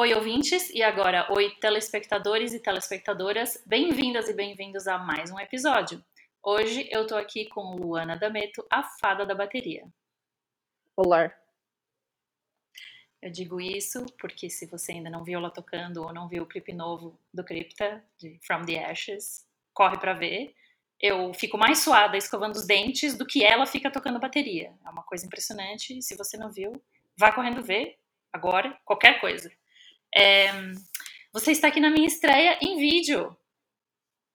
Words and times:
Oi, 0.00 0.14
ouvintes, 0.14 0.70
e 0.70 0.82
agora, 0.82 1.30
oi, 1.30 1.50
telespectadores 1.60 2.54
e 2.54 2.58
telespectadoras, 2.58 3.62
bem-vindas 3.66 4.30
e 4.30 4.32
bem-vindos 4.32 4.88
a 4.88 4.96
mais 4.96 5.30
um 5.30 5.38
episódio. 5.38 6.02
Hoje 6.42 6.88
eu 6.90 7.06
tô 7.06 7.14
aqui 7.16 7.44
com 7.50 7.76
Luana 7.76 8.16
Dameto, 8.16 8.66
a 8.70 8.82
fada 8.82 9.26
da 9.26 9.34
bateria. 9.34 9.86
Olá. 10.96 11.30
Eu 13.20 13.30
digo 13.30 13.60
isso 13.60 14.06
porque 14.18 14.48
se 14.48 14.64
você 14.64 14.92
ainda 14.92 15.10
não 15.10 15.22
viu 15.22 15.38
ela 15.38 15.50
tocando 15.50 16.02
ou 16.02 16.14
não 16.14 16.26
viu 16.26 16.44
o 16.44 16.48
clipe 16.48 16.72
novo 16.72 17.20
do 17.30 17.44
Crypta, 17.44 18.02
de 18.16 18.40
From 18.42 18.64
the 18.64 18.82
Ashes, 18.82 19.46
corre 19.74 19.98
para 19.98 20.14
ver. 20.14 20.54
Eu 20.98 21.34
fico 21.34 21.58
mais 21.58 21.80
suada 21.80 22.16
escovando 22.16 22.56
os 22.56 22.66
dentes 22.66 23.18
do 23.18 23.26
que 23.26 23.44
ela 23.44 23.66
fica 23.66 23.90
tocando 23.90 24.18
bateria. 24.18 24.72
É 24.82 24.88
uma 24.88 25.02
coisa 25.02 25.26
impressionante. 25.26 26.00
Se 26.00 26.16
você 26.16 26.38
não 26.38 26.50
viu, 26.50 26.72
vá 27.18 27.30
correndo 27.32 27.62
ver 27.62 27.98
agora, 28.32 28.80
qualquer 28.86 29.20
coisa. 29.20 29.52
É, 30.14 30.50
você 31.32 31.52
está 31.52 31.68
aqui 31.68 31.80
na 31.80 31.90
minha 31.90 32.06
estreia 32.06 32.58
em 32.60 32.76
vídeo. 32.76 33.36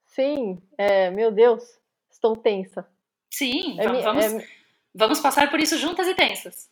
Sim, 0.05 0.61
é, 0.77 1.09
meu 1.11 1.31
Deus, 1.31 1.63
estou 2.09 2.35
tensa. 2.38 2.88
Sim, 3.33 3.80
é, 3.80 3.88
vamos, 4.02 4.23
é, 4.23 4.47
vamos 4.93 5.19
passar 5.19 5.49
por 5.49 5.59
isso 5.59 5.77
juntas 5.77 6.07
e 6.07 6.16
tensas. 6.16 6.69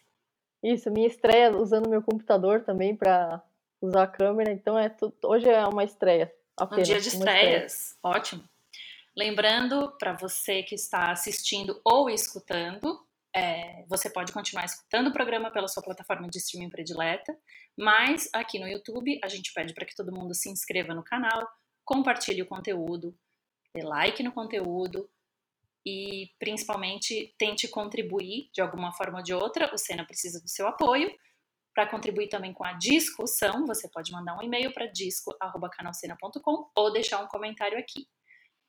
Isso, 0.64 0.90
minha 0.90 1.08
estreia 1.08 1.52
usando 1.52 1.90
meu 1.90 2.02
computador 2.02 2.64
também 2.64 2.96
para 2.96 3.44
usar 3.82 4.04
a 4.04 4.08
câmera, 4.08 4.50
então 4.52 4.80
é 4.80 4.88
tudo, 4.88 5.14
hoje 5.26 5.50
é 5.50 5.66
uma 5.66 5.84
estreia. 5.84 6.34
Apenas, 6.56 6.88
um 6.88 6.92
dia 6.92 7.02
de 7.02 7.08
estreias, 7.10 7.74
estreia. 7.74 8.16
ótimo. 8.16 8.44
Lembrando 9.16 9.92
para 10.00 10.14
você 10.14 10.64
que 10.64 10.74
está 10.74 11.12
assistindo 11.12 11.80
ou 11.84 12.10
escutando, 12.10 13.03
é, 13.36 13.84
você 13.88 14.10
pode 14.10 14.32
continuar 14.32 14.66
escutando 14.66 15.08
o 15.08 15.14
programa 15.14 15.52
pela 15.52 15.68
sua 15.68 15.82
plataforma 15.82 16.30
de 16.30 16.38
streaming 16.38 16.70
predileta, 16.70 17.36
mas 17.78 18.30
aqui 18.34 18.60
no 18.60 18.68
YouTube 18.68 19.20
a 19.24 19.28
gente 19.28 19.52
pede 19.54 19.74
para 19.74 19.86
que 19.86 19.96
todo 19.96 20.14
mundo 20.14 20.36
se 20.36 20.50
inscreva 20.50 20.94
no 20.94 21.04
canal, 21.04 21.48
compartilhe 21.84 22.44
o 22.44 22.48
conteúdo, 22.48 23.18
dê 23.76 23.84
like 23.84 24.22
no 24.22 24.32
conteúdo 24.32 25.10
e 25.86 26.30
principalmente 26.40 27.34
tente 27.38 27.68
contribuir 27.68 28.50
de 28.54 28.62
alguma 28.62 28.94
forma 28.94 29.18
ou 29.18 29.24
de 29.24 29.34
outra. 29.34 29.74
O 29.74 29.78
Sena 29.78 30.06
precisa 30.06 30.40
do 30.40 30.48
seu 30.48 30.68
apoio. 30.68 31.12
Para 31.74 31.90
contribuir 31.90 32.30
também 32.30 32.54
com 32.54 32.64
a 32.64 32.74
discussão, 32.74 33.66
você 33.66 33.90
pode 33.90 34.12
mandar 34.12 34.38
um 34.38 34.44
e-mail 34.44 34.72
para 34.72 34.86
disco@canalcena.com 34.86 36.70
ou 36.76 36.94
deixar 36.94 37.20
um 37.20 37.28
comentário 37.28 37.80
aqui. 37.80 38.08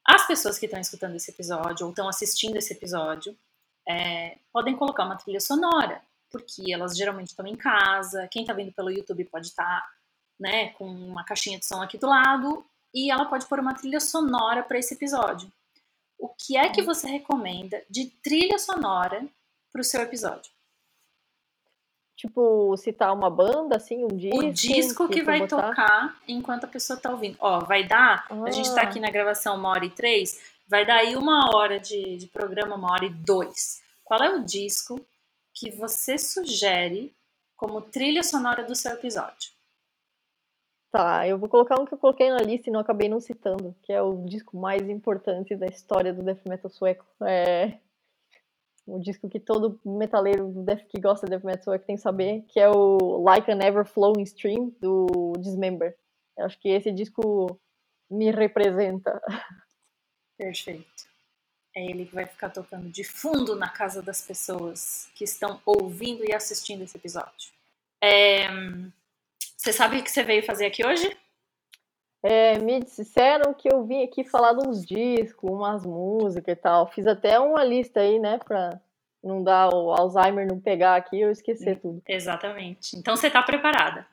As 0.07 0.27
pessoas 0.27 0.59
que 0.59 0.65
estão 0.65 0.81
escutando 0.81 1.15
esse 1.15 1.31
episódio 1.31 1.85
ou 1.85 1.91
estão 1.91 2.09
assistindo 2.09 2.57
esse 2.57 2.73
episódio 2.73 3.39
é, 3.89 4.39
podem 4.53 4.77
colocar 4.77 5.05
uma 5.05 5.17
trilha 5.17 5.41
sonora, 5.41 6.01
porque 6.31 6.73
elas 6.73 6.97
geralmente 6.97 7.29
estão 7.29 7.47
em 7.47 7.57
casa. 7.57 8.29
Quem 8.31 8.43
está 8.43 8.53
vendo 8.53 8.73
pelo 8.73 8.91
YouTube 8.91 9.25
pode 9.27 9.49
estar 9.49 9.65
tá, 9.65 9.89
né, 10.39 10.71
com 10.71 10.87
uma 10.87 11.25
caixinha 11.25 11.59
de 11.59 11.67
som 11.67 11.83
aqui 11.83 11.99
do 11.99 12.07
lado 12.07 12.65
e 12.95 13.11
ela 13.11 13.27
pode 13.27 13.47
pôr 13.47 13.59
uma 13.59 13.75
trilha 13.75 14.01
sonora 14.01 14.63
para 14.63 14.79
esse 14.79 14.95
episódio. 14.95 15.53
O 16.19 16.29
que 16.29 16.57
é 16.57 16.69
que 16.71 16.81
uhum. 16.81 16.87
você 16.87 17.09
recomenda 17.09 17.83
de 17.91 18.07
trilha 18.23 18.59
sonora 18.59 19.27
para 19.73 19.81
o 19.81 19.85
seu 19.85 20.01
episódio? 20.01 20.53
Tipo, 22.17 22.77
citar 22.77 23.13
uma 23.13 23.29
banda, 23.29 23.77
assim, 23.77 24.05
um 24.05 24.09
disco? 24.09 24.39
O 24.39 24.53
disco 24.53 25.09
que, 25.09 25.15
que 25.15 25.23
vai 25.23 25.41
botar? 25.41 25.69
tocar 25.69 26.17
enquanto 26.29 26.65
a 26.65 26.69
pessoa 26.69 26.99
tá 26.99 27.11
ouvindo. 27.11 27.37
Ó, 27.41 27.61
vai 27.65 27.87
dar, 27.87 28.27
ah. 28.31 28.45
a 28.47 28.51
gente 28.53 28.73
tá 28.73 28.83
ah. 28.83 28.85
aqui 28.85 29.01
na 29.01 29.11
gravação 29.11 29.57
uma 29.57 29.71
hora 29.71 29.85
e 29.85 29.91
três, 29.91 30.41
vai 30.67 30.87
dar 30.87 30.97
aí 30.97 31.17
uma 31.17 31.55
hora 31.55 31.79
de, 31.79 32.17
de 32.17 32.27
programa, 32.27 32.77
uma 32.77 32.93
hora 32.93 33.05
e 33.05 33.11
dois. 33.11 33.83
Qual 34.03 34.23
é 34.23 34.31
o 34.31 34.45
disco 34.45 35.01
que 35.53 35.71
você 35.71 36.19
sugere 36.19 37.15
como 37.57 37.81
trilha 37.81 38.23
sonora 38.23 38.65
do 38.65 38.75
seu 38.75 38.93
episódio? 38.93 39.53
Tá, 40.91 41.27
eu 41.27 41.39
vou 41.39 41.49
colocar 41.49 41.81
um 41.81 41.85
que 41.85 41.93
eu 41.93 41.99
coloquei 41.99 42.31
na 42.31 42.39
lista 42.39 42.71
e 42.71 42.73
não 42.73 42.79
acabei 42.79 43.09
não 43.09 43.19
citando, 43.19 43.75
que 43.83 43.93
é 43.93 44.01
o 44.01 44.25
disco 44.27 44.57
mais 44.57 44.89
importante 44.89 45.57
da 45.57 45.67
história 45.67 46.13
do 46.13 46.23
death 46.23 46.47
metal 46.47 46.71
sueco. 46.71 47.05
É 47.23 47.79
o 48.87 49.01
disco 49.01 49.29
que 49.29 49.41
todo 49.41 49.81
metaleiro 49.85 50.49
death, 50.65 50.87
que 50.89 51.01
gosta 51.01 51.27
de 51.27 51.31
death 51.31 51.45
metal 51.45 51.65
sueco 51.65 51.87
tem 51.87 51.97
que 51.97 52.03
saber, 52.03 52.43
que 52.49 52.61
é 52.61 52.69
o 52.69 53.23
Like 53.23 53.51
an 53.51 53.59
Ever 53.61 53.85
Flowing 53.85 54.23
Stream 54.23 54.73
do 54.81 55.33
Dismember. 55.39 55.97
Eu 56.39 56.47
acho 56.47 56.61
que 56.61 56.69
esse 56.69 56.93
disco 56.93 57.59
me 58.11 58.31
representa. 58.31 59.21
Perfeito. 60.37 61.15
É 61.75 61.85
ele 61.85 62.07
que 62.07 62.15
vai 62.15 62.27
ficar 62.27 62.51
tocando 62.51 62.89
de 62.89 63.03
fundo 63.03 63.57
na 63.57 63.69
casa 63.69 64.01
das 64.01 64.23
pessoas 64.23 65.11
que 65.15 65.25
estão 65.25 65.61
ouvindo 65.67 66.25
e 66.25 66.33
assistindo 66.33 66.83
esse 66.83 66.97
episódio. 66.97 67.53
É... 68.03 68.49
Você 69.57 69.73
sabe 69.73 69.99
o 69.99 70.03
que 70.03 70.11
você 70.11 70.23
veio 70.23 70.45
fazer 70.45 70.67
aqui 70.67 70.87
hoje? 70.87 71.17
É, 72.23 72.59
me 72.59 72.81
disseram 72.81 73.53
que 73.53 73.69
eu 73.73 73.85
vim 73.85 74.03
aqui 74.03 74.25
falar 74.25 74.55
de 74.55 74.67
uns 74.67 74.85
discos, 74.85 75.51
umas 75.51 75.85
músicas 75.85 76.53
e 76.53 76.57
tal. 76.57 76.87
Fiz 76.91 77.07
até 77.07 77.39
uma 77.39 77.63
lista 77.65 78.01
aí, 78.01 78.19
né, 78.19 78.39
pra 78.39 78.81
não 79.23 79.43
dar 79.43 79.69
o 79.75 79.91
Alzheimer 79.91 80.47
não 80.47 80.61
pegar 80.61 80.97
aqui 80.97 81.17
e 81.17 81.21
eu 81.23 81.31
esquecer 81.31 81.81
tudo. 81.81 82.03
Exatamente. 82.07 82.97
Então 82.97 83.17
você 83.17 83.31
tá 83.31 83.43
preparada? 83.43 84.07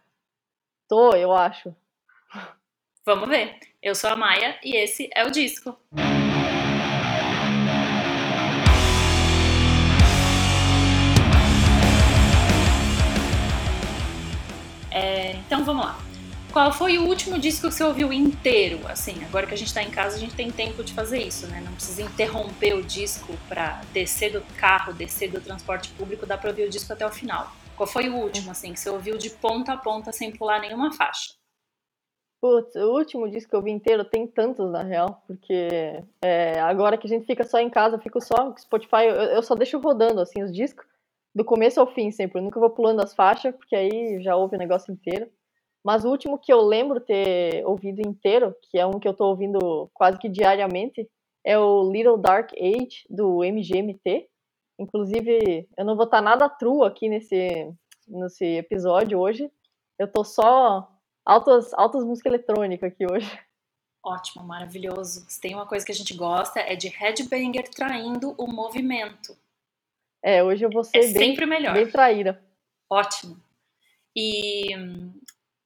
Tô, 0.87 1.15
eu 1.15 1.33
acho. 1.33 1.75
Vamos 3.03 3.27
ver. 3.27 3.57
Eu 3.81 3.95
sou 3.95 4.11
a 4.11 4.15
Maia 4.15 4.59
e 4.63 4.77
esse 4.77 5.09
é 5.15 5.25
o 5.25 5.31
disco. 5.31 5.75
É, 14.91 15.31
então 15.37 15.63
vamos 15.63 15.83
lá. 15.83 15.99
Qual 16.51 16.71
foi 16.71 16.99
o 16.99 17.07
último 17.07 17.39
disco 17.39 17.69
que 17.69 17.73
você 17.73 17.83
ouviu 17.83 18.13
inteiro? 18.13 18.85
Assim, 18.87 19.23
agora 19.23 19.47
que 19.47 19.53
a 19.55 19.57
gente 19.57 19.73
tá 19.73 19.81
em 19.81 19.89
casa, 19.89 20.17
a 20.17 20.19
gente 20.19 20.35
tem 20.35 20.51
tempo 20.51 20.83
de 20.83 20.93
fazer 20.93 21.23
isso, 21.23 21.47
né? 21.47 21.59
Não 21.61 21.73
precisa 21.73 22.03
interromper 22.03 22.75
o 22.75 22.83
disco 22.83 23.35
para 23.49 23.81
descer 23.93 24.33
do 24.33 24.41
carro, 24.57 24.93
descer 24.93 25.31
do 25.31 25.41
transporte 25.41 25.89
público, 25.91 26.27
dá 26.27 26.37
pra 26.37 26.51
ouvir 26.51 26.67
o 26.67 26.69
disco 26.69 26.93
até 26.93 27.07
o 27.07 27.11
final. 27.11 27.51
Qual 27.75 27.87
foi 27.87 28.09
o 28.09 28.15
último, 28.15 28.51
assim, 28.51 28.73
que 28.73 28.79
você 28.79 28.89
ouviu 28.91 29.17
de 29.17 29.31
ponta 29.31 29.73
a 29.73 29.77
ponta 29.77 30.11
sem 30.11 30.31
pular 30.31 30.59
nenhuma 30.59 30.91
faixa? 30.93 31.40
Putz, 32.41 32.75
o 32.75 32.91
último 32.97 33.29
disco 33.29 33.51
que 33.51 33.55
eu 33.55 33.61
vi 33.61 33.69
inteiro 33.69 34.03
tem 34.03 34.25
tantos, 34.25 34.71
na 34.71 34.81
real, 34.81 35.21
porque 35.27 36.03
é, 36.23 36.59
agora 36.59 36.97
que 36.97 37.05
a 37.05 37.09
gente 37.09 37.27
fica 37.27 37.43
só 37.43 37.59
em 37.59 37.69
casa, 37.69 37.99
fico 37.99 38.19
só 38.19 38.55
Spotify, 38.57 39.05
eu, 39.05 39.13
eu, 39.13 39.43
só 39.43 39.53
deixo 39.53 39.77
rodando, 39.77 40.19
assim, 40.19 40.41
os 40.41 40.51
discos, 40.51 40.83
do 41.35 41.45
começo 41.45 41.79
ao 41.79 41.85
fim 41.93 42.09
sempre, 42.09 42.39
eu 42.39 42.43
nunca 42.43 42.59
vou 42.59 42.71
pulando 42.71 42.99
as 43.01 43.13
faixas, 43.13 43.55
porque 43.55 43.75
aí 43.75 44.21
já 44.23 44.35
ouve 44.35 44.55
o 44.55 44.59
negócio 44.59 44.91
inteiro. 44.91 45.29
Mas 45.83 46.03
o 46.03 46.09
último 46.09 46.39
que 46.39 46.51
eu 46.51 46.61
lembro 46.61 46.99
ter 46.99 47.63
ouvido 47.65 48.01
inteiro, 48.01 48.55
que 48.63 48.77
é 48.77 48.85
um 48.87 48.99
que 48.99 49.07
eu 49.07 49.13
tô 49.13 49.25
ouvindo 49.25 49.89
quase 49.93 50.17
que 50.17 50.27
diariamente, 50.27 51.07
é 51.45 51.57
o 51.59 51.91
Little 51.91 52.17
Dark 52.17 52.51
Age, 52.53 53.03
do 53.09 53.43
MGMT. 53.43 54.27
Inclusive, 54.79 55.67
eu 55.77 55.85
não 55.85 55.95
vou 55.95 56.05
estar 56.05 56.21
nada 56.21 56.49
true 56.49 56.85
aqui 56.85 57.07
nesse, 57.07 57.71
nesse 58.07 58.45
episódio 58.45 59.19
hoje, 59.19 59.49
eu 59.99 60.07
tô 60.07 60.23
só 60.23 60.87
altas, 61.25 61.73
altas 61.73 62.03
músicas 62.03 62.33
eletrônicas 62.33 62.91
aqui 62.91 63.05
hoje. 63.05 63.39
Ótimo, 64.03 64.43
maravilhoso. 64.43 65.25
Se 65.29 65.39
tem 65.39 65.53
uma 65.53 65.67
coisa 65.67 65.85
que 65.85 65.91
a 65.91 65.95
gente 65.95 66.13
gosta 66.15 66.59
é 66.59 66.75
de 66.75 66.87
headbanger 66.87 67.69
traindo 67.69 68.33
o 68.37 68.47
movimento. 68.47 69.37
É, 70.23 70.43
hoje 70.43 70.65
eu 70.65 70.69
vou 70.69 70.83
ser 70.83 70.97
é 70.97 71.13
bem, 71.13 71.35
melhor. 71.47 71.73
bem 71.73 71.89
traíra. 71.89 72.43
Ótimo. 72.89 73.39
E 74.15 74.69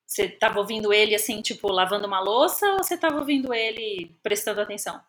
você 0.06 0.26
estava 0.26 0.60
ouvindo 0.60 0.94
ele 0.94 1.16
assim, 1.16 1.42
tipo, 1.42 1.72
lavando 1.72 2.08
uma 2.08 2.20
louça 2.20 2.66
ou 2.74 2.84
você 2.84 2.96
estava 2.96 3.18
ouvindo 3.18 3.54
ele 3.54 4.16
prestando 4.22 4.62
atenção? 4.62 5.02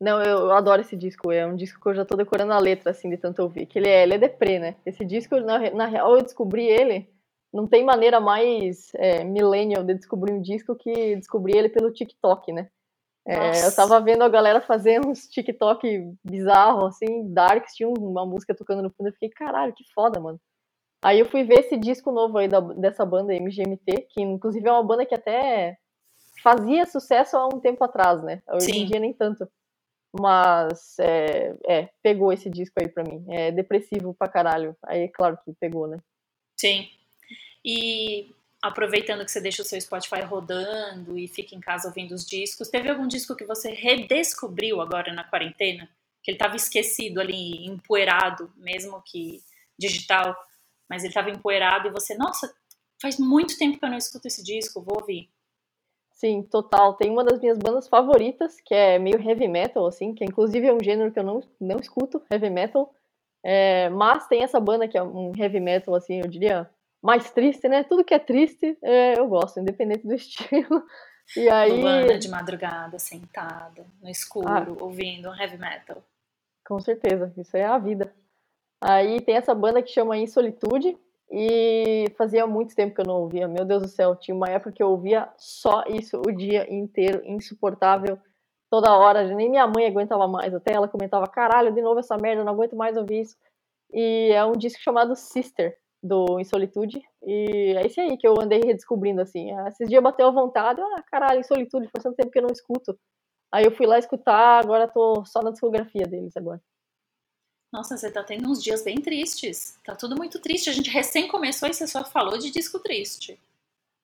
Não, 0.00 0.20
eu, 0.20 0.38
eu, 0.38 0.52
adoro 0.52 0.82
esse 0.82 0.96
disco. 0.96 1.32
É 1.32 1.46
um 1.46 1.56
disco 1.56 1.80
que 1.80 1.88
eu 1.88 1.94
já 1.94 2.04
tô 2.04 2.16
decorando 2.16 2.52
a 2.52 2.58
letra, 2.58 2.90
assim, 2.90 3.08
de 3.08 3.16
tanto 3.16 3.42
ouvir. 3.42 3.66
Que 3.66 3.78
ele 3.78 3.88
é, 3.88 4.02
ele 4.02 4.14
é 4.14 4.18
deprê, 4.18 4.58
né? 4.58 4.76
Esse 4.84 5.04
disco, 5.04 5.40
na, 5.40 5.70
na 5.70 5.86
real, 5.86 6.14
eu 6.16 6.22
descobri 6.22 6.66
ele 6.66 7.08
não 7.56 7.66
tem 7.66 7.82
maneira 7.82 8.20
mais 8.20 8.92
é, 8.94 9.24
millennial 9.24 9.82
de 9.82 9.94
descobrir 9.94 10.32
um 10.32 10.42
disco 10.42 10.76
que 10.76 11.16
descobrir 11.16 11.56
ele 11.56 11.68
pelo 11.70 11.92
TikTok, 11.92 12.52
né? 12.52 12.68
É, 13.26 13.66
eu 13.66 13.74
tava 13.74 13.98
vendo 14.00 14.22
a 14.22 14.28
galera 14.28 14.60
fazer 14.60 15.04
uns 15.04 15.26
TikTok 15.26 16.12
bizarros, 16.22 16.94
assim, 16.94 17.32
darks, 17.32 17.74
tinha 17.74 17.88
uma 17.88 18.24
música 18.24 18.54
tocando 18.54 18.82
no 18.82 18.90
fundo, 18.90 19.08
eu 19.08 19.12
fiquei, 19.14 19.30
caralho, 19.30 19.72
que 19.72 19.82
foda, 19.92 20.20
mano. 20.20 20.38
Aí 21.02 21.18
eu 21.18 21.26
fui 21.26 21.42
ver 21.42 21.60
esse 21.60 21.76
disco 21.76 22.12
novo 22.12 22.38
aí 22.38 22.46
da, 22.46 22.60
dessa 22.60 23.04
banda, 23.04 23.34
MGMT, 23.34 24.06
que 24.10 24.22
inclusive 24.22 24.68
é 24.68 24.72
uma 24.72 24.84
banda 24.84 25.04
que 25.04 25.14
até 25.14 25.76
fazia 26.42 26.86
sucesso 26.86 27.36
há 27.36 27.46
um 27.46 27.58
tempo 27.58 27.82
atrás, 27.82 28.22
né? 28.22 28.42
Hoje 28.48 28.66
Sim. 28.66 28.82
em 28.82 28.86
dia 28.86 29.00
nem 29.00 29.12
tanto. 29.12 29.48
Mas, 30.18 30.96
é, 31.00 31.54
é, 31.66 31.88
pegou 32.02 32.32
esse 32.32 32.48
disco 32.48 32.80
aí 32.80 32.88
pra 32.88 33.02
mim. 33.02 33.24
É 33.28 33.50
depressivo 33.50 34.14
pra 34.14 34.28
caralho. 34.28 34.76
Aí, 34.84 35.08
claro 35.08 35.38
que 35.44 35.52
pegou, 35.60 35.86
né? 35.86 35.98
Sim. 36.56 36.88
E 37.66 38.32
aproveitando 38.62 39.24
que 39.24 39.30
você 39.30 39.40
deixa 39.40 39.62
o 39.62 39.64
seu 39.64 39.80
Spotify 39.80 40.20
rodando 40.20 41.18
e 41.18 41.26
fica 41.26 41.56
em 41.56 41.60
casa 41.60 41.88
ouvindo 41.88 42.14
os 42.14 42.24
discos, 42.24 42.68
teve 42.68 42.88
algum 42.88 43.08
disco 43.08 43.34
que 43.34 43.44
você 43.44 43.72
redescobriu 43.72 44.80
agora 44.80 45.12
na 45.12 45.24
quarentena? 45.24 45.88
Que 46.22 46.30
ele 46.30 46.36
estava 46.36 46.54
esquecido 46.54 47.20
ali, 47.20 47.66
empoeirado, 47.66 48.52
mesmo 48.56 49.02
que 49.04 49.42
digital, 49.76 50.36
mas 50.88 51.02
ele 51.02 51.10
estava 51.10 51.30
empoeirado 51.30 51.88
e 51.88 51.90
você, 51.90 52.16
nossa, 52.16 52.54
faz 53.02 53.18
muito 53.18 53.58
tempo 53.58 53.78
que 53.78 53.84
eu 53.84 53.90
não 53.90 53.98
escuto 53.98 54.28
esse 54.28 54.44
disco, 54.44 54.80
vou 54.80 55.00
ouvir. 55.00 55.28
Sim, 56.12 56.42
total. 56.42 56.94
Tem 56.94 57.10
uma 57.10 57.24
das 57.24 57.40
minhas 57.40 57.58
bandas 57.58 57.88
favoritas, 57.88 58.58
que 58.64 58.74
é 58.74 58.98
meio 58.98 59.20
heavy 59.20 59.48
metal, 59.48 59.86
assim, 59.86 60.14
que 60.14 60.24
inclusive 60.24 60.66
é 60.66 60.72
um 60.72 60.82
gênero 60.82 61.12
que 61.12 61.18
eu 61.18 61.24
não, 61.24 61.42
não 61.60 61.78
escuto, 61.78 62.22
heavy 62.30 62.48
metal. 62.48 62.94
É, 63.44 63.90
mas 63.90 64.26
tem 64.26 64.42
essa 64.42 64.58
banda 64.58 64.88
que 64.88 64.96
é 64.96 65.02
um 65.02 65.32
heavy 65.36 65.60
metal, 65.60 65.94
assim, 65.94 66.20
eu 66.20 66.26
diria, 66.26 66.70
mais 67.02 67.30
triste, 67.30 67.68
né? 67.68 67.84
Tudo 67.84 68.04
que 68.04 68.14
é 68.14 68.18
triste, 68.18 68.76
é, 68.82 69.18
eu 69.18 69.26
gosto, 69.28 69.60
independente 69.60 70.06
do 70.06 70.14
estilo. 70.14 70.84
E 71.36 71.48
aí... 71.48 71.80
Luana 71.80 72.18
de 72.18 72.28
madrugada, 72.28 72.98
sentada, 72.98 73.86
no 74.02 74.08
escuro, 74.08 74.48
ah, 74.48 74.84
ouvindo 74.84 75.28
um 75.28 75.34
heavy 75.34 75.58
metal. 75.58 76.02
Com 76.66 76.80
certeza, 76.80 77.32
isso 77.36 77.56
é 77.56 77.64
a 77.64 77.78
vida. 77.78 78.12
Aí 78.80 79.20
tem 79.20 79.36
essa 79.36 79.54
banda 79.54 79.82
que 79.82 79.90
chama 79.90 80.16
Insolitude, 80.16 80.96
e 81.30 82.06
fazia 82.16 82.46
muito 82.46 82.74
tempo 82.74 82.94
que 82.94 83.00
eu 83.00 83.06
não 83.06 83.20
ouvia. 83.22 83.48
Meu 83.48 83.64
Deus 83.64 83.82
do 83.82 83.88
céu, 83.88 84.14
tinha 84.14 84.34
uma 84.34 84.48
época 84.48 84.72
que 84.72 84.82
eu 84.82 84.90
ouvia 84.90 85.28
só 85.36 85.84
isso 85.88 86.20
o 86.24 86.32
dia 86.32 86.72
inteiro, 86.72 87.22
insuportável, 87.24 88.18
toda 88.70 88.96
hora. 88.96 89.24
Nem 89.34 89.50
minha 89.50 89.66
mãe 89.66 89.86
aguentava 89.86 90.28
mais. 90.28 90.54
Até 90.54 90.72
ela 90.72 90.88
comentava: 90.88 91.26
caralho, 91.26 91.72
de 91.72 91.82
novo 91.82 91.98
essa 91.98 92.16
merda, 92.16 92.44
não 92.44 92.52
aguento 92.52 92.76
mais 92.76 92.96
ouvir 92.96 93.22
isso. 93.22 93.36
E 93.92 94.30
é 94.32 94.44
um 94.44 94.52
disco 94.52 94.82
chamado 94.82 95.16
Sister, 95.16 95.76
do 96.06 96.38
Insolitude. 96.40 97.02
E 97.22 97.74
é 97.76 97.86
esse 97.86 98.00
aí 98.00 98.16
que 98.16 98.26
eu 98.26 98.40
andei 98.40 98.60
redescobrindo, 98.60 99.20
assim. 99.20 99.50
Esses 99.66 99.88
dias 99.88 100.02
bateu 100.02 100.28
a 100.28 100.30
vontade, 100.30 100.80
ah, 100.80 101.02
caralho, 101.10 101.40
Insolitude, 101.40 101.88
faz 101.88 102.02
tanto 102.02 102.16
tempo 102.16 102.30
que 102.30 102.38
eu 102.38 102.42
não 102.42 102.52
escuto. 102.52 102.98
Aí 103.52 103.64
eu 103.64 103.70
fui 103.70 103.86
lá 103.86 103.98
escutar, 103.98 104.60
agora 104.62 104.88
tô 104.88 105.24
só 105.24 105.42
na 105.42 105.50
discografia 105.50 106.06
deles 106.06 106.36
agora. 106.36 106.60
Nossa, 107.72 107.96
você 107.96 108.10
tá 108.10 108.22
tendo 108.22 108.48
uns 108.48 108.62
dias 108.62 108.82
bem 108.82 108.96
tristes. 108.96 109.78
Tá 109.84 109.94
tudo 109.94 110.16
muito 110.16 110.40
triste. 110.40 110.70
A 110.70 110.72
gente 110.72 110.90
recém 110.90 111.28
começou 111.28 111.68
e 111.68 111.74
você 111.74 111.86
só 111.86 112.04
falou 112.04 112.38
de 112.38 112.50
disco 112.50 112.78
triste. 112.78 113.38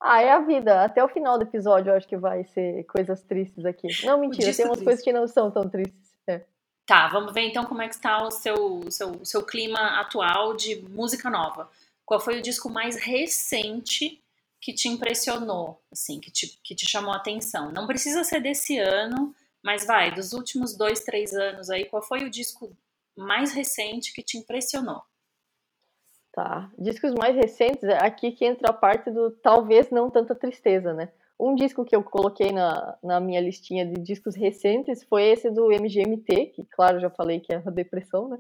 Ah, 0.00 0.20
é 0.20 0.30
a 0.32 0.40
vida. 0.40 0.84
Até 0.84 1.02
o 1.02 1.08
final 1.08 1.38
do 1.38 1.44
episódio 1.44 1.90
eu 1.90 1.96
acho 1.96 2.08
que 2.08 2.16
vai 2.16 2.44
ser 2.44 2.84
coisas 2.84 3.22
tristes 3.22 3.64
aqui. 3.64 3.86
Não, 4.04 4.18
mentira, 4.18 4.52
tem 4.54 4.66
umas 4.66 4.78
triste. 4.78 4.84
coisas 4.84 5.04
que 5.04 5.12
não 5.12 5.28
são 5.28 5.50
tão 5.50 5.68
tristes. 5.68 6.12
É. 6.26 6.42
Tá, 6.84 7.08
vamos 7.08 7.32
ver 7.32 7.42
então 7.42 7.64
como 7.64 7.80
é 7.80 7.88
que 7.88 7.94
está 7.94 8.22
o 8.24 8.30
seu, 8.30 8.90
seu, 8.90 9.24
seu 9.24 9.42
clima 9.44 10.00
atual 10.00 10.54
de 10.54 10.82
música 10.90 11.30
nova. 11.30 11.70
Qual 12.04 12.20
foi 12.20 12.38
o 12.38 12.42
disco 12.42 12.68
mais 12.68 12.96
recente 12.96 14.22
que 14.60 14.72
te 14.72 14.88
impressionou, 14.88 15.82
assim, 15.90 16.20
que 16.20 16.30
te, 16.30 16.58
que 16.62 16.74
te 16.74 16.88
chamou 16.88 17.12
a 17.12 17.16
atenção? 17.16 17.72
Não 17.72 17.86
precisa 17.86 18.22
ser 18.24 18.40
desse 18.40 18.78
ano, 18.78 19.34
mas 19.62 19.86
vai, 19.86 20.12
dos 20.12 20.32
últimos 20.32 20.76
dois, 20.76 21.00
três 21.00 21.32
anos 21.34 21.70
aí, 21.70 21.84
qual 21.86 22.02
foi 22.02 22.24
o 22.24 22.30
disco 22.30 22.76
mais 23.16 23.52
recente 23.52 24.12
que 24.12 24.22
te 24.22 24.38
impressionou? 24.38 25.02
Tá. 26.32 26.70
Discos 26.78 27.12
mais 27.14 27.36
recentes, 27.36 27.84
é 27.84 27.98
aqui 28.04 28.32
que 28.32 28.44
entra 28.44 28.70
a 28.70 28.72
parte 28.72 29.10
do 29.10 29.30
talvez 29.30 29.90
não 29.90 30.10
tanta 30.10 30.34
tristeza, 30.34 30.94
né? 30.94 31.12
Um 31.38 31.54
disco 31.54 31.84
que 31.84 31.94
eu 31.94 32.02
coloquei 32.02 32.52
na, 32.52 32.96
na 33.02 33.20
minha 33.20 33.40
listinha 33.40 33.84
de 33.84 34.00
discos 34.00 34.34
recentes 34.34 35.02
foi 35.04 35.24
esse 35.24 35.50
do 35.50 35.66
MGMT, 35.66 36.46
que 36.54 36.64
claro, 36.70 37.00
já 37.00 37.10
falei 37.10 37.40
que 37.40 37.52
é 37.52 37.56
a 37.56 37.70
depressão, 37.70 38.28
né? 38.28 38.38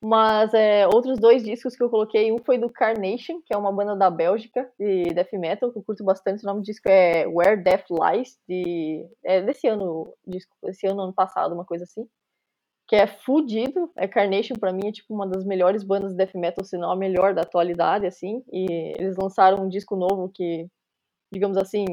Mas 0.00 0.54
é, 0.54 0.86
outros 0.86 1.18
dois 1.18 1.42
discos 1.42 1.74
que 1.74 1.82
eu 1.82 1.90
coloquei, 1.90 2.30
um 2.30 2.38
foi 2.38 2.56
do 2.56 2.70
Carnation, 2.70 3.40
que 3.44 3.52
é 3.52 3.56
uma 3.56 3.72
banda 3.72 3.96
da 3.96 4.08
Bélgica 4.08 4.70
de 4.78 5.12
death 5.12 5.32
metal, 5.32 5.72
que 5.72 5.78
eu 5.78 5.82
curto 5.82 6.04
bastante. 6.04 6.44
O 6.44 6.46
nome 6.46 6.60
do 6.60 6.64
disco 6.64 6.88
é 6.88 7.26
Where 7.26 7.62
Death 7.62 7.86
Lies, 7.90 8.38
de, 8.48 9.04
é 9.24 9.42
desse 9.42 9.66
ano, 9.66 10.12
disco, 10.26 10.54
esse 10.66 10.86
ano, 10.86 11.02
ano 11.02 11.12
passado, 11.12 11.52
uma 11.52 11.64
coisa 11.64 11.84
assim 11.84 12.08
que 12.88 12.96
é 12.96 13.06
fudido. 13.06 13.92
É 13.94 14.08
Carnation 14.08 14.54
para 14.58 14.72
mim 14.72 14.88
é 14.88 14.92
tipo 14.92 15.14
uma 15.14 15.26
das 15.28 15.44
melhores 15.44 15.84
bandas 15.84 16.12
de 16.12 16.16
death 16.16 16.34
metal, 16.34 16.64
se 16.64 16.76
não 16.78 16.90
a 16.90 16.96
melhor 16.96 17.34
da 17.34 17.42
atualidade, 17.42 18.06
assim. 18.06 18.42
E 18.50 18.94
eles 18.98 19.16
lançaram 19.16 19.64
um 19.64 19.68
disco 19.68 19.94
novo 19.94 20.30
que, 20.30 20.66
digamos 21.30 21.58
assim, 21.58 21.84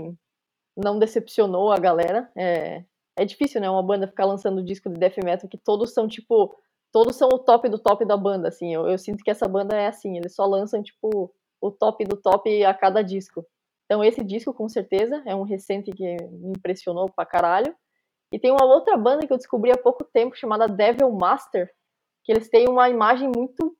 não 0.76 0.98
decepcionou 0.98 1.72
a 1.72 1.78
galera. 1.78 2.32
É, 2.36 2.84
é 3.18 3.26
difícil, 3.26 3.62
né, 3.62 3.70
uma 3.70 3.84
banda 3.84 4.08
ficar 4.08 4.26
lançando 4.26 4.64
disco 4.64 4.90
de 4.90 4.98
death 4.98 5.18
metal 5.24 5.50
que 5.50 5.58
todos 5.58 5.94
são 5.94 6.08
tipo, 6.08 6.56
todos 6.96 7.18
são 7.18 7.28
o 7.28 7.38
top 7.38 7.68
do 7.68 7.78
top 7.78 8.06
da 8.06 8.16
banda, 8.16 8.48
assim. 8.48 8.74
Eu, 8.74 8.88
eu 8.88 8.98
sinto 8.98 9.22
que 9.22 9.30
essa 9.30 9.50
banda 9.50 9.76
é 9.76 9.88
assim, 9.88 10.16
eles 10.16 10.34
só 10.34 10.46
lançam 10.46 10.82
tipo 10.82 11.30
o 11.60 11.70
top 11.70 12.06
do 12.06 12.16
top 12.16 12.64
a 12.64 12.74
cada 12.74 13.02
disco. 13.02 13.46
Então 13.84 14.02
esse 14.02 14.24
disco 14.24 14.54
com 14.54 14.70
certeza 14.70 15.22
é 15.26 15.36
um 15.36 15.44
recente 15.44 15.92
que 15.92 16.16
me 16.32 16.52
impressionou 16.52 17.10
pra 17.14 17.26
caralho. 17.26 17.76
E 18.32 18.40
tem 18.40 18.50
uma 18.50 18.64
outra 18.64 18.96
banda 18.96 19.28
que 19.28 19.34
eu 19.34 19.36
descobri 19.38 19.72
há 19.72 19.78
pouco 19.78 20.06
tempo 20.06 20.38
chamada 20.38 20.70
Devil 20.70 21.12
Master, 21.12 21.70
que 22.24 22.32
eles 22.32 22.50
têm 22.50 22.70
uma 22.70 22.90
imagem 22.90 23.30
muito 23.36 23.76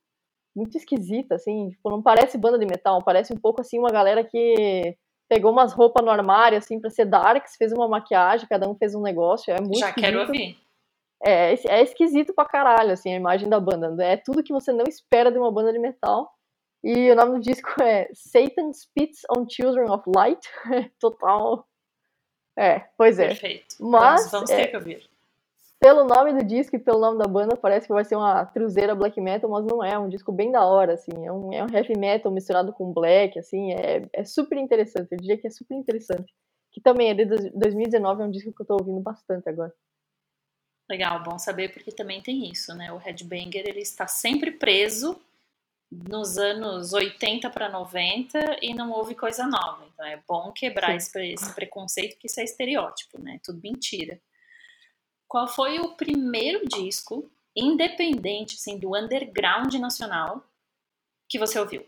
muito 0.54 0.76
esquisita, 0.76 1.36
assim, 1.36 1.70
tipo, 1.70 1.90
não 1.90 2.02
parece 2.02 2.38
banda 2.38 2.58
de 2.58 2.64
metal, 2.64 3.02
parece 3.02 3.32
um 3.32 3.36
pouco 3.36 3.62
assim 3.62 3.78
uma 3.78 3.90
galera 3.90 4.24
que 4.24 4.94
pegou 5.26 5.52
umas 5.52 5.72
roupas 5.72 6.04
no 6.04 6.10
armário 6.10 6.58
assim 6.58 6.78
para 6.78 6.90
ser 6.90 7.06
darks, 7.06 7.56
fez 7.56 7.72
uma 7.72 7.88
maquiagem, 7.88 8.46
cada 8.46 8.68
um 8.68 8.74
fez 8.74 8.94
um 8.94 9.00
negócio, 9.00 9.50
é 9.50 9.60
muito 9.60 9.78
Já 9.78 9.88
esquisito. 9.88 10.04
quero 10.04 10.20
ouvir. 10.20 10.65
É, 11.24 11.54
é 11.68 11.82
esquisito 11.82 12.34
pra 12.34 12.44
caralho, 12.44 12.92
assim, 12.92 13.12
a 13.12 13.16
imagem 13.16 13.48
da 13.48 13.58
banda. 13.58 14.04
É 14.04 14.16
tudo 14.16 14.42
que 14.42 14.52
você 14.52 14.72
não 14.72 14.84
espera 14.86 15.30
de 15.30 15.38
uma 15.38 15.50
banda 15.50 15.72
de 15.72 15.78
metal. 15.78 16.32
E 16.84 17.10
o 17.10 17.16
nome 17.16 17.32
do 17.32 17.40
disco 17.40 17.82
é 17.82 18.08
Satan 18.12 18.72
Spits 18.72 19.22
on 19.36 19.46
Children 19.48 19.90
of 19.90 20.04
Light. 20.14 20.40
Total 21.00 21.66
é, 22.56 22.86
pois 22.96 23.18
é. 23.18 23.28
Perfeito. 23.28 23.76
Mas, 23.78 24.30
vamos, 24.30 24.32
vamos 24.32 24.50
ter 24.50 24.62
é, 24.62 24.66
que 24.68 24.76
ouvir. 24.76 25.10
Pelo 25.78 26.04
nome 26.04 26.32
do 26.32 26.42
disco 26.42 26.74
e 26.74 26.78
pelo 26.78 26.98
nome 26.98 27.18
da 27.18 27.28
banda, 27.28 27.54
parece 27.54 27.86
que 27.86 27.92
vai 27.92 28.02
ser 28.02 28.16
uma 28.16 28.46
truzeira 28.46 28.94
black 28.94 29.20
metal, 29.20 29.50
mas 29.50 29.66
não 29.66 29.84
é. 29.84 29.92
É 29.92 29.98
um 29.98 30.08
disco 30.08 30.32
bem 30.32 30.50
da 30.50 30.64
hora, 30.64 30.94
assim. 30.94 31.26
É 31.26 31.30
um, 31.30 31.52
é 31.52 31.62
um 31.62 31.68
heavy 31.70 31.96
metal 31.98 32.32
misturado 32.32 32.72
com 32.72 32.94
black, 32.94 33.38
assim. 33.38 33.72
É, 33.74 34.08
é 34.10 34.24
super 34.24 34.56
interessante. 34.56 35.08
Eu 35.12 35.18
diria 35.18 35.36
que 35.36 35.46
é 35.46 35.50
super 35.50 35.74
interessante. 35.74 36.32
Que 36.72 36.80
também 36.80 37.10
é 37.10 37.14
de 37.14 37.26
2019, 37.50 38.22
é 38.22 38.24
um 38.24 38.30
disco 38.30 38.52
que 38.52 38.62
eu 38.62 38.66
tô 38.66 38.74
ouvindo 38.80 39.00
bastante 39.00 39.48
agora. 39.48 39.72
Legal, 40.88 41.22
bom 41.22 41.38
saber, 41.38 41.72
porque 41.72 41.90
também 41.90 42.22
tem 42.22 42.48
isso, 42.50 42.74
né? 42.74 42.92
O 42.92 42.96
Headbanger, 42.96 43.64
ele 43.66 43.80
está 43.80 44.06
sempre 44.06 44.52
preso 44.52 45.20
nos 45.90 46.36
anos 46.36 46.92
80 46.92 47.48
para 47.50 47.68
90 47.68 48.58
e 48.62 48.74
não 48.74 48.90
houve 48.92 49.14
coisa 49.14 49.46
nova. 49.46 49.86
Então 49.92 50.06
é 50.06 50.22
bom 50.28 50.52
quebrar 50.52 50.94
esse, 50.94 51.32
esse, 51.32 51.54
preconceito 51.54 52.18
que 52.18 52.26
isso 52.26 52.40
é 52.40 52.44
estereótipo, 52.44 53.20
né? 53.20 53.40
Tudo 53.42 53.60
mentira. 53.62 54.20
Qual 55.28 55.48
foi 55.48 55.78
o 55.80 55.96
primeiro 55.96 56.66
disco 56.66 57.30
independente, 57.54 58.56
assim, 58.56 58.78
do 58.78 58.96
underground 58.96 59.74
nacional 59.74 60.44
que 61.28 61.38
você 61.38 61.58
ouviu? 61.58 61.84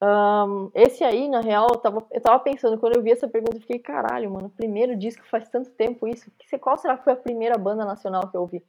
Um, 0.00 0.70
esse 0.74 1.02
aí, 1.02 1.28
na 1.28 1.40
real, 1.40 1.66
eu 1.70 1.78
tava, 1.78 2.06
eu 2.10 2.20
tava 2.20 2.38
pensando, 2.40 2.78
quando 2.78 2.96
eu 2.96 3.02
vi 3.02 3.10
essa 3.10 3.28
pergunta, 3.28 3.56
eu 3.56 3.60
fiquei, 3.60 3.78
caralho, 3.78 4.30
mano, 4.30 4.50
primeiro 4.50 4.96
disco 4.96 5.26
faz 5.28 5.48
tanto 5.48 5.70
tempo 5.70 6.06
isso. 6.06 6.30
Qual 6.60 6.76
será 6.76 6.96
que 6.96 7.04
foi 7.04 7.12
a 7.14 7.16
primeira 7.16 7.58
banda 7.58 7.84
nacional 7.84 8.28
que 8.30 8.36
eu 8.36 8.42
ouvi? 8.42 8.62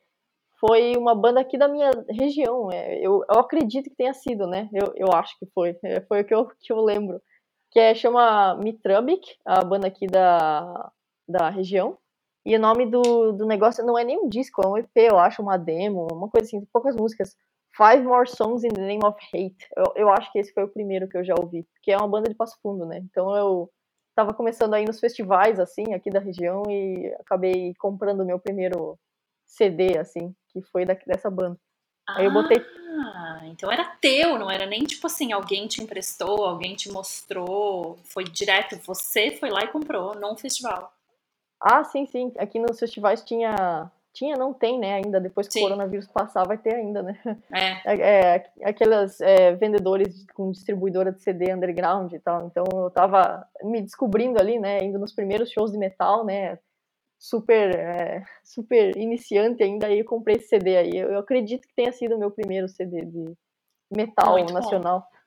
foi 0.59 0.95
uma 0.97 1.15
banda 1.15 1.39
aqui 1.39 1.57
da 1.57 1.67
minha 1.67 1.89
região. 2.09 2.71
É, 2.71 2.99
eu, 2.99 3.23
eu 3.29 3.39
acredito 3.39 3.89
que 3.89 3.95
tenha 3.95 4.13
sido, 4.13 4.45
né? 4.45 4.69
Eu, 4.73 4.93
eu 4.95 5.13
acho 5.13 5.37
que 5.39 5.45
foi. 5.53 5.77
É, 5.83 6.01
foi 6.01 6.21
o 6.21 6.25
que 6.25 6.33
eu, 6.35 6.47
que 6.59 6.71
eu 6.73 6.81
lembro. 6.81 7.21
Que 7.71 7.79
é, 7.79 7.95
chama 7.95 8.55
Mitrubik, 8.55 9.37
a 9.45 9.63
banda 9.63 9.87
aqui 9.87 10.07
da, 10.07 10.91
da 11.27 11.49
região. 11.49 11.97
E 12.45 12.55
o 12.55 12.59
nome 12.59 12.85
do, 12.85 13.31
do 13.33 13.45
negócio 13.45 13.85
não 13.85 13.97
é 13.97 14.03
nem 14.03 14.17
um 14.17 14.27
disco, 14.29 14.61
é 14.63 14.67
um 14.67 14.77
EP, 14.77 14.89
eu 14.95 15.19
acho, 15.19 15.41
uma 15.41 15.57
demo, 15.57 16.07
uma 16.11 16.29
coisa 16.29 16.47
assim, 16.47 16.65
poucas 16.73 16.95
músicas. 16.95 17.35
Five 17.75 18.03
More 18.03 18.29
Songs 18.29 18.63
in 18.63 18.69
the 18.69 18.81
Name 18.81 19.03
of 19.03 19.17
Hate. 19.33 19.67
Eu, 19.75 19.93
eu 19.95 20.09
acho 20.09 20.31
que 20.31 20.39
esse 20.39 20.53
foi 20.53 20.63
o 20.63 20.69
primeiro 20.69 21.07
que 21.07 21.17
eu 21.17 21.23
já 21.23 21.35
ouvi, 21.39 21.65
que 21.81 21.91
é 21.91 21.97
uma 21.97 22.07
banda 22.07 22.29
de 22.29 22.35
Passo 22.35 22.57
Fundo, 22.61 22.85
né? 22.85 22.97
Então 22.99 23.35
eu 23.35 23.71
tava 24.15 24.33
começando 24.33 24.73
aí 24.73 24.85
nos 24.85 24.99
festivais, 24.99 25.59
assim, 25.59 25.93
aqui 25.93 26.09
da 26.09 26.19
região 26.19 26.63
e 26.69 27.13
acabei 27.19 27.73
comprando 27.75 28.21
o 28.21 28.25
meu 28.25 28.39
primeiro 28.39 28.99
CD, 29.45 29.97
assim, 29.97 30.35
que 30.49 30.61
foi 30.61 30.85
da, 30.85 30.93
dessa 30.93 31.29
banda. 31.29 31.57
Ah, 32.07 32.17
Aí 32.17 32.25
eu 32.25 32.31
botei. 32.31 32.57
Ah, 33.01 33.41
então 33.45 33.71
era 33.71 33.85
teu, 34.01 34.37
não 34.37 34.51
era 34.51 34.65
nem 34.65 34.83
tipo 34.83 35.07
assim, 35.07 35.31
alguém 35.31 35.67
te 35.67 35.81
emprestou, 35.81 36.45
alguém 36.45 36.75
te 36.75 36.91
mostrou, 36.91 37.97
foi 38.03 38.23
direto, 38.25 38.77
você 38.85 39.31
foi 39.31 39.49
lá 39.49 39.63
e 39.63 39.67
comprou 39.67 40.15
num 40.15 40.35
festival. 40.35 40.93
Ah, 41.61 41.83
sim, 41.83 42.05
sim. 42.05 42.31
Aqui 42.37 42.59
nos 42.59 42.79
festivais 42.79 43.23
tinha. 43.23 43.91
Tinha, 44.13 44.35
não 44.35 44.53
tem, 44.53 44.79
né, 44.79 44.95
ainda. 44.95 45.19
Depois 45.19 45.47
que 45.47 45.53
sim. 45.53 45.59
o 45.59 45.63
coronavírus 45.63 46.07
passar, 46.07 46.45
vai 46.47 46.57
ter 46.57 46.75
ainda, 46.75 47.03
né? 47.03 47.19
É. 47.53 47.93
é, 47.93 48.45
é 48.59 48.69
aquelas 48.69 49.21
é, 49.21 49.53
vendedores 49.55 50.25
com 50.33 50.51
distribuidora 50.51 51.11
de 51.11 51.21
CD 51.21 51.53
underground 51.53 52.11
e 52.13 52.19
tal. 52.19 52.47
Então 52.47 52.65
eu 52.73 52.89
tava 52.89 53.47
me 53.63 53.81
descobrindo 53.81 54.39
ali, 54.39 54.59
né, 54.59 54.83
indo 54.83 54.97
nos 54.99 55.13
primeiros 55.13 55.51
shows 55.51 55.71
de 55.71 55.77
metal, 55.77 56.25
né? 56.25 56.57
super 57.19 57.75
é, 57.75 58.23
super 58.43 58.95
iniciante 58.95 59.61
ainda, 59.61 59.87
aí 59.87 59.99
eu 59.99 60.05
comprei 60.05 60.37
esse 60.37 60.47
CD 60.47 60.77
aí. 60.77 60.97
Eu, 60.97 61.11
eu, 61.11 61.19
acredito 61.19 61.67
que 61.67 61.75
tenha 61.75 61.91
sido 61.91 62.15
o 62.15 62.17
meu 62.17 62.31
primeiro 62.31 62.69
CD 62.69 63.03
de 63.03 63.35
metal 63.91 64.37
Muito 64.37 64.53
nacional. 64.53 65.01
Bom. 65.01 65.19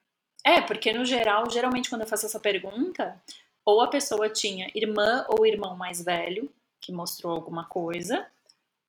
É, 0.50 0.60
porque 0.62 0.92
no 0.92 1.04
geral, 1.04 1.48
geralmente 1.50 1.90
quando 1.90 2.02
eu 2.02 2.08
faço 2.08 2.26
essa 2.26 2.40
pergunta, 2.40 3.20
ou 3.64 3.80
a 3.80 3.88
pessoa 3.88 4.28
tinha 4.28 4.70
irmã 4.74 5.24
ou 5.28 5.46
irmão 5.46 5.76
mais 5.76 6.02
velho 6.02 6.50
que 6.80 6.90
mostrou 6.90 7.32
alguma 7.32 7.66
coisa, 7.66 8.26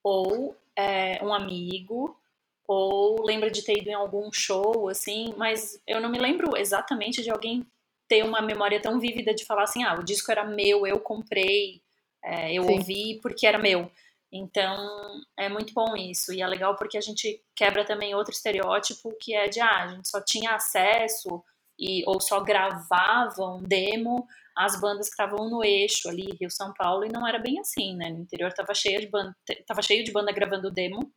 ou 0.03 0.55
é, 0.75 1.24
um 1.24 1.33
amigo, 1.33 2.15
ou 2.67 3.24
lembra 3.24 3.50
de 3.50 3.63
ter 3.63 3.79
ido 3.79 3.89
em 3.89 3.93
algum 3.93 4.31
show, 4.31 4.89
assim, 4.89 5.33
mas 5.38 5.81
eu 5.88 6.01
não 6.01 6.10
me 6.10 6.19
lembro 6.19 6.57
exatamente 6.57 7.22
de 7.22 7.31
alguém 7.31 7.65
ter 8.07 8.24
uma 8.24 8.41
memória 8.41 8.81
tão 8.81 9.00
vívida 9.00 9.33
de 9.33 9.45
falar 9.45 9.63
assim, 9.63 9.83
ah, 9.83 9.95
o 9.95 10.03
disco 10.03 10.31
era 10.31 10.43
meu, 10.43 10.86
eu 10.86 11.00
comprei, 11.00 11.81
é, 12.24 12.53
eu 12.53 12.63
Sim. 12.63 12.74
ouvi 12.74 13.19
porque 13.22 13.48
era 13.48 13.57
meu. 13.57 13.91
Então, 14.31 15.22
é 15.38 15.48
muito 15.48 15.74
bom 15.74 15.95
isso. 15.95 16.33
E 16.33 16.41
é 16.41 16.48
legal 16.48 16.75
porque 16.75 16.98
a 16.98 17.01
gente 17.01 17.39
quebra 17.55 17.86
também 17.86 18.15
outro 18.15 18.33
estereótipo 18.33 19.15
que 19.19 19.36
é 19.36 19.48
de, 19.48 19.60
ah, 19.62 19.83
a 19.83 19.88
gente 19.89 20.07
só 20.07 20.19
tinha 20.22 20.55
acesso 20.55 21.43
e, 21.77 22.03
ou 22.07 22.19
só 22.19 22.41
gravavam 22.41 23.62
demo 23.62 24.27
as 24.55 24.79
bandas 24.79 25.07
que 25.07 25.13
estavam 25.13 25.50
no 25.50 25.63
eixo 25.63 26.07
ali, 26.10 26.38
Rio 26.39 26.50
São 26.50 26.74
Paulo, 26.74 27.05
e 27.05 27.10
não 27.10 27.27
era 27.27 27.39
bem 27.39 27.60
assim, 27.60 27.95
né? 27.95 28.10
No 28.10 28.19
interior 28.19 28.51
tava 28.53 28.74
cheio 28.74 29.00
de 29.00 29.07
banda, 29.07 29.36
tava 29.67 29.81
cheio 29.81 30.03
de 30.03 30.12
banda 30.12 30.31
gravando 30.31 30.72
demo 30.72 31.12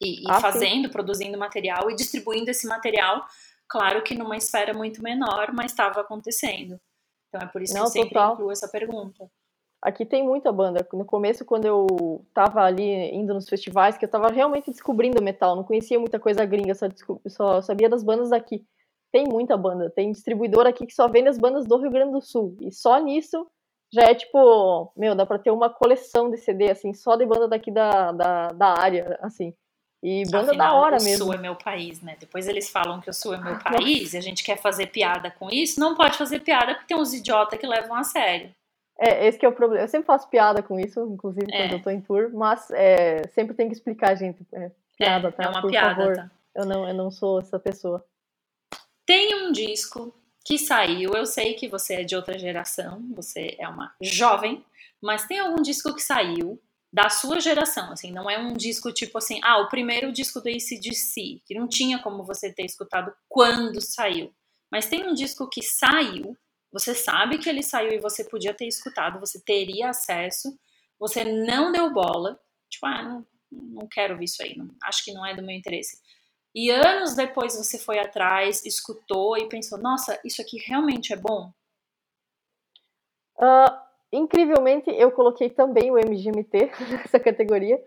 e, 0.00 0.24
e 0.24 0.30
ah, 0.30 0.40
fazendo, 0.40 0.86
sim. 0.86 0.92
produzindo 0.92 1.38
material 1.38 1.90
e 1.90 1.94
distribuindo 1.94 2.50
esse 2.50 2.66
material, 2.66 3.24
claro 3.68 4.02
que 4.02 4.14
numa 4.14 4.36
esfera 4.36 4.74
muito 4.74 5.02
menor, 5.02 5.52
mas 5.52 5.72
estava 5.72 6.00
acontecendo. 6.00 6.80
Então 7.28 7.40
é 7.40 7.50
por 7.50 7.62
isso 7.62 7.74
não, 7.74 7.82
que 7.82 7.88
eu 7.88 7.92
sempre 7.92 8.14
total. 8.14 8.34
incluo 8.34 8.50
essa 8.50 8.68
pergunta. 8.68 9.30
Aqui 9.82 10.04
tem 10.04 10.24
muita 10.24 10.50
banda. 10.50 10.86
No 10.92 11.04
começo, 11.04 11.44
quando 11.44 11.66
eu 11.66 12.26
tava 12.34 12.62
ali 12.62 13.14
indo 13.14 13.32
nos 13.34 13.48
festivais, 13.48 13.96
que 13.96 14.04
eu 14.04 14.10
tava 14.10 14.28
realmente 14.28 14.70
descobrindo 14.70 15.22
metal, 15.22 15.54
não 15.54 15.62
conhecia 15.62 15.98
muita 15.98 16.18
coisa 16.18 16.44
gringa, 16.44 16.74
só, 16.74 16.86
só 17.28 17.60
sabia 17.60 17.88
das 17.88 18.02
bandas 18.02 18.30
daqui. 18.30 18.66
Tem 19.12 19.24
muita 19.24 19.56
banda. 19.56 19.90
Tem 19.90 20.12
distribuidor 20.12 20.66
aqui 20.66 20.86
que 20.86 20.94
só 20.94 21.08
vende 21.08 21.28
as 21.28 21.38
bandas 21.38 21.66
do 21.66 21.76
Rio 21.76 21.90
Grande 21.90 22.12
do 22.12 22.20
Sul. 22.20 22.56
E 22.60 22.70
só 22.70 22.98
nisso 22.98 23.46
já 23.92 24.02
é 24.02 24.14
tipo, 24.14 24.92
meu, 24.96 25.14
dá 25.14 25.24
pra 25.24 25.38
ter 25.38 25.50
uma 25.50 25.70
coleção 25.70 26.30
de 26.30 26.36
CD, 26.36 26.70
assim, 26.70 26.92
só 26.92 27.16
de 27.16 27.24
banda 27.24 27.48
daqui 27.48 27.70
da, 27.70 28.12
da, 28.12 28.48
da 28.48 28.78
área, 28.78 29.18
assim. 29.22 29.54
E 30.02 30.24
banda 30.30 30.50
Afinal, 30.50 30.72
da 30.72 30.74
hora 30.74 30.96
o 31.00 31.02
mesmo. 31.02 31.24
O 31.24 31.26
Sul 31.26 31.34
é 31.34 31.38
meu 31.38 31.56
país, 31.56 32.02
né? 32.02 32.16
Depois 32.18 32.46
eles 32.46 32.68
falam 32.68 33.00
que 33.00 33.08
o 33.08 33.14
Sul 33.14 33.34
é 33.34 33.38
meu 33.38 33.58
país 33.62 34.12
e 34.12 34.18
a 34.18 34.20
gente 34.20 34.44
quer 34.44 34.56
fazer 34.58 34.86
piada 34.88 35.30
com 35.30 35.48
isso. 35.50 35.80
Não 35.80 35.94
pode 35.94 36.16
fazer 36.18 36.40
piada 36.40 36.74
porque 36.74 36.88
tem 36.88 36.96
uns 36.96 37.14
idiotas 37.14 37.58
que 37.58 37.66
levam 37.66 37.96
a 37.96 38.04
sério. 38.04 38.50
É, 38.98 39.26
esse 39.26 39.44
é 39.44 39.48
o 39.48 39.52
problema. 39.52 39.84
Eu 39.84 39.88
sempre 39.88 40.06
faço 40.06 40.28
piada 40.28 40.62
com 40.62 40.78
isso, 40.78 41.00
inclusive 41.12 41.46
é. 41.50 41.62
quando 41.62 41.72
eu 41.72 41.82
tô 41.82 41.90
em 41.90 42.00
tour, 42.00 42.30
mas 42.32 42.70
é, 42.70 43.26
sempre 43.28 43.54
tem 43.54 43.68
que 43.68 43.74
explicar, 43.74 44.14
gente. 44.14 44.46
É, 44.52 44.70
piada, 44.96 45.28
é, 45.28 45.30
tá? 45.30 45.44
É 45.44 45.48
uma 45.48 45.60
Por 45.60 45.70
piada, 45.70 45.94
favor. 45.96 46.16
tá? 46.16 46.30
Eu 46.54 46.64
não, 46.64 46.88
eu 46.88 46.94
não 46.94 47.10
sou 47.10 47.40
essa 47.40 47.58
pessoa. 47.58 48.04
Tem 49.06 49.34
um 49.36 49.52
disco 49.52 50.14
que 50.44 50.58
saiu, 50.58 51.12
eu 51.14 51.24
sei 51.24 51.54
que 51.54 51.68
você 51.68 51.94
é 51.94 52.04
de 52.04 52.14
outra 52.14 52.38
geração, 52.38 53.02
você 53.14 53.56
é 53.58 53.68
uma 53.68 53.94
jovem, 54.00 54.64
mas 55.02 55.26
tem 55.26 55.38
algum 55.38 55.62
disco 55.62 55.94
que 55.94 56.02
saiu 56.02 56.60
da 56.92 57.08
sua 57.08 57.40
geração, 57.40 57.92
assim, 57.92 58.10
não 58.10 58.28
é 58.30 58.38
um 58.38 58.54
disco 58.54 58.92
tipo 58.92 59.18
assim, 59.18 59.40
ah, 59.42 59.58
o 59.58 59.68
primeiro 59.68 60.12
disco 60.12 60.40
do 60.40 60.48
ACDC, 60.48 61.42
que 61.44 61.54
não 61.54 61.68
tinha 61.68 61.98
como 61.98 62.24
você 62.24 62.52
ter 62.52 62.64
escutado 62.64 63.12
quando 63.28 63.80
saiu, 63.80 64.32
mas 64.70 64.86
tem 64.86 65.06
um 65.06 65.14
disco 65.14 65.48
que 65.48 65.62
saiu 65.62 66.36
você 66.76 66.94
sabe 66.94 67.38
que 67.38 67.48
ele 67.48 67.62
saiu 67.62 67.92
e 67.92 67.98
você 67.98 68.22
podia 68.22 68.52
ter 68.52 68.66
escutado, 68.66 69.18
você 69.18 69.40
teria 69.40 69.88
acesso, 69.88 70.58
você 70.98 71.24
não 71.24 71.72
deu 71.72 71.90
bola, 71.90 72.38
tipo, 72.68 72.84
ah, 72.84 73.02
não, 73.02 73.26
não 73.50 73.88
quero 73.88 74.12
ouvir 74.12 74.26
isso 74.26 74.42
aí, 74.42 74.54
não, 74.56 74.68
acho 74.82 75.02
que 75.02 75.12
não 75.12 75.24
é 75.24 75.34
do 75.34 75.42
meu 75.42 75.56
interesse. 75.56 75.98
E 76.56 76.70
anos 76.70 77.14
depois 77.14 77.54
você 77.54 77.78
foi 77.78 77.98
atrás, 77.98 78.64
escutou 78.64 79.36
e 79.36 79.46
pensou, 79.46 79.76
nossa, 79.76 80.18
isso 80.24 80.40
aqui 80.40 80.56
realmente 80.66 81.12
é 81.12 81.16
bom? 81.16 81.52
Uh, 83.36 83.78
incrivelmente, 84.10 84.88
eu 84.88 85.12
coloquei 85.12 85.50
também 85.50 85.90
o 85.90 85.98
MGMT 85.98 86.70
nessa 86.90 87.20
categoria. 87.20 87.78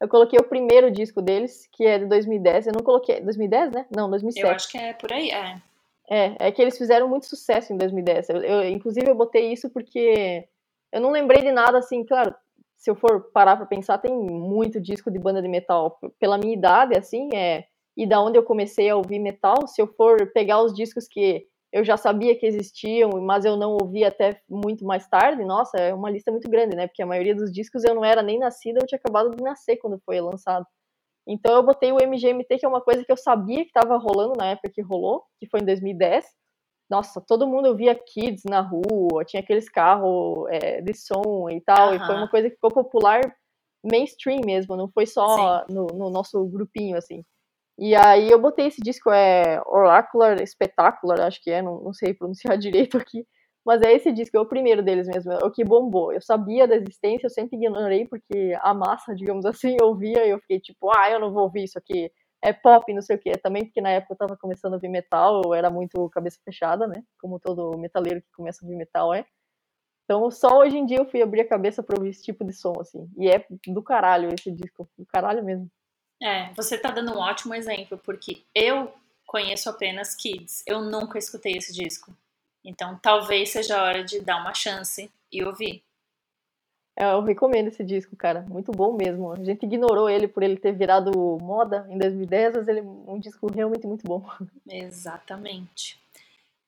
Eu 0.00 0.08
coloquei 0.08 0.40
o 0.40 0.48
primeiro 0.48 0.90
disco 0.90 1.22
deles, 1.22 1.68
que 1.70 1.86
é 1.86 2.00
de 2.00 2.06
2010. 2.06 2.66
Eu 2.66 2.72
não 2.72 2.82
coloquei. 2.82 3.20
2010, 3.20 3.70
né? 3.70 3.86
Não, 3.96 4.10
2007. 4.10 4.44
Eu 4.44 4.52
acho 4.52 4.68
que 4.72 4.76
é 4.76 4.92
por 4.92 5.12
aí, 5.12 5.30
é. 5.30 5.62
É, 6.10 6.48
é 6.48 6.52
que 6.52 6.60
eles 6.60 6.76
fizeram 6.76 7.08
muito 7.08 7.26
sucesso 7.26 7.72
em 7.72 7.76
2010. 7.76 8.28
Eu, 8.30 8.42
eu, 8.42 8.68
inclusive, 8.68 9.08
eu 9.08 9.14
botei 9.14 9.52
isso 9.52 9.70
porque 9.70 10.48
eu 10.90 11.00
não 11.00 11.12
lembrei 11.12 11.42
de 11.42 11.52
nada 11.52 11.78
assim, 11.78 12.04
claro. 12.04 12.34
Se 12.76 12.90
eu 12.90 12.96
for 12.96 13.30
parar 13.32 13.56
pra 13.56 13.66
pensar, 13.66 13.98
tem 13.98 14.12
muito 14.12 14.80
disco 14.80 15.12
de 15.12 15.18
banda 15.20 15.40
de 15.40 15.46
metal. 15.46 15.96
Pela 16.18 16.36
minha 16.36 16.54
idade, 16.54 16.98
assim, 16.98 17.30
é. 17.32 17.68
E 17.96 18.06
da 18.06 18.20
onde 18.20 18.38
eu 18.38 18.42
comecei 18.42 18.88
a 18.90 18.96
ouvir 18.96 19.18
metal, 19.18 19.66
se 19.66 19.80
eu 19.80 19.86
for 19.86 20.30
pegar 20.32 20.62
os 20.62 20.74
discos 20.74 21.08
que 21.08 21.46
eu 21.72 21.84
já 21.84 21.96
sabia 21.96 22.38
que 22.38 22.46
existiam, 22.46 23.10
mas 23.20 23.44
eu 23.44 23.56
não 23.56 23.72
ouvi 23.72 24.04
até 24.04 24.40
muito 24.48 24.84
mais 24.84 25.06
tarde, 25.08 25.44
nossa, 25.44 25.76
é 25.78 25.92
uma 25.92 26.10
lista 26.10 26.30
muito 26.30 26.48
grande, 26.48 26.76
né? 26.76 26.86
Porque 26.86 27.02
a 27.02 27.06
maioria 27.06 27.34
dos 27.34 27.52
discos 27.52 27.84
eu 27.84 27.94
não 27.94 28.04
era 28.04 28.22
nem 28.22 28.38
nascida, 28.38 28.80
eu 28.80 28.86
tinha 28.86 28.98
acabado 28.98 29.34
de 29.34 29.42
nascer 29.42 29.76
quando 29.76 30.00
foi 30.04 30.20
lançado. 30.20 30.66
Então 31.26 31.54
eu 31.54 31.62
botei 31.62 31.90
o 31.90 32.00
MGMT, 32.00 32.58
que 32.58 32.64
é 32.64 32.68
uma 32.68 32.80
coisa 32.80 33.04
que 33.04 33.10
eu 33.10 33.16
sabia 33.16 33.62
que 33.62 33.70
estava 33.70 33.96
rolando 33.96 34.34
na 34.38 34.46
época 34.46 34.70
que 34.72 34.80
rolou, 34.80 35.24
que 35.40 35.48
foi 35.48 35.60
em 35.60 35.64
2010. 35.64 36.24
Nossa, 36.88 37.20
todo 37.20 37.48
mundo 37.48 37.76
via 37.76 37.96
kids 37.96 38.44
na 38.44 38.60
rua, 38.60 39.24
tinha 39.24 39.42
aqueles 39.42 39.68
carros 39.68 40.46
é, 40.48 40.80
de 40.80 40.94
som 40.94 41.50
e 41.50 41.60
tal, 41.60 41.88
uhum. 41.88 41.96
e 41.96 42.06
foi 42.06 42.14
uma 42.14 42.28
coisa 42.28 42.48
que 42.48 42.54
ficou 42.54 42.70
popular 42.70 43.20
mainstream 43.84 44.40
mesmo, 44.44 44.76
não 44.76 44.88
foi 44.88 45.04
só 45.04 45.64
no, 45.68 45.86
no, 45.86 46.10
nosso 46.10 46.44
grupinho, 46.46 46.96
assim. 46.96 47.24
E 47.78 47.94
aí 47.94 48.30
eu 48.30 48.40
botei 48.40 48.66
esse 48.66 48.80
disco, 48.80 49.10
é 49.10 49.60
Oracular 49.66 50.38
Spectacular, 50.46 51.20
acho 51.20 51.42
que 51.42 51.50
é, 51.50 51.60
não, 51.62 51.82
não 51.82 51.92
sei 51.92 52.14
pronunciar 52.14 52.56
direito 52.58 52.96
aqui, 52.96 53.26
mas 53.64 53.82
é 53.82 53.92
esse 53.92 54.12
disco, 54.12 54.36
é 54.36 54.40
o 54.40 54.46
primeiro 54.46 54.82
deles 54.82 55.08
mesmo, 55.08 55.32
é 55.32 55.44
o 55.44 55.50
que 55.50 55.64
bombou. 55.64 56.12
Eu 56.12 56.20
sabia 56.22 56.68
da 56.68 56.76
existência, 56.76 57.26
eu 57.26 57.30
sempre 57.30 57.56
ignorei, 57.56 58.06
porque 58.06 58.56
a 58.62 58.72
massa, 58.72 59.14
digamos 59.14 59.44
assim, 59.44 59.76
ouvia 59.82 60.24
e 60.26 60.30
eu 60.30 60.38
fiquei 60.40 60.60
tipo, 60.60 60.90
ah, 60.96 61.10
eu 61.10 61.20
não 61.20 61.32
vou 61.32 61.42
ouvir 61.44 61.64
isso 61.64 61.78
aqui. 61.78 62.10
É 62.42 62.52
pop, 62.52 62.92
não 62.94 63.02
sei 63.02 63.16
o 63.16 63.18
quê. 63.18 63.32
Também 63.32 63.64
porque 63.64 63.80
na 63.80 63.90
época 63.90 64.14
eu 64.14 64.18
tava 64.18 64.36
começando 64.36 64.74
a 64.74 64.76
ouvir 64.76 64.88
metal, 64.88 65.42
eu 65.44 65.52
era 65.54 65.68
muito 65.70 66.08
cabeça 66.10 66.38
fechada, 66.44 66.86
né? 66.86 67.02
Como 67.20 67.40
todo 67.40 67.76
metaleiro 67.78 68.20
que 68.22 68.28
começa 68.36 68.64
a 68.64 68.66
ouvir 68.66 68.76
metal 68.76 69.12
é. 69.12 69.26
Então 70.04 70.30
só 70.30 70.58
hoje 70.60 70.78
em 70.78 70.86
dia 70.86 70.98
eu 70.98 71.06
fui 71.10 71.22
abrir 71.22 71.42
a 71.42 71.48
cabeça 71.48 71.82
pra 71.82 71.96
ouvir 71.98 72.10
esse 72.10 72.22
tipo 72.22 72.44
de 72.44 72.52
som, 72.52 72.74
assim. 72.80 73.08
E 73.18 73.28
é 73.28 73.44
do 73.68 73.82
caralho 73.82 74.30
esse 74.32 74.52
disco, 74.52 74.88
do 74.96 75.06
caralho 75.06 75.44
mesmo. 75.44 75.68
É, 76.22 76.52
você 76.54 76.78
tá 76.78 76.90
dando 76.90 77.12
um 77.12 77.18
ótimo 77.18 77.54
exemplo, 77.54 77.98
porque 77.98 78.42
eu 78.54 78.92
conheço 79.26 79.68
apenas 79.68 80.14
Kids. 80.14 80.62
Eu 80.66 80.80
nunca 80.82 81.18
escutei 81.18 81.56
esse 81.56 81.72
disco. 81.72 82.16
Então 82.64 82.98
talvez 83.00 83.50
seja 83.50 83.78
a 83.78 83.84
hora 83.84 84.04
de 84.04 84.20
dar 84.20 84.40
uma 84.40 84.54
chance 84.54 85.10
e 85.30 85.44
ouvir. 85.44 85.82
É, 86.98 87.12
eu 87.12 87.20
recomendo 87.22 87.68
esse 87.68 87.84
disco, 87.84 88.16
cara. 88.16 88.40
Muito 88.48 88.72
bom 88.72 88.96
mesmo. 88.96 89.30
A 89.30 89.44
gente 89.44 89.64
ignorou 89.64 90.08
ele 90.08 90.26
por 90.26 90.42
ele 90.42 90.56
ter 90.56 90.72
virado 90.72 91.12
moda 91.40 91.86
em 91.90 91.98
2010, 91.98 92.56
mas 92.56 92.68
ele 92.68 92.80
é 92.80 92.82
um 92.82 93.20
disco 93.20 93.52
realmente 93.52 93.86
muito 93.86 94.06
bom. 94.06 94.24
Exatamente. 94.66 96.00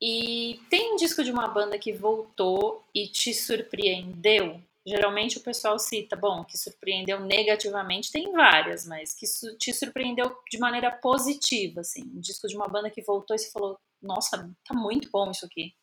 E 0.00 0.60
tem 0.68 0.92
um 0.92 0.96
disco 0.96 1.24
de 1.24 1.32
uma 1.32 1.48
banda 1.48 1.78
que 1.78 1.92
voltou 1.92 2.84
e 2.94 3.08
te 3.08 3.32
surpreendeu? 3.32 4.60
Geralmente 4.88 5.36
o 5.36 5.42
pessoal 5.42 5.78
cita, 5.78 6.16
bom, 6.16 6.42
que 6.44 6.56
surpreendeu 6.56 7.20
negativamente, 7.20 8.10
tem 8.10 8.32
várias, 8.32 8.86
mas 8.86 9.12
que 9.12 9.26
te 9.58 9.74
surpreendeu 9.74 10.34
de 10.50 10.58
maneira 10.58 10.90
positiva, 10.90 11.82
assim. 11.82 12.04
Um 12.04 12.20
disco 12.20 12.48
de 12.48 12.56
uma 12.56 12.66
banda 12.66 12.88
que 12.88 13.02
voltou 13.02 13.36
e 13.36 13.38
você 13.38 13.50
falou, 13.50 13.78
nossa, 14.00 14.50
tá 14.64 14.74
muito 14.74 15.10
bom 15.10 15.30
isso 15.30 15.44
aqui. 15.44 15.74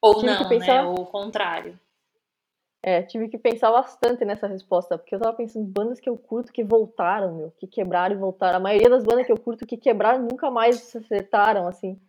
Ou 0.00 0.14
tive 0.14 0.26
não, 0.26 0.48
pensar... 0.48 0.82
né? 0.82 0.82
Ou 0.84 1.02
o 1.02 1.06
contrário. 1.06 1.78
É, 2.82 3.02
tive 3.02 3.28
que 3.28 3.38
pensar 3.38 3.70
bastante 3.70 4.24
nessa 4.24 4.46
resposta, 4.46 4.96
porque 4.96 5.14
eu 5.14 5.20
tava 5.20 5.36
pensando 5.36 5.66
bandas 5.66 6.00
que 6.00 6.08
eu 6.08 6.16
curto 6.16 6.50
que 6.50 6.64
voltaram, 6.64 7.36
meu, 7.36 7.50
que 7.52 7.66
quebraram 7.66 8.14
e 8.14 8.18
voltaram. 8.18 8.56
A 8.56 8.60
maioria 8.60 8.88
das 8.88 9.04
bandas 9.04 9.26
que 9.26 9.32
eu 9.32 9.38
curto 9.38 9.66
que 9.66 9.76
quebraram 9.76 10.22
nunca 10.22 10.50
mais 10.50 10.80
se 10.80 10.96
acertaram, 10.96 11.68
assim, 11.68 12.00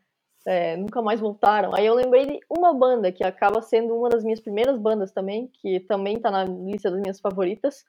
é, 0.45 0.75
nunca 0.77 1.01
mais 1.01 1.19
voltaram. 1.19 1.73
Aí 1.73 1.85
eu 1.85 1.93
lembrei 1.93 2.25
de 2.25 2.39
uma 2.49 2.73
banda 2.73 3.11
que 3.11 3.23
acaba 3.23 3.61
sendo 3.61 3.95
uma 3.95 4.09
das 4.09 4.23
minhas 4.23 4.39
primeiras 4.39 4.77
bandas 4.77 5.11
também, 5.11 5.47
que 5.47 5.79
também 5.81 6.19
tá 6.19 6.29
na 6.31 6.43
lista 6.43 6.91
das 6.91 6.99
minhas 7.01 7.19
favoritas, 7.19 7.83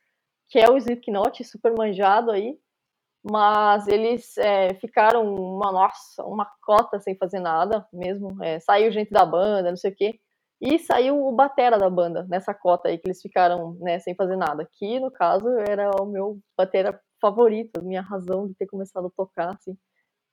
que 0.49 0.59
é 0.59 0.71
o 0.71 0.77
Slipknot, 0.77 1.43
super 1.45 1.75
manjado 1.77 2.31
aí, 2.31 2.59
mas 3.25 3.89
eles 3.89 4.37
é, 4.37 4.75
ficaram 4.75 5.35
uma 5.35 5.73
nossa, 5.73 6.23
uma 6.25 6.47
cota 6.63 7.01
sem 7.01 7.17
fazer 7.17 7.41
nada 7.41 7.87
mesmo. 7.93 8.37
É, 8.45 8.61
saiu 8.61 8.93
gente 8.93 9.11
da 9.11 9.25
banda, 9.25 9.71
não 9.71 9.77
sei 9.77 9.91
o 9.91 9.95
quê. 9.95 10.21
E 10.61 10.79
saiu 10.79 11.27
o 11.27 11.33
batera 11.33 11.79
da 11.79 11.91
banda 11.91 12.25
nessa 12.29 12.55
cota 12.55 12.89
aí 12.89 12.99
que 12.99 13.07
eles 13.07 13.21
ficaram 13.21 13.77
né, 13.81 13.99
sem 13.99 14.15
fazer 14.15 14.37
nada. 14.37 14.69
Que 14.73 15.01
no 15.01 15.11
caso 15.11 15.49
era 15.69 15.91
o 16.01 16.07
meu 16.07 16.39
batera 16.57 17.01
favorito, 17.21 17.83
minha 17.83 18.03
razão 18.03 18.47
de 18.47 18.55
ter 18.55 18.67
começado 18.67 19.07
a 19.07 19.11
tocar, 19.11 19.55
assim. 19.55 19.77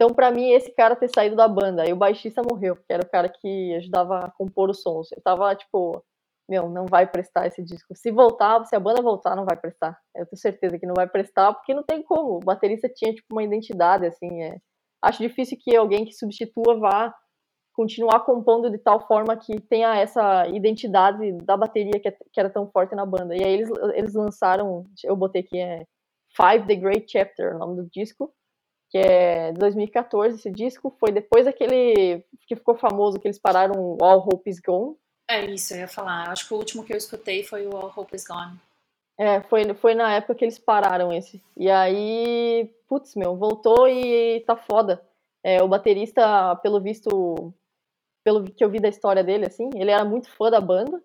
Então, 0.01 0.15
para 0.15 0.31
mim, 0.31 0.49
esse 0.49 0.73
cara 0.73 0.95
ter 0.95 1.11
saído 1.13 1.35
da 1.35 1.47
banda, 1.47 1.83
aí 1.83 1.93
o 1.93 1.95
baixista 1.95 2.41
morreu, 2.41 2.75
que 2.75 2.91
era 2.91 3.03
o 3.03 3.07
cara 3.07 3.29
que 3.29 3.75
ajudava 3.75 4.17
a 4.17 4.31
compor 4.31 4.67
os 4.71 4.81
sons. 4.81 5.11
Eu 5.11 5.21
tava, 5.21 5.55
tipo, 5.55 6.03
meu, 6.49 6.67
não 6.71 6.87
vai 6.87 7.05
prestar 7.05 7.45
esse 7.45 7.63
disco. 7.63 7.95
Se 7.95 8.09
voltar, 8.09 8.65
se 8.65 8.75
a 8.75 8.79
banda 8.79 8.99
voltar, 8.99 9.35
não 9.35 9.45
vai 9.45 9.55
prestar. 9.55 9.95
Eu 10.15 10.25
tenho 10.25 10.41
certeza 10.41 10.79
que 10.79 10.87
não 10.87 10.95
vai 10.95 11.07
prestar, 11.07 11.53
porque 11.53 11.71
não 11.75 11.83
tem 11.83 12.01
como. 12.01 12.37
O 12.37 12.39
baterista 12.39 12.89
tinha, 12.89 13.13
tipo, 13.13 13.27
uma 13.31 13.43
identidade, 13.43 14.07
assim, 14.07 14.41
é... 14.41 14.57
Acho 15.03 15.21
difícil 15.21 15.55
que 15.61 15.75
alguém 15.75 16.03
que 16.03 16.13
substitua 16.13 16.79
vá 16.79 17.13
continuar 17.71 18.21
compondo 18.21 18.71
de 18.71 18.79
tal 18.79 19.05
forma 19.05 19.37
que 19.37 19.61
tenha 19.61 19.95
essa 19.95 20.47
identidade 20.47 21.31
da 21.43 21.55
bateria 21.55 21.99
que, 22.01 22.07
é, 22.07 22.11
que 22.11 22.39
era 22.39 22.49
tão 22.49 22.67
forte 22.71 22.95
na 22.95 23.05
banda. 23.05 23.35
E 23.35 23.43
aí 23.43 23.53
eles, 23.53 23.69
eles 23.93 24.15
lançaram, 24.15 24.83
eu 25.03 25.15
botei 25.15 25.41
aqui, 25.43 25.59
é 25.59 25.85
Five 26.35 26.65
The 26.65 26.75
Great 26.75 27.11
Chapter, 27.11 27.55
o 27.55 27.59
nome 27.59 27.75
do 27.75 27.89
disco, 27.91 28.33
que 28.91 28.97
é 28.97 29.53
de 29.53 29.59
2014 29.59 30.35
esse 30.35 30.51
disco, 30.51 30.93
foi 30.99 31.13
depois 31.13 31.45
daquele 31.45 32.25
que 32.45 32.57
ficou 32.57 32.75
famoso, 32.75 33.19
que 33.19 33.27
eles 33.27 33.39
pararam 33.39 33.97
All 34.01 34.19
Hope 34.19 34.49
Is 34.49 34.59
Gone. 34.59 34.97
É 35.29 35.45
isso, 35.45 35.73
eu 35.73 35.79
ia 35.79 35.87
falar. 35.87 36.29
Acho 36.29 36.45
que 36.45 36.53
o 36.53 36.57
último 36.57 36.83
que 36.83 36.91
eu 36.91 36.97
escutei 36.97 37.41
foi 37.41 37.65
o 37.65 37.75
All 37.75 37.93
Hope 37.95 38.13
Is 38.13 38.27
Gone. 38.27 38.59
É, 39.17 39.39
foi, 39.43 39.73
foi 39.75 39.95
na 39.95 40.13
época 40.13 40.35
que 40.35 40.43
eles 40.43 40.59
pararam 40.59 41.13
esse. 41.13 41.41
E 41.55 41.69
aí, 41.69 42.69
putz, 42.89 43.15
meu, 43.15 43.37
voltou 43.37 43.87
e 43.87 44.41
tá 44.41 44.57
foda. 44.57 45.01
É, 45.41 45.63
o 45.63 45.69
baterista, 45.69 46.55
pelo 46.57 46.81
visto, 46.81 47.53
pelo 48.25 48.43
que 48.43 48.63
eu 48.63 48.69
vi 48.69 48.79
da 48.79 48.89
história 48.89 49.23
dele, 49.23 49.45
assim, 49.45 49.69
ele 49.75 49.91
era 49.91 50.03
muito 50.03 50.29
fã 50.29 50.51
da 50.51 50.59
banda. 50.59 51.01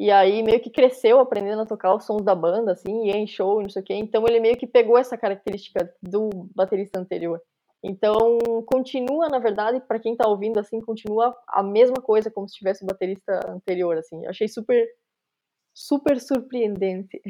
E 0.00 0.10
aí 0.10 0.42
meio 0.42 0.58
que 0.58 0.70
cresceu 0.70 1.20
aprendendo 1.20 1.60
a 1.60 1.66
tocar 1.66 1.94
os 1.94 2.06
sons 2.06 2.22
da 2.22 2.34
banda, 2.34 2.72
assim, 2.72 3.04
e 3.06 3.10
em 3.10 3.26
show, 3.26 3.60
não 3.60 3.68
sei 3.68 3.82
o 3.82 3.84
quê. 3.84 3.92
Então 3.92 4.26
ele 4.26 4.40
meio 4.40 4.56
que 4.56 4.66
pegou 4.66 4.96
essa 4.96 5.14
característica 5.14 5.94
do 6.02 6.30
baterista 6.54 6.98
anterior. 6.98 7.38
Então 7.82 8.38
continua, 8.64 9.28
na 9.28 9.38
verdade, 9.38 9.78
para 9.86 10.00
quem 10.00 10.16
tá 10.16 10.26
ouvindo, 10.26 10.58
assim, 10.58 10.80
continua 10.80 11.36
a 11.46 11.62
mesma 11.62 11.98
coisa 11.98 12.30
como 12.30 12.48
se 12.48 12.54
tivesse 12.54 12.82
o 12.82 12.86
baterista 12.86 13.40
anterior, 13.46 13.98
assim. 13.98 14.24
Eu 14.24 14.30
achei 14.30 14.48
super, 14.48 14.88
super 15.74 16.18
surpreendente. 16.18 17.20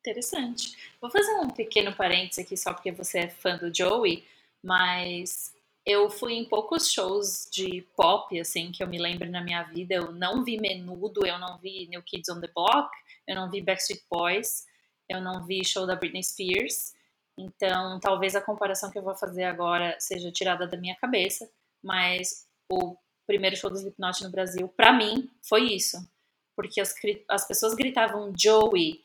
Interessante. 0.00 0.76
Vou 1.00 1.10
fazer 1.10 1.32
um 1.36 1.48
pequeno 1.48 1.96
parênteses 1.96 2.44
aqui 2.44 2.58
só 2.58 2.74
porque 2.74 2.92
você 2.92 3.20
é 3.20 3.28
fã 3.30 3.56
do 3.56 3.74
Joey, 3.74 4.22
mas 4.62 5.54
eu 5.86 6.08
fui 6.08 6.34
em 6.34 6.44
poucos 6.44 6.90
shows 6.90 7.46
de 7.52 7.82
pop, 7.94 8.38
assim, 8.40 8.72
que 8.72 8.82
eu 8.82 8.88
me 8.88 8.98
lembro 8.98 9.30
na 9.30 9.42
minha 9.42 9.62
vida. 9.64 9.94
Eu 9.94 10.12
não 10.12 10.42
vi 10.42 10.58
Menudo, 10.58 11.26
eu 11.26 11.38
não 11.38 11.58
vi 11.58 11.86
New 11.88 12.02
Kids 12.02 12.28
on 12.30 12.40
the 12.40 12.48
Block, 12.54 12.90
eu 13.26 13.34
não 13.34 13.50
vi 13.50 13.60
Backstreet 13.60 14.02
Boys, 14.10 14.66
eu 15.08 15.20
não 15.20 15.44
vi 15.44 15.64
show 15.64 15.86
da 15.86 15.94
Britney 15.94 16.24
Spears. 16.24 16.94
Então, 17.36 18.00
talvez 18.00 18.34
a 18.34 18.40
comparação 18.40 18.90
que 18.90 18.98
eu 18.98 19.02
vou 19.02 19.14
fazer 19.14 19.44
agora 19.44 19.96
seja 19.98 20.32
tirada 20.32 20.66
da 20.66 20.76
minha 20.76 20.94
cabeça, 20.96 21.50
mas 21.82 22.48
o 22.70 22.96
primeiro 23.26 23.56
show 23.56 23.68
do 23.68 23.76
Slipknot 23.76 24.22
no 24.22 24.30
Brasil, 24.30 24.68
para 24.68 24.92
mim, 24.92 25.30
foi 25.42 25.64
isso. 25.64 25.98
Porque 26.56 26.80
as, 26.80 26.94
as 27.28 27.46
pessoas 27.46 27.74
gritavam 27.74 28.32
Joey, 28.34 29.03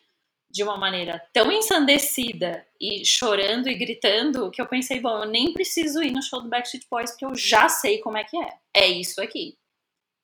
de 0.50 0.64
uma 0.64 0.78
maneira 0.78 1.22
tão 1.32 1.52
ensandecida 1.52 2.66
e 2.80 3.06
chorando 3.06 3.70
e 3.70 3.76
gritando 3.76 4.50
que 4.50 4.62
eu 4.62 4.66
pensei, 4.66 5.00
bom, 5.00 5.24
eu 5.24 5.30
nem 5.30 5.54
preciso 5.54 6.02
ir 6.02 6.12
no 6.12 6.24
show 6.24 6.42
do 6.42 6.50
Backstreet 6.50 6.88
Boys 6.90 7.12
porque 7.12 7.26
eu 7.26 7.36
já 7.36 7.70
sei 7.70 8.00
como 8.00 8.18
é 8.18 8.24
que 8.24 8.38
é. 8.38 8.54
É 8.74 8.88
isso 8.88 9.22
aqui. 9.22 9.58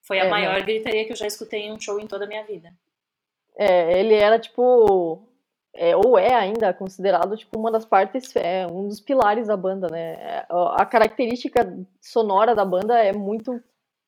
Foi 0.02 0.20
a 0.20 0.26
é, 0.26 0.30
maior 0.30 0.60
né? 0.60 0.62
gritaria 0.62 1.06
que 1.06 1.12
eu 1.12 1.16
já 1.16 1.28
escutei 1.28 1.62
em 1.62 1.72
um 1.72 1.80
show 1.80 2.00
em 2.00 2.08
toda 2.08 2.26
a 2.26 2.28
minha 2.28 2.44
vida. 2.44 2.74
É, 3.58 4.00
ele 4.00 4.16
era 4.16 4.40
tipo 4.40 5.28
é, 5.74 5.96
ou 5.96 6.18
é 6.18 6.34
ainda 6.34 6.74
considerado 6.74 7.36
tipo 7.36 7.60
uma 7.60 7.72
das 7.72 7.86
partes, 7.86 8.36
é 8.36 8.66
um 8.66 8.88
dos 8.88 9.02
pilares 9.02 9.48
da 9.48 9.58
banda, 9.58 9.88
né? 9.90 10.46
A 10.50 10.86
característica 10.86 11.62
sonora 12.02 12.56
da 12.56 12.64
banda 12.64 12.98
é 12.98 13.12
muito 13.12 13.62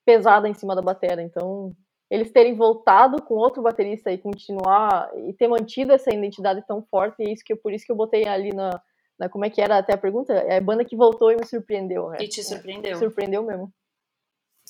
pesada 0.05 0.47
em 0.47 0.53
cima 0.53 0.75
da 0.75 0.81
bateria, 0.81 1.21
então 1.21 1.75
eles 2.09 2.31
terem 2.31 2.55
voltado 2.55 3.21
com 3.21 3.35
outro 3.35 3.61
baterista 3.61 4.11
e 4.11 4.17
continuar 4.17 5.11
e 5.15 5.33
ter 5.33 5.47
mantido 5.47 5.91
essa 5.91 6.13
identidade 6.13 6.65
tão 6.65 6.81
forte, 6.81 7.21
e 7.21 7.27
é 7.27 7.33
isso 7.33 7.43
que 7.43 7.55
por 7.55 7.73
isso 7.73 7.85
que 7.85 7.91
eu 7.91 7.95
botei 7.95 8.27
ali 8.27 8.53
na, 8.53 8.81
na 9.19 9.27
como 9.27 9.45
é 9.45 9.49
que 9.49 9.61
era 9.61 9.77
até 9.77 9.93
a 9.93 9.97
pergunta, 9.97 10.33
é 10.33 10.57
a 10.57 10.61
banda 10.61 10.85
que 10.85 10.95
voltou 10.95 11.31
e 11.31 11.35
me 11.35 11.45
surpreendeu. 11.45 12.09
Né? 12.09 12.19
E 12.21 12.27
te 12.27 12.43
surpreendeu. 12.43 12.93
É, 12.93 12.95
surpreendeu 12.95 13.43
mesmo. 13.43 13.71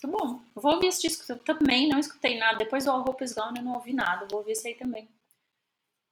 Muito 0.03 0.17
bom. 0.17 0.39
Vou 0.56 0.74
ouvir 0.74 0.88
esse 0.88 1.01
disco 1.01 1.36
também, 1.39 1.88
não 1.88 1.98
escutei 1.98 2.38
nada. 2.38 2.58
Depois 2.58 2.86
do 2.86 2.91
All 2.91 3.01
Hope 3.01 3.24
Is 3.24 3.34
Gone 3.34 3.60
eu 3.60 3.63
não 3.63 3.74
ouvi 3.74 3.94
nada, 3.94 4.27
vou 4.29 4.39
ouvir 4.39 4.51
esse 4.51 4.67
aí 4.67 4.75
também. 4.75 5.08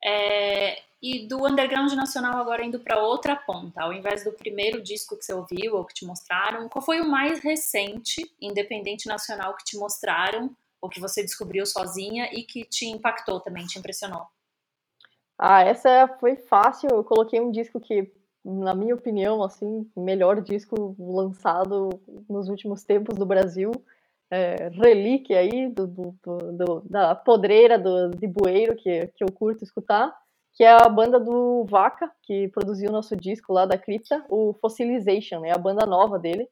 É, 0.03 0.81
e 1.01 1.27
do 1.27 1.45
underground 1.45 1.91
nacional 1.93 2.37
agora 2.37 2.63
indo 2.63 2.79
para 2.79 2.99
outra 2.99 3.35
ponta, 3.35 3.81
ao 3.81 3.93
invés 3.93 4.23
do 4.23 4.31
primeiro 4.31 4.81
disco 4.81 5.17
que 5.17 5.25
você 5.25 5.33
ouviu 5.33 5.75
ou 5.75 5.85
que 5.85 5.95
te 5.95 6.05
mostraram, 6.05 6.69
qual 6.69 6.83
foi 6.83 7.01
o 7.01 7.09
mais 7.09 7.39
recente 7.39 8.21
independente 8.39 9.07
nacional 9.07 9.55
que 9.55 9.63
te 9.63 9.77
mostraram 9.77 10.55
ou 10.85 10.89
que 10.89 10.99
você 10.99 11.23
descobriu 11.23 11.65
sozinha 11.65 12.29
e 12.31 12.43
que 12.43 12.63
te 12.63 12.85
impactou 12.85 13.39
também, 13.39 13.65
te 13.65 13.79
impressionou? 13.79 14.27
Ah, 15.37 15.63
essa 15.63 16.07
foi 16.19 16.35
fácil. 16.35 16.89
Eu 16.91 17.03
coloquei 17.03 17.41
um 17.41 17.51
disco 17.51 17.79
que, 17.79 18.11
na 18.43 18.73
minha 18.73 18.95
opinião, 18.95 19.43
assim, 19.43 19.89
melhor 19.97 20.41
disco 20.41 20.95
lançado 20.97 21.89
nos 22.29 22.47
últimos 22.47 22.83
tempos 22.83 23.17
do 23.17 23.25
Brasil. 23.25 23.71
É, 24.29 24.69
relíquia 24.69 25.39
aí 25.39 25.67
do, 25.67 25.87
do, 25.87 26.15
do, 26.23 26.81
da 26.89 27.13
podreira 27.13 27.77
do, 27.77 28.09
de 28.09 28.27
bueiro 28.27 28.75
que, 28.75 29.07
que 29.07 29.23
eu 29.23 29.31
curto 29.31 29.63
escutar, 29.63 30.15
que 30.53 30.63
é 30.63 30.71
a 30.71 30.89
banda 30.89 31.19
do 31.19 31.63
Vaca, 31.65 32.11
que 32.23 32.47
produziu 32.47 32.91
nosso 32.91 33.15
disco 33.15 33.53
lá 33.53 33.67
da 33.67 33.77
Cripta, 33.77 34.25
o 34.29 34.53
Fossilization, 34.53 35.45
é 35.45 35.51
a 35.51 35.57
banda 35.57 35.85
nova 35.85 36.17
dele. 36.17 36.47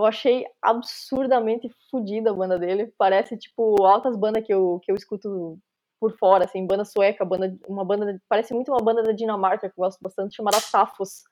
Eu 0.00 0.06
achei 0.06 0.46
absurdamente 0.62 1.70
fodida 1.90 2.30
a 2.30 2.34
banda 2.34 2.58
dele. 2.58 2.92
Parece, 2.96 3.36
tipo, 3.36 3.84
altas 3.84 4.16
bandas 4.16 4.44
que 4.44 4.52
eu, 4.52 4.80
que 4.82 4.90
eu 4.90 4.96
escuto 4.96 5.58
por 6.00 6.16
fora, 6.16 6.46
assim, 6.46 6.66
banda 6.66 6.84
sueca, 6.84 7.24
banda, 7.24 7.54
uma 7.68 7.84
banda, 7.84 8.18
parece 8.26 8.54
muito 8.54 8.72
uma 8.72 8.82
banda 8.82 9.02
da 9.02 9.12
Dinamarca 9.12 9.68
que 9.68 9.78
eu 9.78 9.84
gosto 9.84 9.98
bastante, 10.00 10.34
chamada 10.34 10.56
Tafos. 10.72 11.22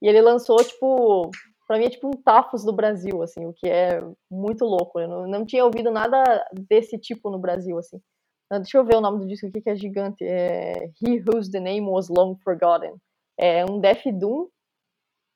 E 0.00 0.06
ele 0.06 0.20
lançou, 0.20 0.56
tipo, 0.58 1.30
pra 1.66 1.78
mim 1.78 1.86
é 1.86 1.90
tipo 1.90 2.06
um 2.06 2.12
Tafos 2.12 2.64
do 2.64 2.72
Brasil, 2.72 3.20
assim, 3.22 3.44
o 3.46 3.52
que 3.52 3.68
é 3.68 4.00
muito 4.30 4.64
louco. 4.64 5.00
Eu 5.00 5.08
não, 5.08 5.26
não 5.26 5.44
tinha 5.44 5.64
ouvido 5.64 5.90
nada 5.90 6.22
desse 6.52 6.96
tipo 6.98 7.30
no 7.30 7.38
Brasil, 7.38 7.76
assim. 7.78 8.00
Deixa 8.48 8.78
eu 8.78 8.84
ver 8.84 8.96
o 8.96 9.00
nome 9.00 9.18
do 9.18 9.26
disco 9.26 9.48
aqui 9.48 9.60
que 9.60 9.70
é 9.70 9.74
gigante. 9.74 10.24
É 10.24 10.90
He 11.02 11.20
Whose 11.26 11.50
the 11.50 11.58
Name 11.58 11.88
Was 11.88 12.08
Long 12.08 12.36
Forgotten. 12.44 12.94
É 13.36 13.64
um 13.64 13.80
Death 13.80 14.04
Doom. 14.12 14.46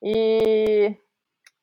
E 0.03 0.97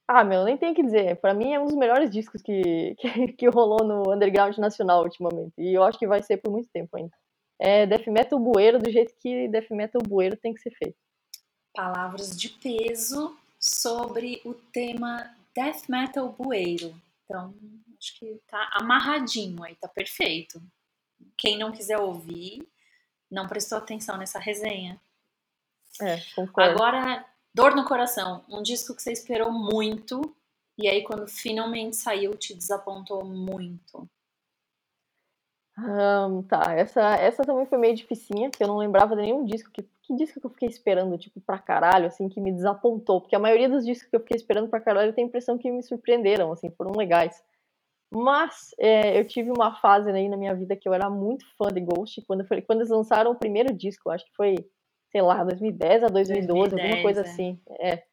ah, 0.08 0.24
meu, 0.24 0.46
nem 0.46 0.58
tenho 0.58 0.72
o 0.72 0.76
que 0.76 0.84
dizer. 0.84 1.18
Para 1.18 1.34
mim 1.34 1.54
é 1.54 1.60
um 1.60 1.66
dos 1.66 1.76
melhores 1.76 2.10
discos 2.10 2.42
que, 2.42 2.96
que, 3.00 3.34
que, 3.34 3.50
rolou 3.50 3.84
no 3.84 4.14
underground 4.14 4.58
nacional 4.58 5.04
ultimamente. 5.04 5.54
E 5.58 5.74
eu 5.74 5.84
acho 5.84 6.00
que 6.00 6.08
vai 6.08 6.24
ser 6.24 6.38
por 6.38 6.52
muito 6.52 6.70
tempo 6.70 6.96
ainda. 6.96 7.12
É 7.60 7.86
death 7.86 8.08
metal 8.08 8.40
bueiro 8.40 8.80
do 8.80 8.90
jeito 8.90 9.14
que 9.20 9.48
death 9.50 9.70
metal 9.72 10.02
bueiro 10.02 10.38
tem 10.38 10.54
que 10.54 10.62
ser 10.62 10.72
feito. 10.72 10.98
Palavras 11.74 12.38
de 12.40 12.50
peso 12.50 13.38
sobre 13.60 14.42
o 14.46 14.54
tema 14.54 15.30
death 15.54 15.90
metal 15.90 16.30
bueiro. 16.30 16.96
Então, 17.26 17.54
acho 18.00 18.18
que 18.18 18.40
tá 18.48 18.70
amarradinho 18.74 19.62
aí, 19.64 19.76
tá 19.76 19.88
perfeito. 19.88 20.62
Quem 21.38 21.58
não 21.58 21.72
quiser 21.72 22.00
ouvir, 22.00 22.66
não 23.30 23.48
prestou 23.48 23.78
atenção 23.78 24.18
nessa 24.18 24.40
resenha. 24.40 25.00
É, 26.02 26.18
concordo. 26.36 26.72
Agora, 26.72 27.26
Dor 27.58 27.76
no 27.76 27.86
Coração, 27.86 28.46
um 28.48 28.62
disco 28.62 28.96
que 28.96 29.02
você 29.02 29.12
esperou 29.12 29.52
muito 29.52 30.22
e 30.78 30.88
aí 30.88 31.04
quando 31.04 31.28
finalmente 31.28 31.96
saiu 31.96 32.38
te 32.38 32.54
desapontou 32.54 33.26
muito. 33.26 34.08
Um, 35.76 36.44
tá, 36.44 36.76
essa, 36.76 37.16
essa 37.16 37.44
também 37.44 37.66
foi 37.66 37.80
meio 37.80 37.96
dificinha, 37.96 38.52
porque 38.52 38.64
eu 38.64 38.68
não 38.68 38.78
lembrava 38.78 39.16
de 39.16 39.24
nenhum 39.24 39.44
disco. 39.44 39.72
Que, 39.72 39.82
que 40.04 40.16
disco 40.16 40.40
que 40.40 40.46
eu 40.46 40.52
fiquei 40.52 40.70
esperando, 40.70 41.18
tipo, 41.18 41.42
pra 41.42 41.58
caralho, 41.58 42.06
assim, 42.06 42.30
que 42.30 42.40
me 42.40 42.52
desapontou? 42.52 43.22
Porque 43.22 43.36
a 43.36 43.40
maioria 43.40 43.68
dos 43.68 43.84
discos 43.84 44.08
que 44.08 44.16
eu 44.16 44.20
fiquei 44.20 44.38
esperando 44.38 44.70
pra 44.70 44.80
caralho 44.80 45.10
eu 45.10 45.14
tenho 45.14 45.26
a 45.26 45.30
impressão 45.30 45.58
que 45.58 45.72
me 45.72 45.82
surpreenderam, 45.82 46.52
assim, 46.52 46.70
foram 46.70 46.92
legais. 46.96 47.44
Mas 48.14 48.70
é, 48.80 49.20
eu 49.20 49.26
tive 49.26 49.50
uma 49.50 49.76
fase 49.82 50.12
aí 50.12 50.30
na 50.30 50.38
minha 50.38 50.54
vida 50.54 50.76
que 50.76 50.88
eu 50.88 50.94
era 50.94 51.10
muito 51.10 51.44
fã 51.58 51.74
de 51.74 51.82
Ghost, 51.82 52.22
quando, 52.28 52.46
quando 52.68 52.82
eles 52.82 52.92
lançaram 52.92 53.32
o 53.32 53.36
primeiro 53.36 53.74
disco, 53.74 54.12
acho 54.12 54.26
que 54.26 54.36
foi 54.36 54.58
sei 55.18 55.22
lá, 55.24 55.44
2010 55.44 56.04
a 56.04 56.08
2012, 56.10 56.70
2010, 56.70 56.84
alguma 56.84 57.02
coisa 57.02 57.22
é. 57.22 57.24
assim. 57.24 57.60
É. 57.80 58.04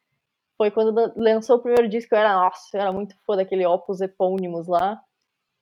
Foi 0.56 0.70
quando 0.70 1.12
lançou 1.16 1.56
o 1.56 1.60
primeiro 1.60 1.88
disco, 1.88 2.14
eu 2.14 2.18
era, 2.18 2.32
nossa, 2.32 2.74
eu 2.74 2.80
era 2.80 2.92
muito 2.92 3.14
fã 3.26 3.36
daquele 3.36 3.66
Opus 3.66 4.00
Epônimos 4.00 4.66
lá. 4.66 5.02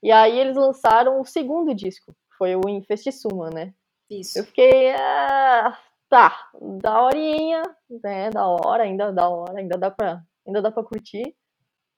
E 0.03 0.13
aí 0.13 0.39
eles 0.39 0.57
lançaram 0.57 1.21
o 1.21 1.25
segundo 1.25 1.75
disco, 1.75 2.15
foi 2.39 2.55
o 2.55 2.69
Infestissuma, 2.69 3.51
né? 3.51 3.75
Isso. 4.09 4.39
Eu 4.39 4.45
fiquei, 4.45 4.91
ah, 4.93 5.77
tá, 6.09 6.51
da 6.81 7.03
horinha, 7.03 7.63
né, 8.03 8.31
da 8.31 8.47
hora, 8.47 8.85
ainda 8.85 9.11
da 9.11 9.29
hora, 9.29 9.59
ainda 9.59 9.77
dá 9.77 9.91
pra, 9.91 10.23
ainda 10.47 10.63
dá 10.63 10.71
pra 10.71 10.85
curtir. 10.85 11.35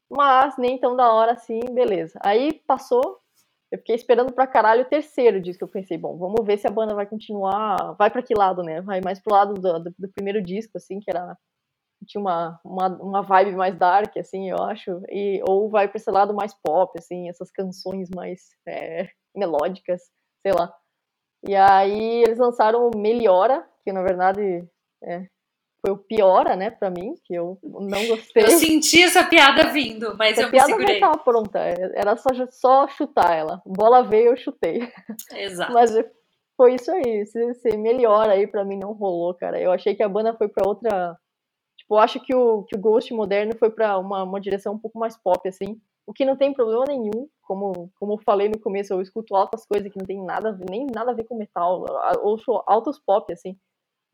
Mas 0.09 0.57
nem 0.57 0.79
tão 0.79 0.97
da 0.97 1.13
hora 1.13 1.33
assim, 1.33 1.61
beleza. 1.73 2.19
Aí 2.23 2.53
passou, 2.67 3.21
eu 3.75 3.79
fiquei 3.79 3.97
esperando 3.97 4.33
pra 4.33 4.47
caralho 4.47 4.83
o 4.83 4.89
terceiro 4.89 5.41
disco. 5.41 5.65
Eu 5.65 5.69
pensei, 5.69 5.99
bom, 5.99 6.17
vamos 6.17 6.47
ver 6.47 6.57
se 6.59 6.67
a 6.67 6.71
banda 6.71 6.95
vai 6.95 7.07
continuar. 7.07 7.95
Vai 7.99 8.09
pra 8.09 8.23
que 8.23 8.33
lado, 8.33 8.63
né? 8.63 8.81
Vai 8.81 9.01
mais 9.01 9.19
pro 9.21 9.35
lado 9.35 9.55
do, 9.55 9.81
do, 9.81 9.95
do 9.99 10.09
primeiro 10.13 10.41
disco, 10.41 10.77
assim, 10.77 11.01
que 11.01 11.11
era. 11.11 11.37
Tinha 12.07 12.21
uma, 12.21 12.61
uma, 12.65 12.89
uma 13.03 13.23
vibe 13.23 13.57
mais 13.57 13.77
dark, 13.77 14.17
assim, 14.17 14.49
eu 14.49 14.59
acho. 14.63 15.03
E, 15.09 15.43
ou 15.49 15.69
vai 15.69 15.89
pra 15.89 15.97
esse 15.97 16.09
lado 16.09 16.33
mais 16.33 16.55
pop, 16.55 16.97
assim, 16.97 17.29
essas 17.29 17.51
canções 17.51 18.09
mais 18.15 18.43
é, 18.69 19.09
melódicas, 19.35 20.03
sei 20.47 20.53
lá. 20.53 20.73
E 21.49 21.57
aí 21.57 22.23
eles 22.23 22.39
lançaram 22.39 22.91
o 22.91 22.97
Meliora, 22.97 23.69
que 23.83 23.93
na 23.93 24.03
verdade 24.03 24.65
é, 25.03 25.27
foi 25.85 25.93
o 25.93 25.99
piora, 25.99 26.57
né, 26.57 26.71
pra 26.71 26.91
mim, 26.91 27.15
que 27.25 27.35
eu 27.35 27.59
não 27.63 28.07
gostei. 28.07 28.45
Eu 28.45 28.51
senti 28.51 29.03
essa 29.03 29.25
piada 29.25 29.71
vindo, 29.71 30.17
mas 30.17 30.33
essa 30.33 30.43
eu 30.43 30.51
piada 30.51 30.69
me 30.69 30.73
segurei. 30.73 30.99
já 31.01 31.07
estava 31.07 31.23
pronta, 31.23 31.59
era 31.59 32.17
só, 32.17 32.31
só 32.51 32.89
chutar 32.89 33.37
ela. 33.37 33.61
Bola 33.67 34.03
veio, 34.03 34.29
eu 34.29 34.37
chutei. 34.37 34.89
Exato. 35.35 35.73
Mas 35.73 35.91
foi 36.57 36.75
isso 36.75 36.91
aí, 36.91 37.27
se, 37.27 37.55
se 37.55 37.77
melhora 37.77 38.33
aí 38.33 38.47
pra 38.47 38.65
mim 38.65 38.79
não 38.79 38.93
rolou, 38.93 39.35
cara. 39.35 39.61
Eu 39.61 39.73
achei 39.73 39.95
que 39.95 40.03
a 40.03 40.09
banda 40.09 40.35
foi 40.35 40.49
pra 40.49 40.67
outra, 40.67 41.19
Tipo, 41.77 41.97
eu 41.97 41.99
acho 41.99 42.21
que 42.21 42.35
o, 42.35 42.63
que 42.63 42.77
o 42.77 42.81
Ghost 42.81 43.13
moderno 43.13 43.53
foi 43.59 43.71
para 43.71 43.99
uma, 43.99 44.23
uma 44.23 44.41
direção 44.41 44.75
um 44.75 44.79
pouco 44.79 44.99
mais 44.99 45.17
pop, 45.19 45.47
assim. 45.47 45.79
O 46.07 46.13
que 46.13 46.25
não 46.25 46.37
tem 46.37 46.53
problema 46.53 46.85
nenhum, 46.87 47.29
como, 47.43 47.91
como 47.99 48.15
eu 48.15 48.19
falei 48.25 48.49
no 48.49 48.59
começo, 48.59 48.93
eu 48.93 49.03
escuto 49.03 49.35
altas 49.35 49.67
coisas 49.67 49.91
que 49.91 49.99
não 49.99 50.07
tem 50.07 50.23
nada 50.23 50.51
a 50.51 50.53
ver, 50.53 50.67
nem 50.71 50.87
nada 50.87 51.11
a 51.11 51.15
ver 51.15 51.25
com 51.25 51.37
metal, 51.37 51.85
ouço 52.23 52.63
altos 52.67 52.99
pop, 52.99 53.31
assim. 53.33 53.57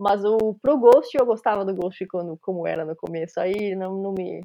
Mas 0.00 0.24
o, 0.24 0.54
pro 0.62 0.78
Ghost 0.78 1.14
eu 1.14 1.26
gostava 1.26 1.62
do 1.62 1.74
Ghost 1.74 2.06
quando, 2.06 2.34
como 2.38 2.66
era 2.66 2.86
no 2.86 2.96
começo, 2.96 3.38
aí 3.38 3.74
não, 3.74 4.00
não 4.00 4.12
me. 4.12 4.42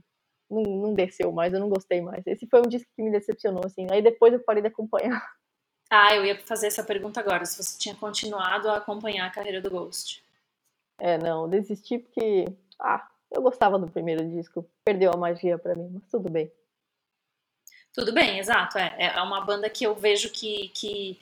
Não, 0.50 0.62
não 0.62 0.94
desceu 0.94 1.32
mais, 1.32 1.54
eu 1.54 1.62
não 1.62 1.70
gostei 1.70 2.02
mais. 2.02 2.28
Esse 2.28 2.46
foi 2.46 2.60
um 2.60 2.68
disco 2.68 2.92
que 2.94 3.02
me 3.02 3.10
decepcionou, 3.10 3.64
assim. 3.66 3.88
Aí 3.90 4.02
depois 4.02 4.34
eu 4.34 4.44
parei 4.44 4.62
de 4.62 4.68
acompanhar. 4.68 5.10
Ah, 5.88 6.16
eu 6.16 6.26
ia 6.26 6.36
fazer 6.40 6.66
essa 6.66 6.84
pergunta 6.84 7.20
agora, 7.20 7.46
se 7.46 7.62
você 7.62 7.78
tinha 7.78 7.94
continuado 7.94 8.68
a 8.70 8.78
acompanhar 8.78 9.28
a 9.28 9.30
carreira 9.30 9.62
do 9.62 9.70
Ghost. 9.70 10.26
É, 10.98 11.16
não, 11.16 11.48
desisti 11.48 12.00
porque. 12.00 12.46
Ah, 12.82 13.08
eu 13.32 13.40
gostava 13.40 13.78
do 13.78 13.88
primeiro 13.88 14.28
disco. 14.28 14.68
Perdeu 14.84 15.12
a 15.14 15.18
magia 15.18 15.60
para 15.60 15.76
mim, 15.76 15.92
mas 15.94 16.10
tudo 16.10 16.28
bem. 16.28 16.52
Tudo 17.94 18.12
bem, 18.12 18.40
exato. 18.40 18.80
É, 18.80 19.14
é 19.16 19.22
uma 19.22 19.42
banda 19.42 19.70
que 19.70 19.86
eu 19.86 19.94
vejo 19.94 20.32
que, 20.32 20.70
que 20.70 21.20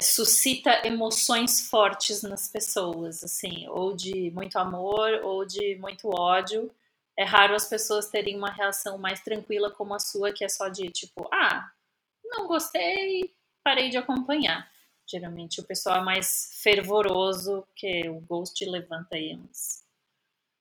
suscita 0.00 0.86
emoções 0.86 1.68
fortes 1.68 2.22
nas 2.22 2.48
pessoas, 2.48 3.22
assim, 3.24 3.66
ou 3.68 3.94
de 3.94 4.30
muito 4.30 4.58
amor 4.58 5.20
ou 5.22 5.44
de 5.44 5.76
muito 5.76 6.08
ódio. 6.08 6.70
É 7.16 7.24
raro 7.24 7.54
as 7.54 7.68
pessoas 7.68 8.08
terem 8.08 8.36
uma 8.36 8.50
reação 8.50 8.96
mais 8.98 9.20
tranquila 9.20 9.70
como 9.70 9.94
a 9.94 9.98
sua, 9.98 10.32
que 10.32 10.44
é 10.44 10.48
só 10.48 10.68
de 10.68 10.90
tipo, 10.90 11.28
ah, 11.32 11.70
não 12.24 12.46
gostei, 12.46 13.34
parei 13.62 13.90
de 13.90 13.96
acompanhar. 13.96 14.70
Geralmente 15.06 15.60
o 15.60 15.64
pessoal 15.64 15.98
é 15.98 16.04
mais 16.04 16.58
fervoroso, 16.62 17.66
que 17.74 18.08
o 18.08 18.20
Ghost 18.20 18.64
levanta 18.64 19.16
aí 19.16 19.36
uns. 19.36 19.82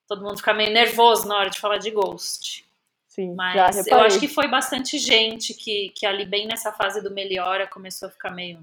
Todo 0.08 0.24
mundo 0.24 0.38
fica 0.38 0.54
meio 0.54 0.72
nervoso 0.72 1.28
na 1.28 1.38
hora 1.38 1.50
de 1.50 1.60
falar 1.60 1.78
de 1.78 1.90
Ghost. 1.90 2.66
Sim, 3.08 3.34
Mas 3.36 3.88
eu 3.88 4.00
acho 4.00 4.20
que 4.20 4.28
foi 4.28 4.48
bastante 4.48 4.98
gente 4.98 5.54
que, 5.54 5.90
que 5.90 6.06
ali, 6.06 6.26
bem 6.26 6.48
nessa 6.48 6.72
fase 6.72 7.02
do 7.02 7.12
Melhora, 7.12 7.68
começou 7.68 8.08
a 8.08 8.12
ficar 8.12 8.32
meio. 8.32 8.62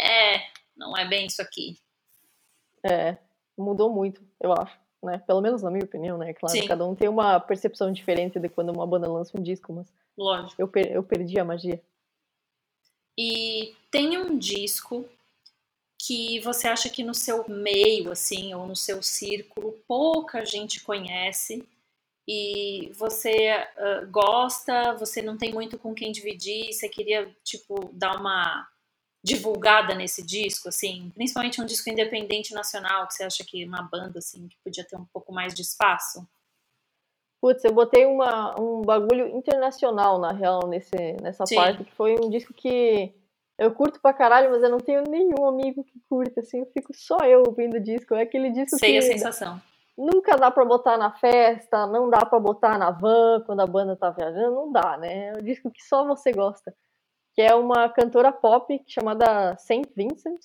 É, 0.00 0.46
não 0.76 0.96
é 0.96 1.06
bem 1.06 1.26
isso 1.26 1.42
aqui. 1.42 1.76
É, 2.82 3.16
mudou 3.56 3.90
muito, 3.90 4.22
eu 4.40 4.52
acho. 4.52 4.78
Né? 5.02 5.18
Pelo 5.26 5.40
menos 5.40 5.62
na 5.62 5.70
minha 5.70 5.84
opinião, 5.84 6.18
né? 6.18 6.34
Claro, 6.34 6.58
Sim. 6.58 6.66
cada 6.66 6.86
um 6.86 6.94
tem 6.94 7.08
uma 7.08 7.40
percepção 7.40 7.90
diferente 7.90 8.38
de 8.38 8.48
quando 8.48 8.70
uma 8.70 8.86
banda 8.86 9.10
lança 9.10 9.38
um 9.38 9.42
disco, 9.42 9.72
mas. 9.72 9.92
Lógico. 10.16 10.60
Eu, 10.60 10.68
per 10.68 10.92
eu 10.92 11.02
perdi 11.02 11.38
a 11.38 11.44
magia. 11.44 11.80
E 13.18 13.74
tem 13.90 14.18
um 14.18 14.38
disco 14.38 15.06
que 15.98 16.40
você 16.40 16.68
acha 16.68 16.88
que 16.88 17.02
no 17.02 17.14
seu 17.14 17.46
meio, 17.48 18.10
assim, 18.10 18.54
ou 18.54 18.66
no 18.66 18.76
seu 18.76 19.02
círculo, 19.02 19.72
pouca 19.86 20.44
gente 20.44 20.82
conhece 20.82 21.66
e 22.26 22.90
você 22.94 23.50
uh, 23.76 24.10
gosta, 24.10 24.94
você 24.94 25.20
não 25.20 25.36
tem 25.36 25.52
muito 25.52 25.78
com 25.78 25.94
quem 25.94 26.12
dividir, 26.12 26.72
você 26.72 26.88
queria, 26.88 27.28
tipo, 27.42 27.90
dar 27.92 28.18
uma 28.18 28.69
divulgada 29.22 29.94
nesse 29.94 30.24
disco, 30.24 30.68
assim, 30.68 31.10
principalmente 31.14 31.60
um 31.60 31.66
disco 31.66 31.90
independente 31.90 32.54
nacional, 32.54 33.06
que 33.06 33.14
você 33.14 33.24
acha 33.24 33.44
que 33.44 33.64
uma 33.64 33.82
banda, 33.82 34.18
assim, 34.18 34.48
que 34.48 34.56
podia 34.64 34.84
ter 34.84 34.96
um 34.96 35.06
pouco 35.12 35.32
mais 35.32 35.54
de 35.54 35.62
espaço? 35.62 36.26
Putz, 37.40 37.64
eu 37.64 37.72
botei 37.72 38.04
uma, 38.04 38.58
um 38.60 38.82
bagulho 38.82 39.28
internacional, 39.28 40.18
na 40.18 40.32
real, 40.32 40.66
nesse, 40.66 40.96
nessa 41.22 41.46
Sim. 41.46 41.54
parte, 41.54 41.84
que 41.84 41.94
foi 41.94 42.16
um 42.20 42.28
disco 42.28 42.52
que 42.52 43.14
eu 43.58 43.72
curto 43.72 44.00
pra 44.00 44.14
caralho, 44.14 44.50
mas 44.50 44.62
eu 44.62 44.70
não 44.70 44.78
tenho 44.78 45.02
nenhum 45.02 45.46
amigo 45.46 45.84
que 45.84 46.00
curta, 46.08 46.40
assim, 46.40 46.60
eu 46.60 46.66
fico 46.66 46.94
só 46.94 47.18
eu 47.18 47.42
ouvindo 47.46 47.78
disco. 47.78 48.14
É 48.14 48.22
aquele 48.22 48.50
disco 48.50 48.78
Sei 48.78 48.92
que... 48.92 48.98
a 48.98 49.02
sensação. 49.02 49.60
Nunca 49.96 50.34
dá 50.36 50.50
pra 50.50 50.64
botar 50.64 50.96
na 50.96 51.12
festa, 51.12 51.86
não 51.86 52.08
dá 52.08 52.24
pra 52.24 52.40
botar 52.40 52.78
na 52.78 52.90
van 52.90 53.42
quando 53.44 53.60
a 53.60 53.66
banda 53.66 53.94
tá 53.94 54.08
viajando, 54.08 54.54
não 54.54 54.72
dá, 54.72 54.96
né? 54.96 55.28
É 55.28 55.32
um 55.38 55.42
disco 55.42 55.70
que 55.70 55.82
só 55.82 56.06
você 56.06 56.32
gosta. 56.32 56.74
Que 57.40 57.46
é 57.46 57.54
uma 57.54 57.88
cantora 57.88 58.30
pop 58.30 58.84
chamada 58.86 59.56
Saint 59.56 59.86
Vincent, 59.96 60.38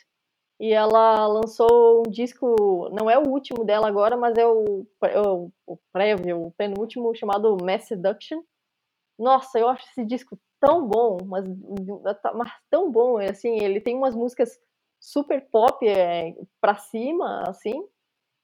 e 0.58 0.72
ela 0.72 1.28
lançou 1.28 2.04
um 2.08 2.10
disco, 2.10 2.90
não 2.94 3.10
é 3.10 3.20
o 3.20 3.28
último 3.28 3.66
dela 3.66 3.90
agora, 3.90 4.16
mas 4.16 4.38
é 4.38 4.48
o, 4.48 4.88
é 5.04 5.20
o, 5.20 5.52
o 5.68 5.78
prévio, 5.92 6.42
o 6.42 6.52
penúltimo, 6.52 7.14
chamado 7.14 7.58
Mass 7.62 7.84
Seduction. 7.84 8.42
Nossa, 9.20 9.60
eu 9.60 9.68
acho 9.68 9.86
esse 9.90 10.06
disco 10.06 10.40
tão 10.58 10.88
bom, 10.88 11.18
mas, 11.26 11.44
mas 12.34 12.50
tão 12.70 12.90
bom, 12.90 13.18
assim, 13.18 13.62
ele 13.62 13.82
tem 13.82 13.94
umas 13.94 14.16
músicas 14.16 14.58
super 14.98 15.46
pop 15.50 15.86
é, 15.86 16.34
pra 16.62 16.76
cima, 16.76 17.44
assim, 17.46 17.86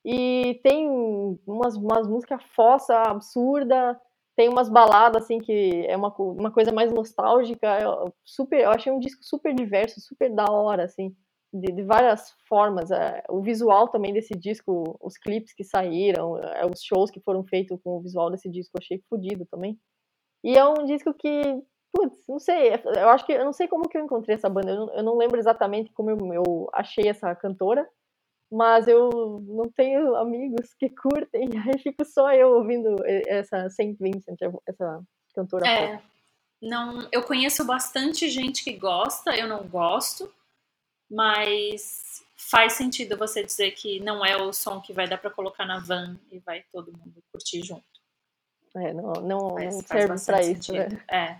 e 0.03 0.59
tem 0.61 0.89
umas, 1.47 1.77
umas 1.77 2.05
músicas 2.05 2.43
fossa, 2.53 2.97
absurda, 2.97 3.97
tem 4.35 4.49
umas 4.49 4.69
baladas, 4.69 5.23
assim, 5.23 5.39
que 5.39 5.85
é 5.87 5.95
uma, 5.95 6.13
uma 6.17 6.51
coisa 6.51 6.71
mais 6.71 6.91
nostálgica, 6.91 7.67
super, 8.23 8.61
eu 8.61 8.71
achei 8.71 8.91
um 8.91 8.99
disco 8.99 9.23
super 9.23 9.53
diverso, 9.53 9.99
super 9.99 10.33
da 10.33 10.45
hora, 10.49 10.85
assim, 10.85 11.15
de, 11.53 11.71
de, 11.71 11.83
várias 11.83 12.31
formas. 12.47 12.91
É, 12.91 13.23
o 13.29 13.41
visual 13.41 13.89
também 13.89 14.13
desse 14.13 14.33
disco, 14.33 14.97
os 15.01 15.17
clipes 15.17 15.53
que 15.53 15.63
saíram, 15.63 16.37
é, 16.37 16.65
os 16.65 16.81
shows 16.81 17.11
que 17.11 17.19
foram 17.19 17.43
feitos 17.43 17.77
com 17.83 17.97
o 17.97 18.01
visual 18.01 18.29
desse 18.31 18.49
disco, 18.49 18.71
eu 18.75 18.81
achei 18.81 19.03
fodido 19.09 19.45
também. 19.45 19.77
E 20.43 20.57
é 20.57 20.65
um 20.65 20.85
disco 20.85 21.13
que, 21.13 21.41
putz, 21.93 22.25
não 22.27 22.39
sei, 22.39 22.73
eu 22.73 23.09
acho 23.09 23.25
que, 23.25 23.33
eu 23.33 23.45
não 23.45 23.53
sei 23.53 23.67
como 23.67 23.87
que 23.89 23.97
eu 23.97 24.03
encontrei 24.03 24.35
essa 24.35 24.49
banda, 24.49 24.71
eu 24.71 24.75
não, 24.77 24.93
eu 24.95 25.03
não 25.03 25.17
lembro 25.17 25.37
exatamente 25.37 25.91
como 25.93 26.09
eu, 26.09 26.17
eu 26.33 26.69
achei 26.73 27.07
essa 27.07 27.35
cantora, 27.35 27.87
mas 28.51 28.87
eu 28.87 29.39
não 29.47 29.69
tenho 29.71 30.15
amigos 30.15 30.73
que 30.73 30.89
curtem, 30.89 31.49
aí 31.65 31.77
fico 31.79 32.03
só 32.03 32.33
eu 32.33 32.55
ouvindo 32.55 32.95
essa 33.05 33.69
Saint 33.69 33.97
Vincent, 33.97 34.37
essa 34.67 35.01
cantora 35.33 35.67
é, 35.67 35.97
pop. 35.97 36.03
Não, 36.61 37.07
eu 37.11 37.23
conheço 37.23 37.65
bastante 37.65 38.29
gente 38.29 38.63
que 38.63 38.73
gosta, 38.73 39.35
eu 39.35 39.47
não 39.47 39.67
gosto, 39.67 40.31
mas 41.09 42.23
faz 42.35 42.73
sentido 42.73 43.17
você 43.17 43.43
dizer 43.43 43.71
que 43.71 43.99
não 44.01 44.25
é 44.25 44.35
o 44.35 44.51
som 44.51 44.81
que 44.81 44.91
vai 44.91 45.07
dar 45.07 45.17
para 45.17 45.31
colocar 45.31 45.65
na 45.65 45.79
van 45.79 46.19
e 46.29 46.39
vai 46.39 46.63
todo 46.71 46.91
mundo 46.91 47.23
curtir 47.31 47.63
junto. 47.63 47.83
É, 48.75 48.93
não, 48.93 49.13
não, 49.13 49.49
faz, 49.55 49.73
não 49.73 49.81
serve 49.81 50.25
para 50.25 50.41
isso, 50.41 50.73
né? 50.73 51.03
É. 51.09 51.37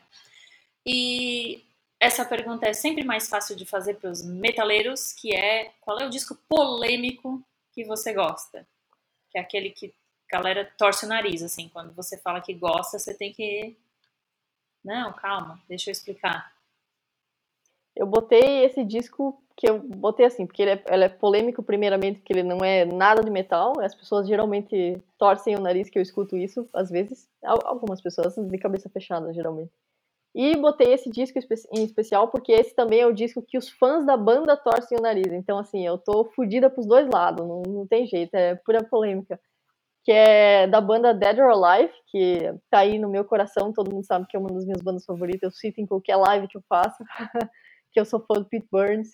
E 0.86 1.64
essa 2.02 2.26
pergunta 2.26 2.68
é 2.68 2.74
sempre 2.74 3.04
mais 3.04 3.30
fácil 3.30 3.56
de 3.56 3.64
fazer 3.64 3.94
para 3.94 4.10
os 4.10 4.24
metaleiros, 4.24 5.14
que 5.14 5.36
é 5.36 5.72
qual 5.80 6.00
é 6.00 6.08
o 6.08 6.10
disco 6.10 6.36
polêmico 6.50 7.40
que 7.72 7.84
você 7.84 8.12
gosta? 8.12 8.68
Que 9.30 9.38
é 9.38 9.42
aquele 9.42 9.70
que 9.70 9.94
a 10.28 10.38
galera 10.38 10.66
torce 10.80 11.06
o 11.06 11.08
nariz, 11.08 11.44
assim, 11.44 11.70
quando 11.70 11.94
você 11.94 12.18
fala 12.18 12.42
que 12.42 12.56
gosta, 12.56 12.98
você 12.98 13.14
tem 13.14 13.32
que... 13.32 13.78
Não, 14.84 15.14
calma, 15.14 15.62
deixa 15.70 15.92
eu 15.92 15.92
explicar. 15.92 16.52
Eu 17.96 18.08
botei 18.08 18.66
esse 18.66 18.84
disco 18.84 19.40
que 19.56 19.70
eu 19.70 19.78
botei 19.78 20.26
assim, 20.26 20.48
porque 20.48 20.64
ele 20.64 20.72
é, 20.72 20.84
ele 20.90 21.04
é 21.04 21.10
polêmico 21.10 21.62
primeiramente, 21.62 22.18
porque 22.18 22.34
ele 22.34 22.42
não 22.42 22.66
é 22.66 22.84
nada 22.84 23.22
de 23.22 23.30
metal, 23.30 23.80
as 23.80 23.94
pessoas 23.94 24.28
geralmente 24.28 25.00
torcem 25.20 25.56
o 25.56 25.62
nariz 25.62 25.88
que 25.88 26.00
eu 26.00 26.02
escuto 26.02 26.36
isso, 26.36 26.68
às 26.74 26.90
vezes, 26.90 27.30
algumas 27.44 28.02
pessoas 28.02 28.36
de 28.36 28.58
cabeça 28.58 28.90
fechada, 28.90 29.32
geralmente. 29.32 29.72
E 30.34 30.56
botei 30.56 30.94
esse 30.94 31.10
disco 31.10 31.38
em 31.74 31.84
especial 31.84 32.30
porque 32.30 32.54
esse 32.54 32.74
também 32.74 33.02
é 33.02 33.06
o 33.06 33.14
disco 33.14 33.42
que 33.42 33.58
os 33.58 33.70
fãs 33.70 34.06
da 34.06 34.16
banda 34.16 34.56
torcem 34.56 34.98
o 34.98 35.02
nariz. 35.02 35.32
Então, 35.34 35.58
assim, 35.58 35.86
eu 35.86 35.98
tô 35.98 36.26
fodida 36.34 36.70
pros 36.70 36.88
dois 36.88 37.08
lados, 37.10 37.46
não, 37.46 37.62
não 37.68 37.88
tem 37.88 38.08
jeito, 38.08 38.34
é 38.36 38.56
pura 38.56 38.84
polêmica. 38.84 39.40
Que 40.04 40.12
é 40.12 40.68
da 40.68 40.82
banda 40.82 41.14
Dead 41.14 41.38
or 41.38 41.52
Alive, 41.52 41.94
que 42.08 42.40
tá 42.70 42.80
aí 42.80 42.98
no 42.98 43.10
meu 43.10 43.26
coração, 43.26 43.74
todo 43.74 43.94
mundo 43.94 44.06
sabe 44.06 44.26
que 44.28 44.36
é 44.36 44.40
uma 44.40 44.50
das 44.50 44.66
minhas 44.66 44.82
bandas 44.82 45.06
favoritas, 45.06 45.44
eu 45.44 45.52
cito 45.52 45.82
em 45.82 45.86
qualquer 45.86 46.16
live 46.16 46.48
que 46.48 46.58
eu 46.58 46.64
faço, 46.68 47.04
que 47.92 48.00
eu 48.00 48.06
sou 48.06 48.20
fã 48.22 48.42
do 48.42 48.46
Pete 48.46 48.68
Burns. 48.72 49.10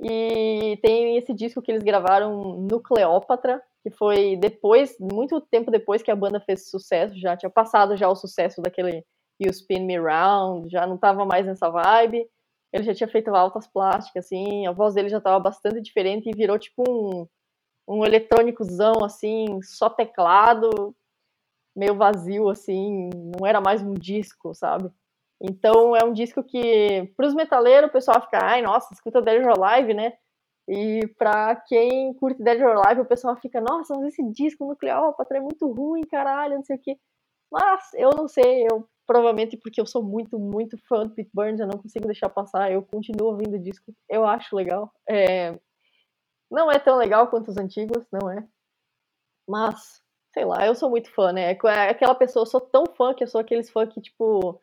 E 0.00 0.78
tem 0.82 1.16
esse 1.16 1.32
disco 1.32 1.62
que 1.62 1.70
eles 1.70 1.82
gravaram 1.82 2.58
no 2.58 2.80
Cleópatra, 2.80 3.62
que 3.82 3.90
foi 3.90 4.36
depois, 4.36 4.96
muito 5.00 5.40
tempo 5.40 5.70
depois 5.70 6.02
que 6.02 6.10
a 6.10 6.16
banda 6.16 6.40
fez 6.40 6.68
sucesso, 6.68 7.18
já 7.18 7.36
tinha 7.36 7.50
passado 7.50 7.96
já 7.96 8.08
o 8.08 8.14
sucesso 8.14 8.60
daquele 8.60 9.04
e 9.38 9.46
o 9.46 9.50
Spin 9.50 9.84
Me 9.84 9.98
Round, 9.98 10.68
já 10.70 10.86
não 10.86 10.96
estava 10.96 11.24
mais 11.24 11.46
nessa 11.46 11.68
vibe. 11.70 12.28
Ele 12.72 12.84
já 12.84 12.94
tinha 12.94 13.08
feito 13.08 13.34
altas 13.34 13.66
plásticas, 13.66 14.26
assim, 14.26 14.66
a 14.66 14.72
voz 14.72 14.94
dele 14.94 15.08
já 15.08 15.18
estava 15.18 15.38
bastante 15.40 15.80
diferente 15.80 16.28
e 16.28 16.36
virou 16.36 16.58
tipo 16.58 16.84
um, 16.88 17.26
um 17.88 18.04
eletrônicozão, 18.04 19.04
assim, 19.04 19.60
só 19.62 19.88
teclado, 19.88 20.94
meio 21.74 21.94
vazio, 21.94 22.48
assim, 22.50 23.08
não 23.14 23.46
era 23.46 23.60
mais 23.60 23.82
um 23.82 23.94
disco, 23.94 24.54
sabe? 24.54 24.90
Então 25.40 25.96
é 25.96 26.04
um 26.04 26.12
disco 26.12 26.42
que, 26.42 27.12
para 27.16 27.26
os 27.26 27.34
metaleiros, 27.34 27.88
o 27.88 27.92
pessoal 27.92 28.20
fica, 28.20 28.38
ai, 28.42 28.60
nossa, 28.60 28.92
escuta 28.92 29.22
Dead 29.22 29.42
or 29.44 29.54
Alive, 29.62 29.94
né? 29.94 30.14
E 30.68 31.06
para 31.16 31.56
quem 31.56 32.12
curte 32.14 32.42
Dead 32.42 32.60
or 32.60 32.76
Alive, 32.76 33.00
o 33.00 33.06
pessoal 33.06 33.36
fica, 33.36 33.60
nossa, 33.60 33.94
mas 33.94 34.08
esse 34.08 34.22
disco 34.30 34.66
no 34.66 34.76
Cleópatra 34.76 35.38
é 35.38 35.40
muito 35.40 35.66
ruim, 35.72 36.02
caralho, 36.02 36.56
não 36.56 36.64
sei 36.64 36.76
o 36.76 36.80
quê. 36.80 36.98
Mas 37.50 37.94
eu 37.94 38.10
não 38.10 38.28
sei, 38.28 38.66
eu 38.70 38.86
provavelmente 39.08 39.56
porque 39.56 39.80
eu 39.80 39.86
sou 39.86 40.02
muito, 40.02 40.38
muito 40.38 40.76
fã 40.86 41.04
do 41.04 41.14
Pete 41.14 41.30
Burns, 41.32 41.58
eu 41.58 41.66
não 41.66 41.78
consigo 41.78 42.04
deixar 42.04 42.28
passar, 42.28 42.70
eu 42.70 42.82
continuo 42.82 43.28
ouvindo 43.28 43.56
o 43.56 43.58
disco, 43.58 43.90
eu 44.06 44.26
acho 44.26 44.54
legal. 44.54 44.92
É... 45.08 45.58
Não 46.50 46.70
é 46.70 46.78
tão 46.78 46.96
legal 46.98 47.26
quanto 47.28 47.48
os 47.50 47.56
antigos, 47.56 48.06
não 48.12 48.30
é? 48.30 48.46
Mas, 49.48 50.02
sei 50.34 50.44
lá, 50.44 50.66
eu 50.66 50.74
sou 50.74 50.90
muito 50.90 51.10
fã, 51.10 51.32
né? 51.32 51.52
É 51.52 51.88
aquela 51.88 52.14
pessoa, 52.14 52.42
eu 52.42 52.46
sou 52.46 52.60
tão 52.60 52.84
fã 52.84 53.14
que 53.14 53.24
eu 53.24 53.28
sou 53.28 53.40
aqueles 53.40 53.70
fã 53.70 53.86
que, 53.86 53.98
tipo, 53.98 54.60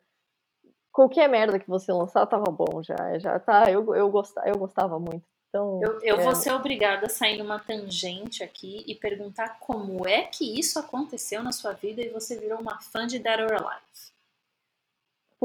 qualquer 0.91 1.27
merda 1.27 1.60
que 1.60 1.67
você 1.67 1.91
lançar 1.91 2.25
tava 2.27 2.51
bom 2.51 2.84
já. 2.84 3.17
Já 3.17 3.39
tá, 3.39 3.71
eu, 3.71 3.95
eu, 3.95 4.10
gostava, 4.12 4.47
eu 4.47 4.58
gostava 4.60 4.99
muito. 4.99 5.25
Então, 5.49 5.79
eu, 5.81 5.99
eu 6.01 6.19
é... 6.19 6.23
vou 6.23 6.36
ser 6.36 6.53
obrigada 6.53 7.08
a 7.08 7.10
sair 7.10 7.38
numa 7.38 7.58
tangente 7.58 8.43
aqui 8.43 8.84
e 8.86 8.93
perguntar 8.93 9.58
como 9.60 10.08
é 10.08 10.21
que 10.23 10.60
isso 10.60 10.77
aconteceu 10.77 11.41
na 11.41 11.51
sua 11.51 11.73
vida 11.73 12.01
e 12.01 12.10
você 12.10 12.38
virou 12.39 12.60
uma 12.60 12.79
fã 12.79 13.08
de 13.08 13.17
Dead 13.17 13.39
or 13.39 13.53
Alive. 13.53 14.14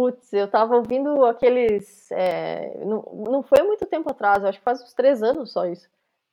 Putz, 0.01 0.33
eu 0.33 0.49
tava 0.49 0.77
ouvindo 0.77 1.27
aqueles. 1.27 2.11
É, 2.13 2.83
não, 2.87 3.03
não 3.29 3.43
foi 3.43 3.63
muito 3.63 3.85
tempo 3.85 4.11
atrás, 4.11 4.43
acho 4.43 4.59
que 4.59 4.65
faz 4.65 4.83
uns 4.83 4.95
três 4.95 5.23
anos 5.23 5.53
só 5.53 5.67
isso. 5.67 5.91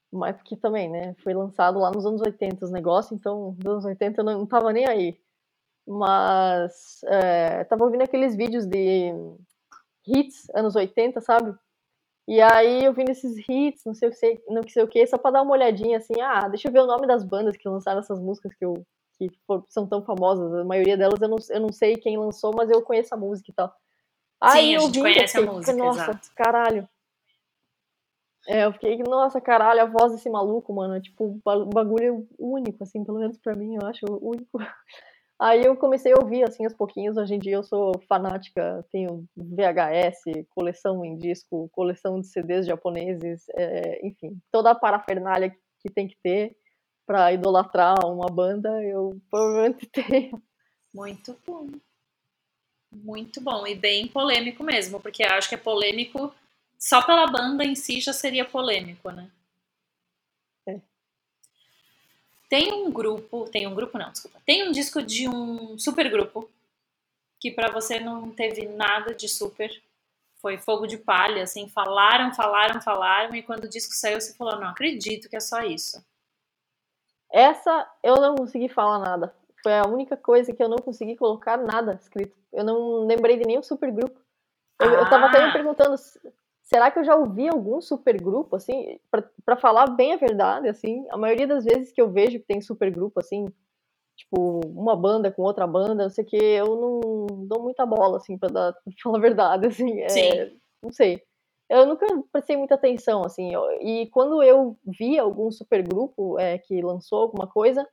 Mas 0.09 0.37
porque 0.37 0.55
também, 0.55 0.89
né? 0.89 1.15
Foi 1.15 1.33
lançado 1.33 1.77
lá 1.79 1.91
nos 1.91 2.05
anos 2.05 2.21
80 2.21 2.63
os 2.63 2.71
negócios, 2.71 3.11
então 3.19 3.57
nos 3.57 3.65
anos 3.65 3.85
80 3.85 4.21
eu 4.21 4.25
não, 4.25 4.39
não 4.39 4.45
tava 4.45 4.71
nem 4.71 4.87
aí. 4.87 5.19
Mas 5.85 7.01
é, 7.07 7.65
tava 7.65 7.83
ouvindo 7.83 8.03
aqueles 8.03 8.37
vídeos 8.37 8.65
de 8.65 9.11
hits 10.07 10.49
anos 10.55 10.75
80, 10.77 11.19
sabe? 11.19 11.53
E 12.27 12.41
aí 12.41 12.85
eu 12.85 12.93
vim 12.93 13.05
esses 13.09 13.37
hits, 13.49 13.83
não 13.85 13.93
sei 13.93 14.09
o 14.09 14.13
que, 14.13 14.43
não 14.47 14.63
sei 14.69 14.83
o 14.83 14.87
que, 14.87 15.05
só 15.07 15.17
pra 15.17 15.31
dar 15.31 15.41
uma 15.41 15.53
olhadinha 15.53 15.97
assim, 15.97 16.21
ah, 16.21 16.47
deixa 16.47 16.69
eu 16.69 16.71
ver 16.73 16.81
o 16.81 16.87
nome 16.87 17.05
das 17.07 17.23
bandas 17.25 17.57
que 17.57 17.67
lançaram 17.67 17.99
essas 17.99 18.19
músicas 18.19 18.53
que, 18.55 18.63
eu, 18.65 18.85
que 19.17 19.29
for, 19.45 19.65
são 19.69 19.87
tão 19.87 20.03
famosas. 20.03 20.53
A 20.53 20.63
maioria 20.63 20.97
delas 20.97 21.21
eu 21.21 21.27
não, 21.27 21.37
eu 21.49 21.59
não 21.59 21.71
sei 21.71 21.95
quem 21.95 22.17
lançou, 22.17 22.53
mas 22.55 22.69
eu 22.69 22.81
conheço 22.81 23.13
a 23.13 23.17
música 23.17 23.51
e 23.51 23.53
tal. 23.53 23.73
Aí 24.39 24.67
Sim, 24.69 24.75
a 24.75 24.79
gente 24.79 24.99
conhece 24.99 25.37
a 25.37 25.41
música, 25.41 25.75
Nossa, 25.75 26.03
exato. 26.03 26.31
caralho. 26.35 26.87
É, 28.47 28.63
eu 28.63 28.71
fiquei, 28.71 28.97
nossa, 28.99 29.41
caralho, 29.41 29.81
a 29.81 29.85
voz 29.85 30.13
desse 30.13 30.29
maluco, 30.29 30.73
mano, 30.73 30.95
é 30.95 31.01
tipo 31.01 31.25
um 31.25 31.69
bagulho 31.69 32.25
único, 32.39 32.81
assim, 32.81 33.03
pelo 33.03 33.19
menos 33.19 33.37
pra 33.37 33.53
mim, 33.53 33.75
eu 33.75 33.85
acho 33.85 34.05
único. 34.21 34.57
Aí 35.39 35.63
eu 35.65 35.75
comecei 35.75 36.13
a 36.13 36.19
ouvir, 36.19 36.43
assim, 36.43 36.63
aos 36.63 36.73
pouquinhos. 36.73 37.17
Hoje 37.17 37.35
em 37.35 37.39
dia 37.39 37.55
eu 37.55 37.63
sou 37.63 37.91
fanática, 38.07 38.83
tenho 38.89 39.25
VHS, 39.35 40.45
coleção 40.49 41.03
em 41.03 41.17
disco, 41.17 41.69
coleção 41.73 42.21
de 42.21 42.27
CDs 42.27 42.65
japoneses, 42.65 43.45
é, 43.55 44.05
enfim, 44.07 44.39
toda 44.51 44.71
a 44.71 44.75
parafernália 44.75 45.53
que 45.79 45.89
tem 45.89 46.07
que 46.07 46.17
ter 46.23 46.55
para 47.07 47.31
idolatrar 47.31 48.05
uma 48.05 48.27
banda, 48.27 48.69
eu 48.83 49.19
provavelmente 49.31 49.87
tenho. 49.89 50.43
Muito 50.93 51.35
bom. 51.47 51.69
Muito 52.91 53.41
bom. 53.41 53.65
E 53.65 53.73
bem 53.73 54.07
polêmico 54.07 54.63
mesmo, 54.63 54.99
porque 54.99 55.23
acho 55.23 55.49
que 55.49 55.55
é 55.55 55.57
polêmico 55.57 56.33
só 56.77 57.01
pela 57.01 57.25
banda 57.25 57.63
em 57.63 57.75
si 57.75 58.01
já 58.01 58.13
seria 58.13 58.45
polêmico, 58.45 59.09
né? 59.09 59.31
Tem 62.49 62.71
um 62.71 62.89
grupo, 62.91 63.49
tem 63.49 63.67
um 63.67 63.75
grupo 63.75 63.97
não, 63.97 64.11
desculpa. 64.11 64.39
Tem 64.45 64.67
um 64.67 64.71
disco 64.71 65.01
de 65.01 65.27
um 65.27 65.77
super 65.77 66.09
grupo 66.09 66.49
que 67.39 67.51
para 67.51 67.71
você 67.71 67.99
não 67.99 68.31
teve 68.31 68.67
nada 68.67 69.13
de 69.13 69.27
super. 69.27 69.69
Foi 70.35 70.57
fogo 70.57 70.87
de 70.87 70.97
palha, 70.97 71.43
assim, 71.43 71.67
falaram, 71.67 72.33
falaram, 72.33 72.81
falaram 72.81 73.35
e 73.35 73.43
quando 73.43 73.65
o 73.65 73.69
disco 73.69 73.93
saiu 73.93 74.21
você 74.21 74.33
falou, 74.33 74.59
não 74.59 74.69
acredito 74.69 75.27
que 75.27 75.35
é 75.35 75.39
só 75.39 75.61
isso. 75.61 76.01
Essa 77.31 77.87
eu 78.03 78.15
não 78.15 78.35
consegui 78.35 78.69
falar 78.69 78.99
nada. 78.99 79.33
Foi 79.63 79.73
a 79.73 79.87
única 79.87 80.15
coisa 80.15 80.53
que 80.53 80.63
eu 80.63 80.69
não 80.69 80.77
consegui 80.77 81.15
colocar 81.15 81.57
nada 81.57 81.97
escrito. 82.01 82.35
Eu 82.53 82.63
não 82.63 83.05
lembrei 83.05 83.37
de 83.37 83.45
nenhum 83.45 83.63
super 83.63 83.91
grupo. 83.91 84.19
Eu, 84.81 84.89
ah. 84.89 84.93
eu 85.01 85.09
tava 85.09 85.25
até 85.25 85.39
me 85.39 85.49
ah. 85.49 85.53
perguntando 85.53 85.95
será 86.67 86.91
que 86.91 86.99
eu 86.99 87.03
já 87.03 87.15
ouvi 87.15 87.47
algum 87.47 87.81
supergrupo, 87.81 88.55
assim, 88.55 88.99
para 89.45 89.55
falar 89.55 89.87
bem 89.87 90.13
a 90.13 90.17
verdade, 90.17 90.67
assim, 90.67 91.05
a 91.09 91.17
maioria 91.17 91.47
das 91.47 91.63
vezes 91.63 91.93
que 91.93 92.01
eu 92.01 92.11
vejo 92.11 92.39
que 92.39 92.45
tem 92.45 92.61
supergrupo, 92.61 93.19
assim, 93.19 93.45
tipo, 94.17 94.59
uma 94.65 94.95
banda 94.95 95.31
com 95.31 95.43
outra 95.43 95.65
banda, 95.65 96.03
não 96.03 96.09
sei 96.09 96.25
o 96.25 96.27
que, 96.27 96.35
eu 96.35 96.75
não 96.75 97.45
dou 97.47 97.63
muita 97.63 97.85
bola, 97.85 98.17
assim, 98.17 98.37
pra, 98.37 98.49
dar, 98.49 98.73
pra 98.83 98.93
falar 99.01 99.17
a 99.17 99.21
verdade, 99.21 99.67
assim, 99.67 100.01
é, 100.01 100.51
não 100.83 100.91
sei. 100.91 101.23
Eu 101.69 101.85
nunca 101.85 102.05
prestei 102.31 102.55
muita 102.55 102.75
atenção, 102.75 103.23
assim, 103.25 103.51
e 103.81 104.07
quando 104.07 104.41
eu 104.41 104.77
vi 104.85 105.19
algum 105.19 105.51
supergrupo 105.51 106.39
é, 106.39 106.57
que 106.57 106.81
lançou 106.81 107.23
alguma 107.23 107.45
coisa, 107.47 107.87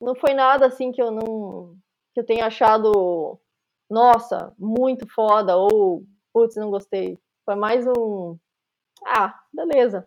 não 0.00 0.14
foi 0.14 0.34
nada, 0.34 0.66
assim, 0.66 0.92
que 0.92 1.00
eu 1.00 1.10
não, 1.10 1.74
que 2.12 2.20
eu 2.20 2.26
tenha 2.26 2.46
achado, 2.46 3.40
nossa, 3.88 4.52
muito 4.58 5.06
foda, 5.08 5.56
ou, 5.56 6.04
putz, 6.32 6.56
não 6.56 6.70
gostei 6.70 7.18
foi 7.46 7.54
mais 7.54 7.86
um. 7.86 8.36
Ah, 9.06 9.40
beleza. 9.52 10.06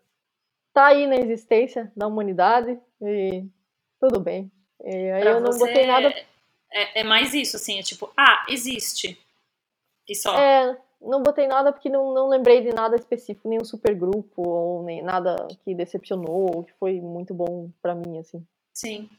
Tá 0.73 0.87
aí 0.87 1.07
na 1.07 1.15
existência 1.15 1.89
da 1.95 2.05
humanidade 2.05 2.77
e 3.01 3.45
tudo 3.97 4.19
bem. 4.19 4.51
E 4.83 5.11
aí 5.11 5.21
pra 5.21 5.31
eu 5.31 5.39
não 5.39 5.57
botei 5.57 5.87
nada. 5.87 6.09
É, 6.71 6.99
é, 6.99 7.03
mais 7.03 7.33
isso, 7.33 7.55
assim, 7.55 7.79
é 7.79 7.81
tipo, 7.81 8.11
ah, 8.15 8.45
existe. 8.49 9.17
E 10.07 10.13
só. 10.13 10.37
É, 10.37 10.77
não 11.01 11.23
botei 11.23 11.47
nada 11.47 11.71
porque 11.71 11.89
não, 11.89 12.13
não 12.13 12.27
lembrei 12.27 12.61
de 12.61 12.73
nada 12.73 12.95
específico, 12.95 13.47
nenhum 13.47 13.63
supergrupo, 13.63 14.47
ou 14.47 14.83
nem 14.83 15.01
nada 15.01 15.35
que 15.63 15.73
decepcionou, 15.73 16.55
ou 16.55 16.63
que 16.63 16.73
foi 16.73 16.99
muito 16.99 17.33
bom 17.33 17.71
para 17.81 17.95
mim, 17.95 18.19
assim. 18.19 18.45
Sim. 18.73 19.09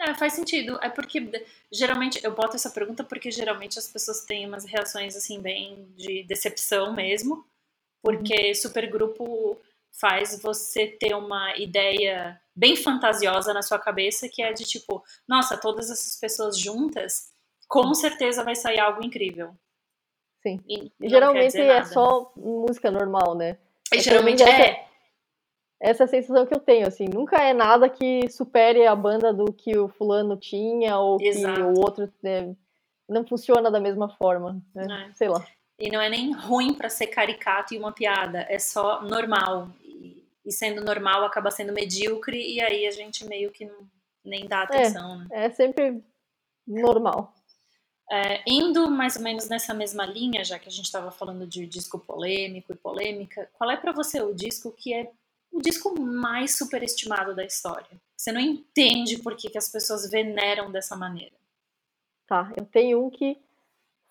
É, 0.00 0.14
faz 0.14 0.32
sentido. 0.32 0.78
É 0.82 0.88
porque 0.88 1.44
geralmente 1.70 2.24
eu 2.24 2.34
boto 2.34 2.56
essa 2.56 2.70
pergunta 2.70 3.04
porque 3.04 3.30
geralmente 3.30 3.78
as 3.78 3.88
pessoas 3.88 4.24
têm 4.24 4.46
umas 4.46 4.64
reações 4.64 5.14
assim 5.14 5.40
bem 5.40 5.86
de 5.96 6.24
decepção 6.24 6.92
mesmo, 6.92 7.44
porque 8.02 8.48
uhum. 8.48 8.54
supergrupo 8.54 9.58
faz 9.92 10.40
você 10.40 10.86
ter 10.86 11.14
uma 11.14 11.56
ideia 11.56 12.40
bem 12.56 12.74
fantasiosa 12.74 13.52
na 13.52 13.62
sua 13.62 13.78
cabeça 13.78 14.28
que 14.28 14.42
é 14.42 14.52
de 14.52 14.64
tipo, 14.64 15.04
nossa, 15.28 15.56
todas 15.56 15.90
essas 15.90 16.18
pessoas 16.18 16.58
juntas, 16.58 17.30
com 17.68 17.94
certeza 17.94 18.42
vai 18.42 18.56
sair 18.56 18.80
algo 18.80 19.04
incrível. 19.04 19.54
Sim. 20.42 20.60
E 20.68 20.90
geralmente 21.08 21.60
é 21.60 21.84
só 21.84 22.32
música 22.36 22.90
normal, 22.90 23.34
né? 23.34 23.56
E 23.94 24.00
geralmente 24.00 24.42
é 24.42 24.86
essa 25.82 26.06
sensação 26.06 26.46
que 26.46 26.54
eu 26.54 26.60
tenho, 26.60 26.86
assim, 26.86 27.06
nunca 27.06 27.42
é 27.42 27.52
nada 27.52 27.88
que 27.88 28.30
supere 28.30 28.86
a 28.86 28.94
banda 28.94 29.32
do 29.32 29.52
que 29.52 29.76
o 29.76 29.88
fulano 29.88 30.36
tinha 30.36 30.96
ou 30.96 31.20
Exato. 31.20 31.54
que 31.54 31.60
o 31.60 31.74
outro 31.80 32.12
né, 32.22 32.54
não 33.08 33.26
funciona 33.26 33.68
da 33.68 33.80
mesma 33.80 34.08
forma, 34.08 34.62
né? 34.72 35.08
É. 35.08 35.12
Sei 35.14 35.28
lá. 35.28 35.44
E 35.78 35.90
não 35.90 36.00
é 36.00 36.08
nem 36.08 36.32
ruim 36.32 36.72
para 36.72 36.88
ser 36.88 37.08
caricato 37.08 37.74
e 37.74 37.78
uma 37.78 37.90
piada, 37.90 38.46
é 38.48 38.60
só 38.60 39.02
normal. 39.02 39.70
E, 39.82 40.24
e, 40.44 40.52
sendo 40.52 40.84
normal 40.84 41.24
acaba 41.24 41.50
sendo 41.50 41.72
medíocre 41.72 42.40
e 42.40 42.60
aí 42.60 42.86
a 42.86 42.92
gente 42.92 43.24
meio 43.26 43.50
que 43.50 43.64
não, 43.64 43.88
nem 44.24 44.46
dá 44.46 44.62
atenção, 44.62 45.14
é, 45.14 45.16
né? 45.18 45.26
É 45.30 45.50
sempre 45.50 46.00
normal. 46.64 47.34
É, 48.14 48.42
indo 48.46 48.90
mais 48.90 49.16
ou 49.16 49.22
menos 49.22 49.48
nessa 49.48 49.72
mesma 49.72 50.04
linha, 50.04 50.44
já 50.44 50.58
que 50.58 50.68
a 50.68 50.70
gente 50.70 50.84
estava 50.84 51.10
falando 51.10 51.46
de 51.46 51.66
disco 51.66 51.98
polêmico 51.98 52.70
e 52.70 52.76
polêmica, 52.76 53.48
qual 53.54 53.70
é 53.70 53.76
para 53.78 53.90
você 53.90 54.20
o 54.20 54.34
disco 54.34 54.70
que 54.70 54.92
é 54.92 55.10
o 55.50 55.62
disco 55.62 55.98
mais 55.98 56.58
superestimado 56.58 57.34
da 57.34 57.42
história. 57.42 57.88
Você 58.14 58.30
não 58.30 58.40
entende 58.40 59.16
por 59.18 59.34
que, 59.34 59.48
que 59.48 59.56
as 59.56 59.70
pessoas 59.70 60.10
veneram 60.10 60.70
dessa 60.70 60.94
maneira. 60.94 61.34
Tá, 62.26 62.52
eu 62.54 62.66
tenho 62.66 63.02
um 63.02 63.08
que 63.08 63.38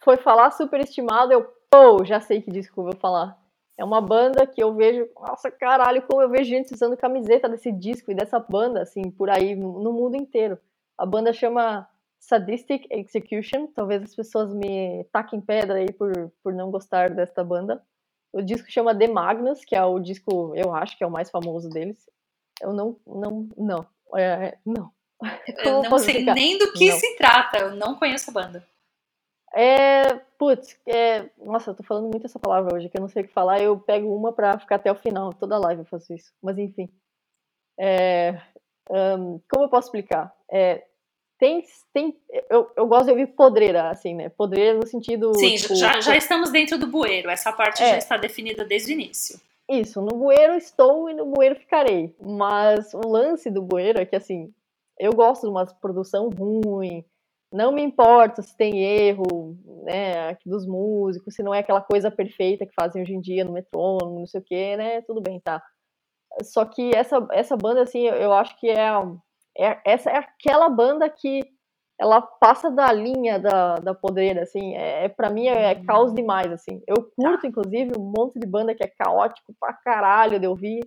foi 0.03 0.17
falar 0.17 0.49
superestimado, 0.49 1.31
eu, 1.31 1.43
pô, 1.69 2.03
já 2.03 2.19
sei 2.19 2.41
que 2.41 2.49
disco 2.49 2.81
vou 2.81 2.95
falar. 2.95 3.39
É 3.77 3.85
uma 3.85 4.01
banda 4.01 4.47
que 4.47 4.63
eu 4.63 4.73
vejo, 4.73 5.07
nossa, 5.15 5.51
caralho, 5.51 6.01
como 6.07 6.23
eu 6.23 6.29
vejo 6.29 6.49
gente 6.49 6.73
usando 6.73 6.97
camiseta 6.97 7.47
desse 7.47 7.71
disco 7.71 8.11
e 8.11 8.15
dessa 8.15 8.39
banda, 8.39 8.81
assim, 8.81 9.11
por 9.11 9.29
aí, 9.29 9.55
no 9.55 9.93
mundo 9.93 10.15
inteiro. 10.15 10.57
A 10.97 11.05
banda 11.05 11.31
chama 11.31 11.87
Sadistic 12.21 12.85
Execution, 12.91 13.65
talvez 13.75 14.03
as 14.03 14.15
pessoas 14.15 14.53
me 14.53 15.03
taquem 15.11 15.41
pedra 15.41 15.79
aí 15.79 15.91
por, 15.91 16.31
por 16.43 16.53
não 16.53 16.69
gostar 16.69 17.09
desta 17.09 17.43
banda. 17.43 17.83
O 18.31 18.41
disco 18.41 18.71
chama 18.71 18.97
The 18.97 19.07
Magnus, 19.07 19.65
que 19.65 19.75
é 19.75 19.83
o 19.83 19.99
disco, 19.99 20.53
eu 20.55 20.73
acho 20.73 20.95
que 20.95 21.03
é 21.03 21.07
o 21.07 21.11
mais 21.11 21.31
famoso 21.31 21.67
deles. 21.67 22.07
Eu 22.61 22.71
não, 22.73 22.95
não, 23.05 23.49
não, 23.57 23.85
é, 24.15 24.57
não. 24.63 24.91
Eu 25.65 25.83
não 25.83 25.97
sei 25.97 26.13
explicar? 26.13 26.35
nem 26.35 26.57
do 26.57 26.71
que 26.73 26.89
não. 26.89 26.99
se 26.99 27.17
trata, 27.17 27.57
eu 27.57 27.75
não 27.75 27.95
conheço 27.95 28.29
a 28.29 28.33
banda. 28.33 28.67
É, 29.53 30.15
putz, 30.37 30.79
é, 30.85 31.29
nossa, 31.37 31.71
eu 31.71 31.75
tô 31.75 31.83
falando 31.83 32.07
muito 32.07 32.25
essa 32.25 32.39
palavra 32.39 32.75
hoje, 32.75 32.87
que 32.87 32.97
eu 32.97 33.01
não 33.01 33.09
sei 33.09 33.23
o 33.23 33.27
que 33.27 33.33
falar, 33.33 33.61
eu 33.61 33.77
pego 33.79 34.15
uma 34.15 34.31
pra 34.31 34.57
ficar 34.57 34.75
até 34.75 34.91
o 34.91 34.95
final, 34.95 35.33
toda 35.33 35.59
live 35.59 35.81
eu 35.81 35.85
faço 35.85 36.13
isso, 36.13 36.31
mas 36.41 36.57
enfim. 36.57 36.87
É, 37.77 38.41
um, 38.89 39.41
como 39.51 39.65
eu 39.65 39.69
posso 39.69 39.87
explicar? 39.87 40.33
É, 40.49 40.87
tem, 41.41 41.63
tem 41.91 42.15
eu, 42.51 42.71
eu 42.77 42.85
gosto 42.85 43.05
de 43.05 43.11
ouvir 43.11 43.25
podreira, 43.33 43.89
assim, 43.89 44.13
né? 44.13 44.29
Podreira 44.29 44.77
no 44.77 44.85
sentido. 44.85 45.33
Sim, 45.33 45.55
tipo, 45.55 45.73
já, 45.73 45.99
já 45.99 46.15
estamos 46.15 46.51
dentro 46.51 46.77
do 46.77 46.85
bueiro. 46.85 47.31
Essa 47.31 47.51
parte 47.51 47.81
é. 47.81 47.89
já 47.89 47.97
está 47.97 48.15
definida 48.15 48.63
desde 48.63 48.91
o 48.91 48.93
início. 48.93 49.41
Isso, 49.67 50.01
no 50.01 50.15
bueiro 50.15 50.53
estou 50.53 51.09
e 51.09 51.15
no 51.15 51.25
bueiro 51.25 51.55
ficarei. 51.55 52.15
Mas 52.21 52.93
o 52.93 53.07
lance 53.07 53.49
do 53.49 53.63
bueiro 53.63 53.99
é 53.99 54.05
que, 54.05 54.15
assim, 54.15 54.53
eu 54.99 55.13
gosto 55.13 55.41
de 55.41 55.47
uma 55.47 55.65
produção 55.65 56.29
ruim, 56.29 57.03
não 57.51 57.71
me 57.71 57.81
importa 57.81 58.43
se 58.43 58.55
tem 58.55 58.83
erro, 58.83 59.57
né, 59.83 60.37
dos 60.45 60.67
músicos, 60.67 61.33
se 61.33 61.41
não 61.41 61.55
é 61.55 61.59
aquela 61.59 61.81
coisa 61.81 62.11
perfeita 62.11 62.67
que 62.67 62.73
fazem 62.79 63.01
hoje 63.01 63.15
em 63.15 63.19
dia 63.19 63.43
no 63.43 63.53
metrônomo, 63.53 64.19
não 64.19 64.27
sei 64.27 64.41
o 64.41 64.43
que, 64.43 64.77
né, 64.77 65.01
tudo 65.01 65.21
bem, 65.21 65.39
tá. 65.39 65.59
Só 66.43 66.65
que 66.65 66.95
essa, 66.95 67.27
essa 67.31 67.57
banda, 67.57 67.81
assim, 67.81 68.05
eu 68.05 68.31
acho 68.31 68.57
que 68.59 68.69
é 68.69 68.91
é, 69.57 69.79
essa 69.85 70.09
é 70.09 70.17
aquela 70.17 70.69
banda 70.69 71.09
que 71.09 71.43
ela 72.01 72.19
passa 72.19 72.71
da 72.71 72.91
linha 72.91 73.37
da, 73.37 73.75
da 73.75 73.93
podreira, 73.93 74.41
assim, 74.41 74.73
é, 74.75 75.05
é 75.05 75.09
para 75.09 75.29
mim 75.29 75.47
é, 75.47 75.71
é, 75.71 75.75
caos 75.85 76.11
demais, 76.13 76.51
assim. 76.51 76.81
Eu 76.87 77.11
curto, 77.15 77.45
inclusive, 77.45 77.91
um 77.95 78.11
monte 78.17 78.39
de 78.39 78.47
banda 78.47 78.73
que 78.73 78.83
é 78.83 78.87
caótico 78.87 79.53
pra 79.59 79.71
caralho 79.71 80.39
de 80.39 80.47
ouvir, 80.47 80.81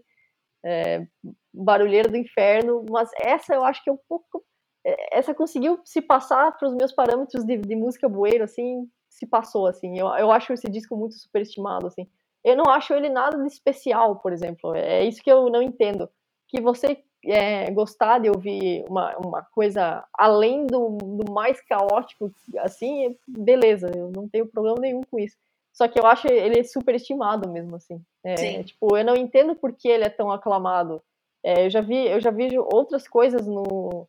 é, 0.64 1.06
barulheiro 1.52 2.10
do 2.10 2.16
inferno, 2.16 2.84
mas 2.90 3.10
essa 3.20 3.54
eu 3.54 3.64
acho 3.64 3.82
que 3.84 3.90
é 3.90 3.92
um 3.92 3.98
pouco, 4.08 4.44
é, 4.84 5.18
essa 5.18 5.32
conseguiu 5.32 5.80
se 5.84 6.02
passar 6.02 6.50
para 6.58 6.68
os 6.68 6.74
meus 6.74 6.90
parâmetros 6.90 7.44
de, 7.44 7.58
de, 7.58 7.76
música 7.76 8.08
bueiro, 8.08 8.42
assim, 8.42 8.88
se 9.08 9.24
passou, 9.24 9.68
assim. 9.68 9.96
Eu, 9.96 10.08
eu 10.16 10.32
acho 10.32 10.52
esse 10.52 10.68
disco 10.68 10.96
muito 10.96 11.14
superestimado, 11.14 11.86
assim. 11.86 12.08
Eu 12.42 12.56
não 12.56 12.72
acho 12.72 12.92
ele 12.92 13.08
nada 13.08 13.38
de 13.38 13.46
especial, 13.46 14.16
por 14.16 14.32
exemplo. 14.32 14.74
É 14.74 15.04
isso 15.04 15.22
que 15.22 15.30
eu 15.30 15.48
não 15.48 15.62
entendo. 15.62 16.10
Que 16.48 16.60
você 16.60 17.04
é, 17.26 17.70
gostar 17.70 18.18
de 18.18 18.28
ouvir 18.28 18.84
uma, 18.88 19.16
uma 19.16 19.42
coisa 19.42 20.04
além 20.12 20.66
do, 20.66 20.96
do 20.96 21.32
mais 21.32 21.60
caótico, 21.60 22.32
assim, 22.58 23.16
beleza, 23.26 23.90
eu 23.94 24.10
não 24.10 24.28
tenho 24.28 24.46
problema 24.46 24.78
nenhum 24.80 25.02
com 25.02 25.18
isso. 25.18 25.36
Só 25.72 25.88
que 25.88 25.98
eu 25.98 26.06
acho 26.06 26.28
ele 26.28 26.62
superestimado 26.62 27.50
mesmo, 27.50 27.76
assim. 27.76 28.00
É, 28.22 28.62
tipo, 28.62 28.96
eu 28.96 29.04
não 29.04 29.16
entendo 29.16 29.56
por 29.56 29.72
que 29.72 29.88
ele 29.88 30.04
é 30.04 30.08
tão 30.08 30.30
aclamado. 30.30 31.02
É, 31.42 31.66
eu 31.66 31.70
já 31.70 31.80
vi, 31.80 32.06
eu 32.06 32.20
já 32.20 32.30
vi 32.30 32.56
outras 32.58 33.08
coisas 33.08 33.46
no, 33.46 34.06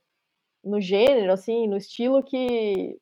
no 0.63 0.79
gênero, 0.79 1.33
assim, 1.33 1.67
no 1.67 1.75
estilo 1.75 2.23
que 2.23 2.97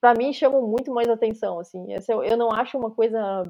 para 0.00 0.14
mim 0.14 0.32
chamam 0.32 0.62
muito 0.66 0.92
mais 0.92 1.08
atenção, 1.08 1.58
assim. 1.58 1.86
Eu, 2.08 2.22
eu 2.22 2.36
não 2.36 2.52
acho 2.52 2.76
uma 2.76 2.90
coisa 2.90 3.42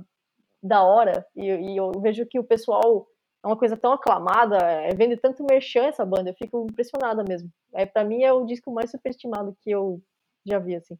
da 0.63 0.83
hora 0.83 1.27
e, 1.35 1.47
e 1.47 1.77
eu 1.77 1.91
vejo 2.01 2.25
que 2.25 2.39
o 2.39 2.45
pessoal 2.45 3.07
é 3.43 3.47
uma 3.47 3.57
coisa 3.57 3.77
tão 3.77 3.93
aclamada, 3.93 4.57
é, 4.59 4.95
vende 4.95 5.17
tanto 5.17 5.45
merchan 5.45 5.87
essa 5.87 6.05
banda, 6.05 6.31
eu 6.31 6.35
fico 6.35 6.67
impressionada 6.71 7.25
mesmo. 7.25 7.51
É, 7.75 7.85
para 7.85 8.05
mim 8.05 8.23
é 8.23 8.33
o 8.33 8.47
disco 8.47 8.71
mais 8.73 8.91
superestimado 8.91 9.57
que 9.61 9.71
eu 9.71 10.01
já 10.47 10.59
vi, 10.59 10.77
assim. 10.77 10.97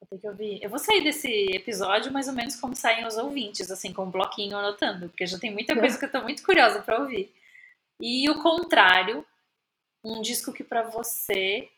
Vou 0.00 0.08
ter 0.10 0.18
que 0.18 0.28
ouvir. 0.28 0.62
Eu 0.62 0.68
vou 0.68 0.78
sair 0.78 1.02
desse 1.02 1.28
episódio 1.54 2.12
mais 2.12 2.28
ou 2.28 2.34
menos 2.34 2.56
como 2.56 2.76
saem 2.76 3.06
os 3.06 3.16
ouvintes, 3.16 3.70
assim, 3.70 3.92
com 3.92 4.04
um 4.04 4.10
bloquinho 4.10 4.56
anotando, 4.56 5.08
porque 5.08 5.26
já 5.26 5.38
tem 5.38 5.50
muita 5.50 5.74
coisa 5.74 5.96
que 5.98 6.04
eu 6.04 6.12
tô 6.12 6.22
muito 6.22 6.44
curiosa 6.44 6.82
para 6.82 7.00
ouvir. 7.00 7.34
E 7.98 8.28
o 8.28 8.42
contrário, 8.42 9.24
um 10.04 10.20
disco 10.20 10.52
que 10.52 10.62
para 10.62 10.82
você 10.82 11.70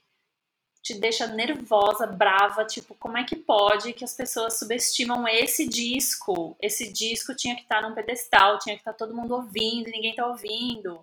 te 0.88 0.98
deixa 0.98 1.27
nervosa, 1.27 2.07
brava, 2.07 2.64
tipo, 2.64 2.94
como 2.94 3.18
é 3.18 3.24
que 3.24 3.37
pode 3.37 3.92
que 3.92 4.05
as 4.05 4.14
pessoas 4.14 4.59
subestimam 4.59 5.29
esse 5.29 5.68
disco? 5.68 6.57
Esse 6.61 6.90
disco 6.90 7.37
tinha 7.37 7.55
que 7.55 7.61
estar 7.61 7.83
num 7.83 7.94
pedestal, 7.94 8.59
tinha 8.59 8.74
que 8.74 8.81
estar 8.81 8.94
todo 8.94 9.14
mundo 9.14 9.35
ouvindo, 9.35 9.90
ninguém 9.90 10.14
tá 10.14 10.27
ouvindo. 10.27 11.01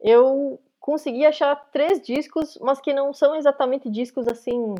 Eu 0.00 0.60
consegui 0.78 1.26
achar 1.26 1.56
três 1.72 2.00
discos, 2.00 2.56
mas 2.60 2.80
que 2.80 2.94
não 2.94 3.12
são 3.12 3.34
exatamente 3.34 3.90
discos 3.90 4.28
assim 4.28 4.76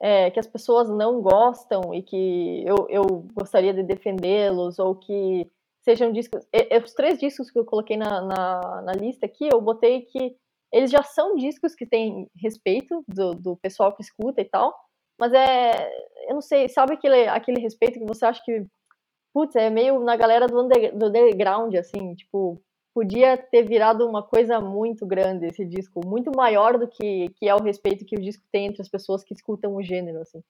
é, 0.00 0.30
que 0.30 0.40
as 0.40 0.46
pessoas 0.46 0.88
não 0.88 1.20
gostam 1.20 1.92
e 1.92 2.02
que 2.02 2.64
eu, 2.66 2.86
eu 2.88 3.04
gostaria 3.34 3.74
de 3.74 3.82
defendê-los, 3.82 4.78
ou 4.78 4.94
que 4.94 5.46
sejam 5.82 6.10
discos. 6.10 6.42
os 6.82 6.94
três 6.94 7.18
discos 7.18 7.50
que 7.50 7.58
eu 7.58 7.66
coloquei 7.66 7.98
na, 7.98 8.22
na, 8.22 8.82
na 8.82 8.92
lista 8.94 9.26
aqui, 9.26 9.46
eu 9.52 9.60
botei 9.60 10.00
que 10.00 10.34
eles 10.74 10.90
já 10.90 11.04
são 11.04 11.36
discos 11.36 11.72
que 11.72 11.86
têm 11.86 12.28
respeito 12.34 13.04
do, 13.06 13.32
do 13.32 13.56
pessoal 13.56 13.94
que 13.94 14.02
escuta 14.02 14.40
e 14.40 14.44
tal, 14.44 14.76
mas 15.16 15.32
é, 15.32 15.88
eu 16.28 16.34
não 16.34 16.40
sei, 16.40 16.68
sabe 16.68 16.94
aquele, 16.94 17.28
aquele 17.28 17.60
respeito 17.60 18.00
que 18.00 18.04
você 18.04 18.26
acha 18.26 18.42
que, 18.44 18.66
putz, 19.32 19.54
é 19.54 19.70
meio 19.70 20.00
na 20.00 20.16
galera 20.16 20.48
do, 20.48 20.60
under, 20.60 20.92
do 20.96 21.06
underground, 21.06 21.76
assim, 21.76 22.16
tipo, 22.16 22.60
podia 22.92 23.36
ter 23.36 23.62
virado 23.62 24.04
uma 24.04 24.20
coisa 24.20 24.60
muito 24.60 25.06
grande 25.06 25.46
esse 25.46 25.64
disco, 25.64 26.04
muito 26.04 26.32
maior 26.34 26.76
do 26.76 26.88
que, 26.88 27.28
que 27.36 27.48
é 27.48 27.54
o 27.54 27.62
respeito 27.62 28.04
que 28.04 28.16
o 28.16 28.20
disco 28.20 28.42
tem 28.50 28.66
entre 28.66 28.82
as 28.82 28.88
pessoas 28.88 29.22
que 29.22 29.32
escutam 29.32 29.76
o 29.76 29.82
gênero, 29.82 30.22
assim. 30.22 30.42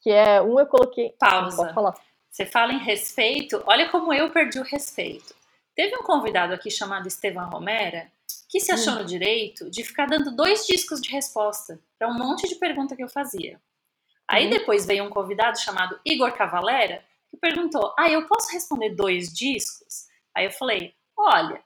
Que 0.00 0.10
é, 0.10 0.42
um 0.42 0.58
eu 0.58 0.66
coloquei... 0.66 1.14
Pausa. 1.16 1.72
falar. 1.72 1.94
Você 2.28 2.44
fala 2.44 2.72
em 2.72 2.78
respeito, 2.78 3.62
olha 3.68 3.88
como 3.88 4.12
eu 4.12 4.32
perdi 4.32 4.58
o 4.58 4.64
respeito. 4.64 5.32
Teve 5.76 5.96
um 5.96 6.02
convidado 6.02 6.52
aqui 6.52 6.72
chamado 6.72 7.06
Estevam 7.06 7.48
Romera, 7.48 8.08
que 8.48 8.60
se 8.60 8.72
achou 8.72 8.94
hum. 8.94 8.98
no 8.98 9.04
direito 9.04 9.70
de 9.70 9.82
ficar 9.82 10.06
dando 10.06 10.34
dois 10.34 10.66
discos 10.66 11.00
de 11.00 11.10
resposta 11.10 11.80
para 11.98 12.08
um 12.08 12.14
monte 12.14 12.48
de 12.48 12.54
pergunta 12.56 12.94
que 12.94 13.02
eu 13.02 13.08
fazia. 13.08 13.60
Aí 14.28 14.46
hum. 14.46 14.50
depois 14.50 14.86
veio 14.86 15.04
um 15.04 15.10
convidado 15.10 15.58
chamado 15.60 15.98
Igor 16.04 16.32
Cavalera 16.32 17.04
que 17.30 17.36
perguntou: 17.36 17.94
Ah, 17.98 18.08
eu 18.08 18.26
posso 18.26 18.52
responder 18.52 18.90
dois 18.90 19.32
discos? 19.32 20.06
Aí 20.34 20.44
eu 20.46 20.50
falei: 20.50 20.94
Olha, 21.16 21.62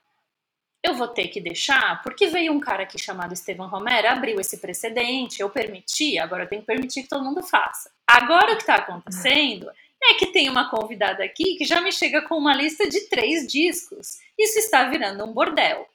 eu 0.83 0.93
vou 0.93 1.07
ter 1.07 1.27
que 1.27 1.41
deixar, 1.41 2.01
porque 2.01 2.27
veio 2.27 2.53
um 2.53 2.59
cara 2.59 2.83
aqui 2.83 2.97
chamado 2.97 3.33
Estevão 3.33 3.67
Romero, 3.67 4.07
abriu 4.07 4.39
esse 4.39 4.57
precedente, 4.57 5.41
eu 5.41 5.49
permiti, 5.49 6.17
agora 6.17 6.43
eu 6.43 6.47
tenho 6.47 6.61
que 6.61 6.67
permitir 6.67 7.03
que 7.03 7.09
todo 7.09 7.23
mundo 7.23 7.43
faça. 7.43 7.91
Agora 8.07 8.53
o 8.53 8.55
que 8.55 8.63
está 8.63 8.75
acontecendo 8.75 9.69
é 10.01 10.13
que 10.13 10.27
tem 10.27 10.49
uma 10.49 10.69
convidada 10.69 11.23
aqui 11.23 11.55
que 11.57 11.65
já 11.65 11.81
me 11.81 11.91
chega 11.91 12.21
com 12.21 12.37
uma 12.37 12.55
lista 12.55 12.87
de 12.87 13.01
três 13.09 13.45
discos. 13.45 14.19
Isso 14.37 14.57
está 14.59 14.85
virando 14.85 15.25
um 15.25 15.33
bordel. 15.33 15.85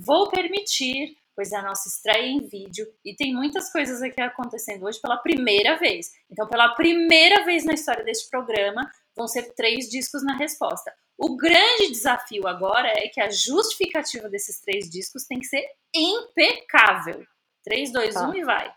Vou 0.00 0.30
permitir, 0.30 1.16
pois 1.34 1.50
é 1.50 1.56
a 1.56 1.62
nossa 1.62 1.88
estreia 1.88 2.26
em 2.26 2.46
vídeo 2.46 2.86
e 3.04 3.16
tem 3.16 3.34
muitas 3.34 3.72
coisas 3.72 4.00
aqui 4.00 4.20
acontecendo 4.20 4.84
hoje 4.84 5.00
pela 5.00 5.16
primeira 5.16 5.76
vez. 5.76 6.10
Então, 6.30 6.46
pela 6.46 6.74
primeira 6.74 7.44
vez 7.44 7.64
na 7.64 7.74
história 7.74 8.04
deste 8.04 8.30
programa, 8.30 8.88
vão 9.16 9.26
ser 9.26 9.54
três 9.54 9.88
discos 9.88 10.22
na 10.24 10.36
resposta. 10.36 10.94
O 11.18 11.36
grande 11.36 11.90
desafio 11.90 12.46
agora 12.46 12.88
é 12.88 13.08
que 13.08 13.20
a 13.20 13.28
justificativa 13.28 14.28
desses 14.28 14.60
três 14.60 14.88
discos 14.88 15.24
tem 15.24 15.40
que 15.40 15.46
ser 15.46 15.66
impecável. 15.92 17.26
3, 17.64 17.92
2, 17.92 18.14
tá. 18.14 18.28
1 18.28 18.34
e 18.36 18.44
vai. 18.44 18.72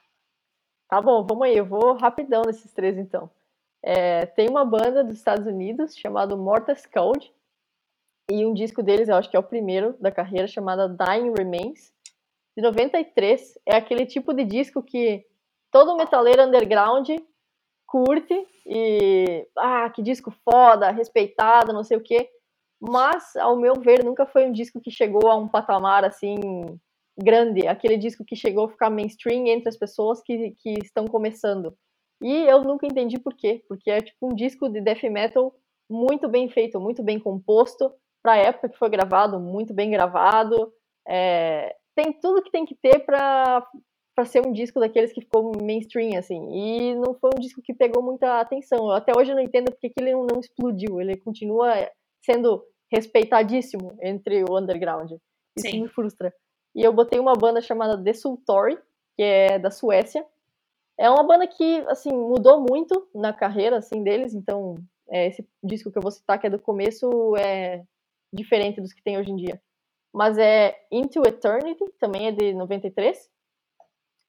Tá 0.90 1.00
bom, 1.00 1.24
vamos 1.24 1.44
aí. 1.44 1.56
Eu 1.56 1.66
vou 1.66 1.94
rapidão 1.94 2.42
nesses 2.46 2.74
três 2.74 2.98
então. 2.98 3.30
É, 3.84 4.26
tem 4.26 4.50
uma 4.50 4.66
banda 4.66 5.04
dos 5.04 5.18
Estados 5.18 5.46
Unidos 5.46 5.96
chamada 5.96 6.36
Mortis 6.36 6.86
Code, 6.88 7.32
e 8.32 8.46
um 8.46 8.54
disco 8.54 8.82
deles, 8.82 9.10
eu 9.10 9.16
acho 9.16 9.30
que 9.30 9.36
é 9.36 9.40
o 9.40 9.44
primeiro 9.44 9.96
da 10.00 10.12
carreira, 10.12 10.48
chamada 10.48 10.88
Dying 10.88 11.34
Remains, 11.38 11.92
de 12.56 12.64
93. 12.64 13.60
É 13.66 13.76
aquele 13.76 14.06
tipo 14.06 14.34
de 14.34 14.46
disco 14.46 14.82
que 14.82 15.26
todo 15.72 15.98
metaleiro 15.98 16.44
underground 16.44 17.10
curte 17.86 18.48
e 18.66 19.48
ah, 19.58 19.90
que 19.90 20.02
disco 20.02 20.32
foda, 20.50 20.92
respeitado, 20.92 21.74
não 21.74 21.84
sei 21.84 21.98
o 21.98 22.04
quê. 22.04 22.30
Mas, 22.80 23.36
ao 23.36 23.58
meu 23.58 23.74
ver, 23.76 24.04
nunca 24.04 24.26
foi 24.26 24.46
um 24.46 24.52
disco 24.52 24.80
que 24.82 24.90
chegou 24.90 25.30
a 25.30 25.36
um 25.36 25.48
patamar 25.48 26.06
assim 26.06 26.40
grande, 27.18 27.68
aquele 27.68 27.98
disco 27.98 28.24
que 28.26 28.36
chegou 28.36 28.66
a 28.66 28.70
ficar 28.70 28.90
mainstream 28.90 29.46
entre 29.48 29.70
as 29.70 29.78
pessoas 29.78 30.22
que, 30.22 30.52
que 30.60 30.80
estão 30.84 31.06
começando. 31.06 31.76
E 32.22 32.32
eu 32.48 32.64
nunca 32.64 32.86
entendi 32.86 33.20
por 33.20 33.36
quê, 33.36 33.64
porque 33.68 33.92
é 33.92 34.00
tipo 34.00 34.32
um 34.32 34.36
disco 34.36 34.70
de 34.70 34.80
death 34.80 35.04
metal 35.04 35.54
muito 35.90 36.30
bem 36.30 36.50
feito, 36.50 36.80
muito 36.80 37.04
bem 37.04 37.20
composto, 37.20 37.92
para 38.22 38.34
a 38.34 38.38
época 38.38 38.70
que 38.70 38.78
foi 38.78 38.90
gravado, 38.90 39.40
muito 39.40 39.74
bem 39.74 39.92
gravado. 39.92 40.72
É, 41.08 41.76
tem 41.96 42.14
tudo 42.14 42.42
que 42.42 42.52
tem 42.52 42.66
que 42.66 42.76
ter 42.76 43.00
para 43.00 43.66
ser 44.26 44.46
um 44.46 44.52
disco 44.52 44.80
daqueles 44.80 45.12
que 45.12 45.22
ficou 45.22 45.52
mainstream, 45.62 46.18
assim. 46.18 46.50
E 46.52 46.96
não 46.96 47.14
foi 47.16 47.32
um 47.36 47.40
disco 47.40 47.62
que 47.62 47.74
pegou 47.74 48.04
muita 48.04 48.40
atenção. 48.40 48.92
Até 48.92 49.12
hoje 49.18 49.32
eu 49.32 49.36
não 49.36 49.44
entendo 49.44 49.72
porque 49.72 49.90
que 49.90 50.00
ele 50.00 50.14
não, 50.14 50.26
não 50.26 50.40
explodiu. 50.40 51.02
Ele 51.02 51.18
continua 51.18 51.74
sendo 52.24 52.64
respeitadíssimo 52.92 53.98
entre 54.02 54.44
o 54.44 54.58
underground. 54.58 55.12
Isso 55.58 55.68
Sim. 55.70 55.82
me 55.82 55.88
frustra. 55.90 56.34
E 56.76 56.82
eu 56.82 56.94
botei 56.94 57.20
uma 57.20 57.34
banda 57.34 57.62
chamada 57.62 58.02
The 58.02 58.14
Sultori, 58.14 58.78
que 59.16 59.24
é 59.24 59.60
da 59.60 59.72
Suécia. 59.72 60.26
É 60.98 61.10
uma 61.10 61.24
banda 61.24 61.48
que, 61.48 61.80
assim, 61.88 62.12
mudou 62.12 62.66
muito 62.70 63.10
na 63.14 63.34
carreira, 63.34 63.78
assim, 63.78 64.04
deles. 64.04 64.34
Então, 64.34 64.76
é, 65.10 65.28
esse 65.28 65.48
disco 65.64 65.92
que 65.92 65.98
eu 65.98 66.02
vou 66.02 66.12
citar, 66.12 66.40
que 66.40 66.48
é 66.48 66.50
do 66.50 66.60
começo, 66.60 67.36
é 67.38 67.84
diferente 68.32 68.82
dos 68.82 68.94
que 68.94 69.04
tem 69.04 69.18
hoje 69.18 69.32
em 69.32 69.36
dia. 69.36 69.62
Mas 70.14 70.38
é 70.38 70.76
Into 70.92 71.26
Eternity, 71.26 71.86
também 72.00 72.28
é 72.28 72.32
de 72.32 72.54
93. 72.54 73.30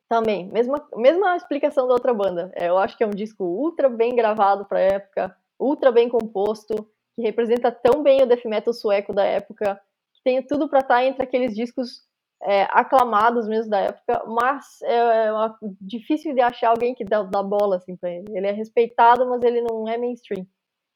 Também, 0.09 0.47
mesma, 0.49 0.87
mesma 0.95 1.37
explicação 1.37 1.87
da 1.89 1.95
outra 1.95 2.13
banda. 2.13 2.53
É, 2.55 2.69
eu 2.69 2.79
acho 2.79 2.97
que 2.97 3.03
é 3.03 3.07
um 3.07 3.11
disco 3.11 3.45
ultra 3.45 3.89
bem 3.89 4.15
gravado 4.15 4.65
para 4.67 4.81
época, 4.81 5.37
ultra 5.59 5.91
bem 5.91 6.09
composto, 6.09 6.75
que 7.17 7.23
representa 7.23 7.73
tão 7.73 8.03
bem 8.03 8.23
o 8.23 8.27
death 8.27 8.45
metal 8.45 8.73
sueco 8.73 9.13
da 9.13 9.25
época, 9.25 9.81
que 10.13 10.23
tem 10.23 10.43
tudo 10.43 10.69
para 10.69 10.81
estar 10.81 10.97
tá 10.97 11.05
entre 11.05 11.23
aqueles 11.23 11.55
discos 11.55 12.07
é, 12.43 12.65
aclamados 12.71 13.47
mesmo 13.47 13.71
da 13.71 13.79
época, 13.79 14.25
mas 14.27 14.83
é, 14.83 15.27
é 15.27 15.33
uma, 15.33 15.57
difícil 15.81 16.35
de 16.35 16.41
achar 16.41 16.71
alguém 16.71 16.95
que 16.95 17.05
dá, 17.05 17.23
dá 17.23 17.43
bola 17.43 17.77
assim 17.77 17.97
para 17.97 18.11
ele. 18.11 18.37
Ele 18.37 18.47
é 18.47 18.53
respeitado, 18.53 19.29
mas 19.29 19.43
ele 19.43 19.63
não 19.63 19.89
é 19.89 19.97
mainstream. 19.97 20.47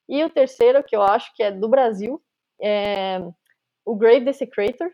E 0.09 0.23
o 0.25 0.31
terceiro, 0.31 0.83
que 0.83 0.95
eu 0.95 1.03
acho 1.03 1.35
que 1.35 1.43
é 1.43 1.51
do 1.51 1.69
Brasil, 1.69 2.21
é, 2.61 3.19
o 3.85 3.95
Grave 3.95 4.25
Desecrator, 4.25 4.91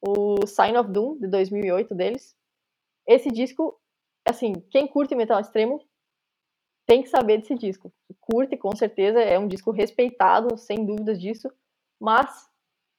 o 0.00 0.46
Sign 0.46 0.78
of 0.78 0.90
Doom, 0.90 1.18
de 1.18 1.28
2008 1.28 1.94
deles. 1.94 2.34
Esse 3.06 3.28
disco, 3.30 3.78
assim, 4.26 4.52
quem 4.70 4.86
curte 4.86 5.14
metal 5.14 5.40
extremo 5.40 5.84
tem 6.86 7.02
que 7.02 7.08
saber 7.08 7.38
desse 7.38 7.54
disco. 7.54 7.92
Curte, 8.20 8.56
com 8.56 8.74
certeza, 8.74 9.20
é 9.20 9.38
um 9.38 9.46
disco 9.46 9.70
respeitado, 9.70 10.56
sem 10.56 10.84
dúvidas 10.84 11.20
disso, 11.20 11.48
mas 12.00 12.48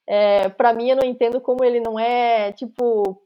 é, 0.07 0.49
para 0.49 0.74
mim 0.74 0.89
eu 0.89 0.95
não 0.95 1.05
entendo 1.05 1.41
como 1.41 1.64
ele 1.64 1.80
não 1.80 1.99
é, 1.99 2.51
tipo, 2.53 3.22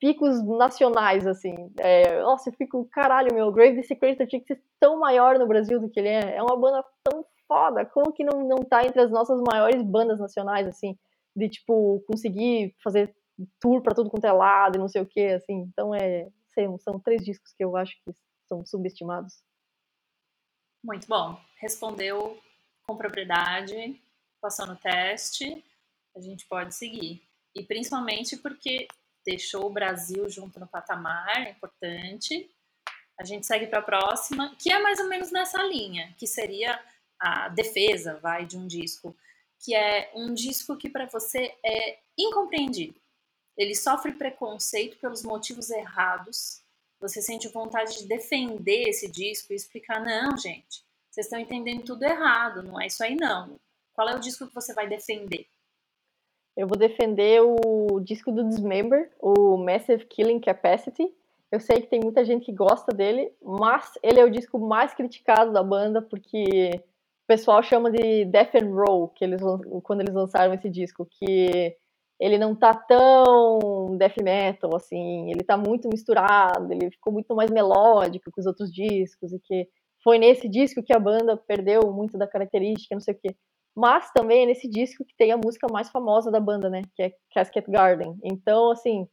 picos 0.00 0.42
nacionais, 0.42 1.26
assim. 1.26 1.54
É, 1.78 2.20
nossa, 2.22 2.48
eu 2.48 2.54
fico, 2.54 2.86
caralho, 2.90 3.34
meu, 3.34 3.52
Grave 3.52 3.76
Desecrator 3.76 4.26
tinha 4.26 4.40
que 4.40 4.54
ser 4.54 4.62
tão 4.80 4.98
maior 4.98 5.38
no 5.38 5.46
Brasil 5.46 5.80
do 5.80 5.88
que 5.88 6.00
ele 6.00 6.08
é. 6.08 6.36
É 6.36 6.42
uma 6.42 6.56
banda 6.56 6.84
tão 7.04 7.24
foda, 7.50 7.84
como 7.84 8.12
que 8.12 8.22
não, 8.22 8.46
não 8.46 8.58
tá 8.58 8.86
entre 8.86 9.00
as 9.00 9.10
nossas 9.10 9.42
maiores 9.42 9.82
bandas 9.82 10.20
nacionais, 10.20 10.68
assim, 10.68 10.96
de, 11.34 11.48
tipo, 11.48 12.00
conseguir 12.06 12.76
fazer 12.80 13.12
tour 13.58 13.82
pra 13.82 13.92
tudo 13.92 14.08
quanto 14.08 14.24
é 14.24 14.30
lado 14.30 14.76
e 14.76 14.78
não 14.78 14.86
sei 14.86 15.02
o 15.02 15.06
que, 15.06 15.26
assim. 15.26 15.62
Então, 15.62 15.92
é, 15.92 16.30
sei, 16.54 16.66
são 16.78 17.00
três 17.00 17.24
discos 17.24 17.52
que 17.52 17.64
eu 17.64 17.76
acho 17.76 17.92
que 18.04 18.14
são 18.46 18.64
subestimados. 18.64 19.42
Muito 20.84 21.08
bom. 21.08 21.36
Respondeu 21.56 22.38
com 22.86 22.96
propriedade, 22.96 24.00
passou 24.40 24.68
no 24.68 24.76
teste, 24.76 25.64
a 26.16 26.20
gente 26.20 26.46
pode 26.46 26.72
seguir. 26.72 27.20
E 27.52 27.64
principalmente 27.64 28.36
porque 28.36 28.86
deixou 29.26 29.66
o 29.66 29.72
Brasil 29.72 30.28
junto 30.28 30.60
no 30.60 30.68
patamar, 30.68 31.46
é 31.46 31.50
importante. 31.50 32.48
A 33.18 33.24
gente 33.24 33.44
segue 33.44 33.66
para 33.66 33.80
a 33.80 33.82
próxima, 33.82 34.54
que 34.56 34.72
é 34.72 34.80
mais 34.80 35.00
ou 35.00 35.08
menos 35.08 35.32
nessa 35.32 35.60
linha, 35.64 36.14
que 36.16 36.28
seria 36.28 36.80
a 37.20 37.48
defesa, 37.48 38.18
vai, 38.20 38.46
de 38.46 38.56
um 38.56 38.66
disco, 38.66 39.14
que 39.58 39.74
é 39.74 40.10
um 40.14 40.32
disco 40.32 40.76
que 40.76 40.88
para 40.88 41.06
você 41.06 41.54
é 41.64 41.98
incompreendido. 42.18 42.98
Ele 43.56 43.74
sofre 43.74 44.12
preconceito 44.12 44.98
pelos 44.98 45.22
motivos 45.22 45.70
errados. 45.70 46.62
Você 46.98 47.20
sente 47.20 47.48
vontade 47.48 47.98
de 47.98 48.06
defender 48.06 48.88
esse 48.88 49.10
disco 49.10 49.52
e 49.52 49.56
explicar: 49.56 50.02
não, 50.02 50.36
gente, 50.36 50.82
vocês 51.10 51.26
estão 51.26 51.38
entendendo 51.38 51.84
tudo 51.84 52.04
errado, 52.04 52.62
não 52.62 52.80
é 52.80 52.86
isso 52.86 53.04
aí 53.04 53.14
não. 53.14 53.60
Qual 53.92 54.08
é 54.08 54.16
o 54.16 54.20
disco 54.20 54.46
que 54.46 54.54
você 54.54 54.72
vai 54.72 54.88
defender? 54.88 55.46
Eu 56.56 56.66
vou 56.66 56.78
defender 56.78 57.42
o 57.42 58.00
disco 58.00 58.32
do 58.32 58.48
Dismember, 58.48 59.10
o 59.18 59.56
Massive 59.56 60.06
Killing 60.06 60.40
Capacity. 60.40 61.12
Eu 61.50 61.60
sei 61.60 61.80
que 61.82 61.88
tem 61.88 62.00
muita 62.00 62.24
gente 62.24 62.46
que 62.46 62.52
gosta 62.52 62.92
dele, 62.92 63.32
mas 63.42 63.98
ele 64.02 64.20
é 64.20 64.24
o 64.24 64.30
disco 64.30 64.58
mais 64.58 64.94
criticado 64.94 65.52
da 65.52 65.62
banda 65.62 66.00
porque 66.00 66.70
pessoal 67.30 67.62
chama 67.62 67.92
de 67.92 68.24
Death 68.24 68.56
and 68.56 68.74
Roll, 68.74 69.06
que 69.10 69.24
eles 69.24 69.40
quando 69.84 70.00
eles 70.00 70.12
lançaram 70.12 70.52
esse 70.52 70.68
disco, 70.68 71.06
que 71.08 71.76
ele 72.18 72.36
não 72.36 72.56
tá 72.56 72.74
tão 72.74 73.86
death 73.96 74.20
metal 74.20 74.74
assim, 74.74 75.30
ele 75.30 75.44
tá 75.44 75.56
muito 75.56 75.88
misturado, 75.88 76.72
ele 76.72 76.90
ficou 76.90 77.12
muito 77.12 77.32
mais 77.36 77.48
melódico 77.48 78.32
que 78.32 78.40
os 78.40 78.46
outros 78.46 78.72
discos 78.72 79.32
e 79.32 79.38
que 79.38 79.68
foi 80.02 80.18
nesse 80.18 80.48
disco 80.48 80.82
que 80.82 80.92
a 80.92 80.98
banda 80.98 81.36
perdeu 81.36 81.92
muito 81.92 82.18
da 82.18 82.26
característica, 82.26 82.96
não 82.96 83.00
sei 83.00 83.14
o 83.14 83.18
quê. 83.22 83.36
Mas 83.76 84.10
também 84.10 84.42
é 84.42 84.46
nesse 84.46 84.68
disco 84.68 85.04
que 85.04 85.14
tem 85.16 85.30
a 85.30 85.36
música 85.36 85.68
mais 85.70 85.88
famosa 85.88 86.32
da 86.32 86.40
banda, 86.40 86.68
né? 86.68 86.82
Que 86.96 87.04
é 87.04 87.12
Casket 87.32 87.70
Garden. 87.70 88.18
Então, 88.24 88.72
assim, 88.72 89.06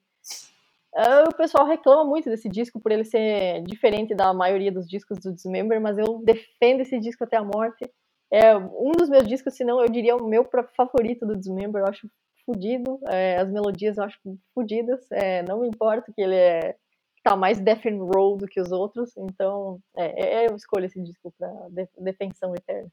é, 0.96 1.24
o 1.24 1.36
pessoal 1.36 1.68
reclama 1.68 2.04
muito 2.04 2.30
desse 2.30 2.50
disco 2.50 2.80
por 2.80 2.92
ele 2.92 3.06
ser 3.06 3.62
diferente 3.62 4.16
da 4.16 4.34
maioria 4.34 4.72
dos 4.72 4.88
discos 4.88 5.20
do 5.20 5.32
Dismember, 5.32 5.80
mas 5.80 6.00
eu 6.00 6.20
defendo 6.26 6.82
esse 6.82 7.00
disco 7.00 7.24
até 7.24 7.38
a 7.38 7.44
morte. 7.44 7.86
É 8.32 8.56
um 8.56 8.92
dos 8.92 9.10
meus 9.10 9.28
discos, 9.28 9.56
se 9.56 9.64
não 9.64 9.82
eu 9.82 9.90
diria 9.90 10.16
o 10.16 10.28
meu 10.28 10.48
favorito 10.76 11.26
do 11.26 11.38
Dismember. 11.38 11.82
Eu 11.82 11.88
acho 11.88 12.10
fodido. 12.46 13.00
É, 13.08 13.38
as 13.38 13.50
melodias 13.50 13.98
eu 13.98 14.04
acho 14.04 14.20
fodidas. 14.54 15.10
É, 15.12 15.44
não 15.44 15.62
me 15.62 15.68
importa 15.68 16.12
que 16.14 16.22
ele 16.22 16.36
é 16.36 16.76
tá 17.24 17.36
mais 17.36 17.60
death 17.60 17.86
and 17.86 18.02
roll 18.04 18.38
do 18.38 18.48
que 18.48 18.60
os 18.60 18.72
outros. 18.72 19.16
Então, 19.18 19.82
é, 19.96 20.44
é 20.44 20.50
eu 20.50 20.56
escolho 20.56 20.86
esse 20.86 21.02
disco 21.02 21.34
para 21.38 21.52
defensão 21.98 22.56
eterna. 22.56 22.90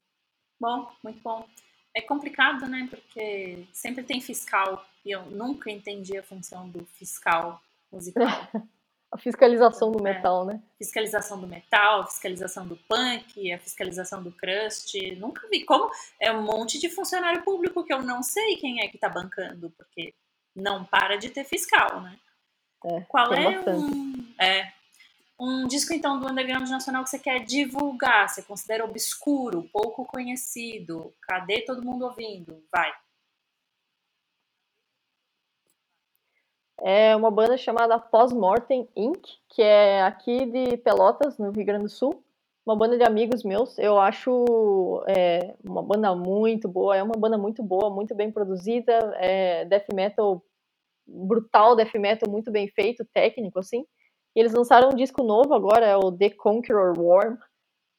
Bom, 0.60 0.90
muito 1.02 1.20
bom. 1.22 1.46
É 1.94 2.00
complicado, 2.00 2.66
né? 2.66 2.88
Porque 2.90 3.64
sempre 3.72 4.02
tem 4.02 4.20
fiscal 4.20 4.84
e 5.04 5.12
eu 5.12 5.24
nunca 5.26 5.70
entendi 5.70 6.18
a 6.18 6.22
função 6.22 6.68
do 6.68 6.84
fiscal 6.86 7.60
musical. 7.92 8.26
a 9.14 9.18
fiscalização 9.18 9.92
do 9.92 10.00
é. 10.00 10.12
metal, 10.12 10.42
é, 10.42 10.54
né? 10.54 10.62
Fiscalização 10.76 11.40
do 11.40 11.46
metal, 11.46 12.04
fiscalização 12.04 12.66
do 12.66 12.76
punk, 12.88 13.52
a 13.52 13.58
fiscalização 13.60 14.20
do 14.20 14.32
crust. 14.32 14.92
Nunca 15.20 15.46
vi. 15.48 15.64
Como 15.64 15.88
é 16.20 16.32
um 16.32 16.42
monte 16.42 16.80
de 16.80 16.90
funcionário 16.90 17.44
público 17.44 17.84
que 17.84 17.94
eu 17.94 18.02
não 18.02 18.24
sei 18.24 18.56
quem 18.56 18.80
é 18.80 18.88
que 18.88 18.98
tá 18.98 19.08
bancando, 19.08 19.70
porque 19.78 20.12
não 20.54 20.84
para 20.84 21.16
de 21.16 21.30
ter 21.30 21.44
fiscal, 21.44 22.00
né? 22.00 22.18
É, 22.84 23.00
Qual 23.02 23.32
é 23.32 23.60
um, 23.70 24.34
é 24.40 24.72
um 25.38 25.68
disco, 25.68 25.94
então, 25.94 26.18
do 26.18 26.28
underground 26.28 26.68
nacional 26.68 27.04
que 27.04 27.10
você 27.10 27.18
quer 27.18 27.38
divulgar, 27.44 28.28
você 28.28 28.42
considera 28.42 28.84
obscuro, 28.84 29.68
pouco 29.72 30.04
conhecido, 30.04 31.14
cadê 31.22 31.64
todo 31.64 31.84
mundo 31.84 32.04
ouvindo? 32.04 32.64
Vai. 32.70 32.92
É 36.86 37.16
uma 37.16 37.30
banda 37.30 37.56
chamada 37.56 37.98
Postmortem 37.98 38.86
Inc., 38.94 39.26
que 39.48 39.62
é 39.62 40.02
aqui 40.02 40.44
de 40.44 40.76
Pelotas, 40.76 41.38
no 41.38 41.50
Rio 41.50 41.64
Grande 41.64 41.84
do 41.84 41.88
Sul. 41.88 42.22
Uma 42.66 42.76
banda 42.76 42.98
de 42.98 43.02
amigos 43.02 43.42
meus. 43.42 43.78
Eu 43.78 43.98
acho 43.98 45.02
é, 45.08 45.54
uma 45.64 45.82
banda 45.82 46.14
muito 46.14 46.68
boa. 46.68 46.94
É 46.94 47.02
uma 47.02 47.14
banda 47.16 47.38
muito 47.38 47.62
boa, 47.62 47.88
muito 47.88 48.14
bem 48.14 48.30
produzida. 48.30 48.92
É 49.16 49.64
death 49.64 49.86
metal 49.94 50.44
brutal, 51.06 51.74
death 51.74 51.94
metal 51.94 52.30
muito 52.30 52.50
bem 52.50 52.68
feito, 52.68 53.02
técnico, 53.14 53.58
assim. 53.58 53.86
E 54.36 54.40
eles 54.40 54.52
lançaram 54.52 54.90
um 54.90 54.94
disco 54.94 55.22
novo 55.22 55.54
agora, 55.54 55.86
é 55.86 55.96
o 55.96 56.12
The 56.12 56.30
Conqueror 56.30 56.98
Worm. 56.98 57.38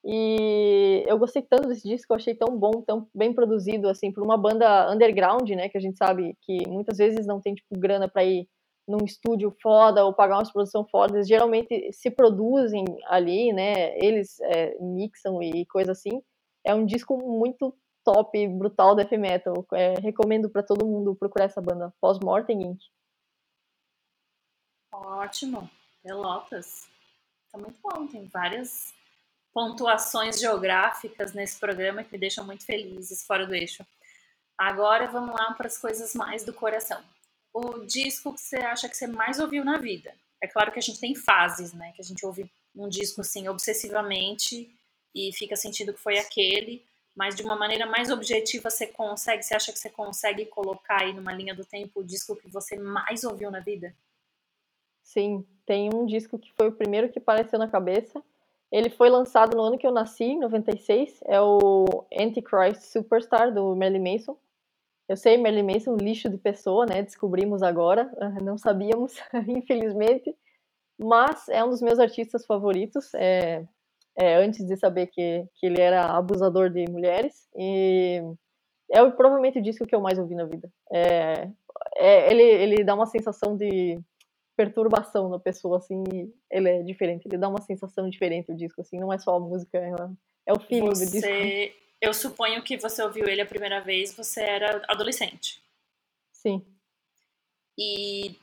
E 0.03 1.03
eu 1.07 1.17
gostei 1.17 1.41
tanto 1.41 1.69
desse 1.69 1.87
disco, 1.89 2.13
eu 2.13 2.17
achei 2.17 2.35
tão 2.35 2.55
bom, 2.55 2.83
tão 2.85 3.07
bem 3.15 3.33
produzido, 3.33 3.89
assim, 3.89 4.11
por 4.11 4.23
uma 4.23 4.37
banda 4.37 4.91
underground, 4.91 5.49
né? 5.49 5.69
Que 5.69 5.77
a 5.79 5.81
gente 5.81 5.97
sabe 5.97 6.37
que 6.41 6.67
muitas 6.67 6.99
vezes 6.99 7.25
não 7.25 7.41
tem, 7.41 7.55
tipo, 7.55 7.79
grana 7.79 8.07
para 8.07 8.23
ir 8.23 8.47
num 8.87 9.03
estúdio 9.03 9.55
foda 9.61 10.05
ou 10.05 10.13
pagar 10.13 10.37
uma 10.37 10.51
produção 10.51 10.85
foda. 10.85 11.17
Eles 11.17 11.27
geralmente 11.27 11.91
se 11.91 12.11
produzem 12.11 12.85
ali, 13.05 13.51
né? 13.51 13.97
Eles 13.97 14.39
é, 14.41 14.77
mixam 14.79 15.41
e 15.41 15.65
coisa 15.65 15.91
assim. 15.91 16.21
É 16.63 16.73
um 16.73 16.85
disco 16.85 17.17
muito 17.17 17.75
top, 18.03 18.47
brutal 18.47 18.95
death 18.95 19.11
metal. 19.11 19.65
É, 19.73 19.95
recomendo 19.95 20.49
para 20.49 20.63
todo 20.63 20.85
mundo 20.85 21.15
procurar 21.15 21.45
essa 21.45 21.61
banda, 21.61 21.93
Post-Mortem 21.99 22.61
Inc. 22.61 22.79
Ótimo. 24.91 25.69
Pelotas. 26.03 26.87
Tá 27.51 27.57
muito 27.57 27.79
bom, 27.81 28.05
tem 28.05 28.27
várias 28.27 28.93
pontuações 29.51 30.39
geográficas 30.39 31.33
nesse 31.33 31.59
programa 31.59 32.03
que 32.03 32.11
me 32.11 32.19
deixam 32.19 32.45
muito 32.45 32.65
felizes 32.65 33.25
fora 33.25 33.47
do 33.47 33.55
eixo. 33.55 33.83
Agora 34.57 35.07
vamos 35.07 35.33
lá 35.33 35.53
para 35.53 35.67
as 35.67 35.77
coisas 35.77 36.13
mais 36.13 36.45
do 36.45 36.53
coração. 36.53 37.01
O 37.55 37.85
disco 37.85 38.33
que 38.33 38.41
você 38.41 38.57
acha 38.57 38.89
que 38.89 38.97
você 38.97 39.07
mais 39.07 39.39
ouviu 39.39 39.63
na 39.63 39.77
vida? 39.77 40.13
É 40.43 40.47
claro 40.47 40.73
que 40.73 40.79
a 40.79 40.81
gente 40.81 40.99
tem 40.99 41.15
fases, 41.15 41.71
né? 41.71 41.93
Que 41.95 42.01
a 42.01 42.03
gente 42.03 42.25
ouve 42.25 42.51
um 42.75 42.89
disco 42.89 43.21
assim 43.21 43.47
obsessivamente 43.47 44.69
e 45.15 45.31
fica 45.31 45.55
sentindo 45.55 45.93
que 45.93 45.99
foi 46.01 46.19
aquele, 46.19 46.83
mas 47.15 47.33
de 47.33 47.43
uma 47.43 47.55
maneira 47.55 47.85
mais 47.85 48.11
objetiva 48.11 48.69
você 48.69 48.85
consegue, 48.85 49.41
você 49.41 49.55
acha 49.55 49.71
que 49.71 49.79
você 49.79 49.89
consegue 49.89 50.45
colocar 50.47 51.03
aí 51.03 51.13
numa 51.13 51.31
linha 51.31 51.55
do 51.55 51.63
tempo 51.63 52.01
o 52.01 52.03
disco 52.03 52.35
que 52.35 52.49
você 52.49 52.77
mais 52.77 53.23
ouviu 53.23 53.49
na 53.49 53.61
vida? 53.61 53.95
Sim, 55.01 55.47
tem 55.65 55.89
um 55.95 56.05
disco 56.05 56.37
que 56.37 56.51
foi 56.57 56.67
o 56.67 56.73
primeiro 56.73 57.07
que 57.07 57.19
apareceu 57.19 57.57
na 57.57 57.69
cabeça. 57.69 58.21
Ele 58.69 58.89
foi 58.89 59.09
lançado 59.09 59.55
no 59.55 59.63
ano 59.63 59.77
que 59.77 59.87
eu 59.87 59.93
nasci, 59.93 60.25
em 60.25 60.39
96. 60.41 61.21
É 61.23 61.39
o 61.39 62.05
Antichrist 62.19 62.81
Superstar, 62.81 63.53
do 63.53 63.73
Marilyn 63.77 64.11
Manson. 64.11 64.37
Eu 65.07 65.15
sei, 65.15 65.37
Marilyn 65.37 65.73
Manson, 65.73 65.95
lixo 65.97 66.29
de 66.29 66.37
pessoa, 66.37 66.85
né? 66.85 67.03
Descobrimos 67.03 67.61
agora, 67.61 68.11
não 68.41 68.57
sabíamos, 68.57 69.13
infelizmente. 69.47 70.35
Mas 70.97 71.47
é 71.49 71.63
um 71.63 71.69
dos 71.69 71.81
meus 71.81 71.99
artistas 71.99 72.45
favoritos. 72.45 73.13
É, 73.13 73.65
é, 74.17 74.35
antes 74.35 74.65
de 74.65 74.77
saber 74.77 75.07
que, 75.07 75.45
que 75.55 75.65
ele 75.65 75.81
era 75.81 76.05
abusador 76.05 76.69
de 76.69 76.85
mulheres. 76.89 77.47
E 77.55 78.21
é 78.91 79.09
provavelmente 79.11 79.59
o 79.59 79.61
disco 79.61 79.85
que 79.85 79.93
eu 79.93 80.01
mais 80.01 80.17
ouvi 80.17 80.35
na 80.35 80.45
vida. 80.45 80.71
É, 80.91 81.49
é, 81.97 82.31
ele, 82.31 82.43
ele 82.43 82.83
dá 82.83 82.95
uma 82.95 83.05
sensação 83.05 83.57
de 83.57 83.99
perturbação 84.55 85.27
na 85.27 85.37
pessoa, 85.37 85.77
assim, 85.77 86.01
ele 86.49 86.69
é 86.69 86.81
diferente, 86.81 87.27
ele 87.27 87.37
dá 87.37 87.49
uma 87.49 87.61
sensação 87.61 88.09
diferente 88.09 88.53
o 88.53 88.55
disco, 88.55 88.79
assim, 88.79 88.97
não 88.97 89.11
é 89.11 89.17
só 89.17 89.35
a 89.35 89.39
música, 89.39 89.77
é, 89.77 89.93
é 90.45 90.53
o 90.53 90.59
feeling 90.61 90.87
você, 90.87 91.05
do 91.05 91.11
disco. 91.11 91.84
Eu 92.05 92.13
suponho 92.13 92.61
que 92.61 92.77
você 92.77 93.01
ouviu 93.01 93.27
ele 93.27 93.41
a 93.41 93.45
primeira 93.45 93.81
vez, 93.81 94.13
você 94.13 94.41
era 94.41 94.83
adolescente. 94.87 95.61
Sim. 96.31 96.63
E 97.77 98.37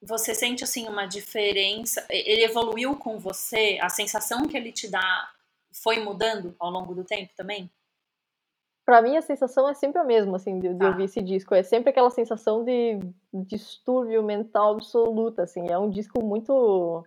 você 0.00 0.34
sente, 0.34 0.62
assim, 0.62 0.86
uma 0.88 1.06
diferença, 1.06 2.06
ele 2.08 2.44
evoluiu 2.44 2.96
com 2.96 3.18
você, 3.18 3.78
a 3.80 3.88
sensação 3.88 4.46
que 4.46 4.56
ele 4.56 4.70
te 4.70 4.88
dá 4.88 5.30
foi 5.72 5.98
mudando 5.98 6.54
ao 6.58 6.70
longo 6.70 6.94
do 6.94 7.04
tempo 7.04 7.32
também? 7.36 7.70
para 8.84 9.00
mim 9.00 9.16
a 9.16 9.22
sensação 9.22 9.68
é 9.68 9.74
sempre 9.74 9.98
a 10.00 10.04
mesma, 10.04 10.36
assim, 10.36 10.58
de, 10.58 10.74
de 10.74 10.84
ah. 10.84 10.88
ouvir 10.88 11.04
esse 11.04 11.22
disco. 11.22 11.54
É 11.54 11.62
sempre 11.62 11.90
aquela 11.90 12.10
sensação 12.10 12.64
de 12.64 12.98
distúrbio 13.32 14.22
mental 14.22 14.74
absoluta, 14.74 15.42
assim. 15.42 15.68
É 15.68 15.78
um 15.78 15.88
disco 15.88 16.22
muito... 16.22 17.04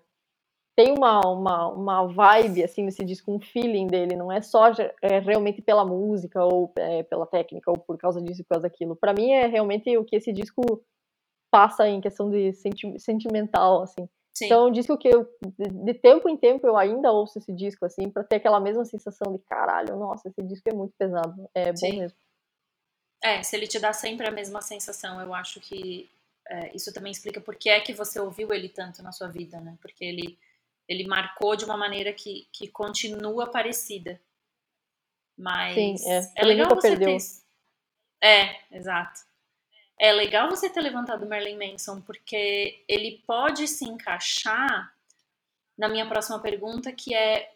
Tem 0.78 0.92
uma, 0.92 1.22
uma, 1.22 1.68
uma 1.70 2.08
vibe, 2.08 2.64
assim, 2.64 2.84
nesse 2.84 3.04
disco, 3.04 3.34
um 3.34 3.40
feeling 3.40 3.88
dele. 3.88 4.16
Não 4.16 4.32
é 4.32 4.42
só 4.42 4.68
é, 5.02 5.18
realmente 5.20 5.60
pela 5.60 5.84
música 5.84 6.44
ou 6.44 6.72
é, 6.78 7.02
pela 7.02 7.26
técnica 7.26 7.72
ou 7.72 7.78
por 7.80 7.98
causa 7.98 8.22
disso 8.22 8.42
e 8.42 8.44
por 8.44 8.50
causa 8.50 8.70
daquilo. 8.70 8.96
Para 8.96 9.12
mim 9.12 9.32
é 9.32 9.48
realmente 9.48 9.98
o 9.98 10.06
que 10.06 10.16
esse 10.16 10.32
disco 10.32 10.62
passa 11.50 11.88
em 11.88 12.00
questão 12.00 12.30
de 12.30 12.54
senti 12.54 13.00
sentimental, 13.00 13.82
assim. 13.82 14.08
Sim. 14.36 14.46
Então, 14.46 14.66
é 14.66 14.70
um 14.70 14.72
disco 14.72 14.96
que 15.00 15.08
eu, 15.08 15.28
de, 15.58 15.68
de 15.68 15.94
tempo 15.96 16.30
em 16.30 16.38
tempo, 16.38 16.68
eu 16.68 16.78
ainda 16.78 17.12
ouço 17.12 17.40
esse 17.40 17.52
disco, 17.52 17.84
assim, 17.84 18.08
pra 18.08 18.24
ter 18.24 18.36
aquela 18.36 18.60
mesma 18.60 18.86
sensação 18.86 19.34
de 19.34 19.40
caralho, 19.40 19.98
nossa, 19.98 20.30
esse 20.30 20.44
disco 20.44 20.70
é 20.70 20.76
muito 20.76 20.94
pesado. 20.96 21.50
É 21.56 21.72
bom 21.72 21.78
Sim. 21.78 22.00
mesmo. 22.02 22.18
É, 23.24 23.42
se 23.42 23.56
ele 23.56 23.66
te 23.66 23.80
dá 23.80 23.92
sempre 23.94 24.28
a 24.28 24.32
mesma 24.32 24.62
sensação, 24.62 25.20
eu 25.20 25.34
acho 25.34 25.60
que 25.60 26.08
é, 26.48 26.76
isso 26.76 26.94
também 26.94 27.12
explica 27.12 27.42
por 27.42 27.56
que 27.56 27.68
é 27.68 27.80
que 27.80 27.94
você 27.94 28.20
ouviu 28.20 28.54
ele 28.54 28.70
tanto 28.70 29.02
na 29.02 29.12
sua 29.12 29.28
vida, 29.28 29.60
né? 29.60 29.76
Porque 29.82 30.06
ele, 30.06 30.38
ele 30.88 31.06
marcou 31.06 31.56
de 31.56 31.66
uma 31.66 31.76
maneira 31.76 32.14
que, 32.14 32.48
que 32.52 32.68
continua 32.68 33.48
parecida. 33.48 34.20
Mas 35.38 35.76
Sim, 35.76 35.96
é. 36.10 36.20
é 36.20 36.32
Ele 36.38 36.54
legal 36.54 36.70
nunca 36.70 36.82
você 36.82 36.90
perdeu. 36.90 37.18
ter. 37.18 37.24
É, 38.22 38.76
exato. 38.76 39.22
É 40.00 40.12
legal 40.12 40.50
você 40.50 40.70
ter 40.70 40.82
levantado 40.82 41.26
o 41.26 41.30
Marilyn 41.30 41.58
Manson, 41.58 42.02
porque 42.02 42.84
ele 42.88 43.24
pode 43.26 43.68
se 43.68 43.86
encaixar 43.86 44.94
na 45.78 45.88
minha 45.88 46.08
próxima 46.08 46.40
pergunta, 46.40 46.92
que 46.92 47.14
é 47.14 47.52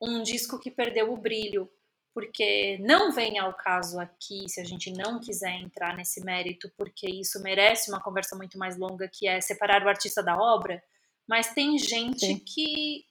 um 0.00 0.22
disco 0.22 0.58
que 0.58 0.70
perdeu 0.70 1.12
o 1.12 1.16
brilho. 1.16 1.70
Porque 2.12 2.78
não 2.78 3.10
vem 3.10 3.40
ao 3.40 3.52
caso 3.52 3.98
aqui, 3.98 4.48
se 4.48 4.60
a 4.60 4.64
gente 4.64 4.92
não 4.92 5.18
quiser 5.18 5.50
entrar 5.60 5.96
nesse 5.96 6.24
mérito, 6.24 6.70
porque 6.76 7.08
isso 7.08 7.42
merece 7.42 7.90
uma 7.90 8.00
conversa 8.00 8.36
muito 8.36 8.56
mais 8.56 8.76
longa, 8.76 9.08
que 9.08 9.26
é 9.26 9.40
separar 9.40 9.84
o 9.84 9.88
artista 9.88 10.22
da 10.22 10.36
obra, 10.36 10.80
mas 11.28 11.52
tem 11.54 11.78
gente 11.78 12.26
Sim. 12.26 12.38
que, 12.38 13.04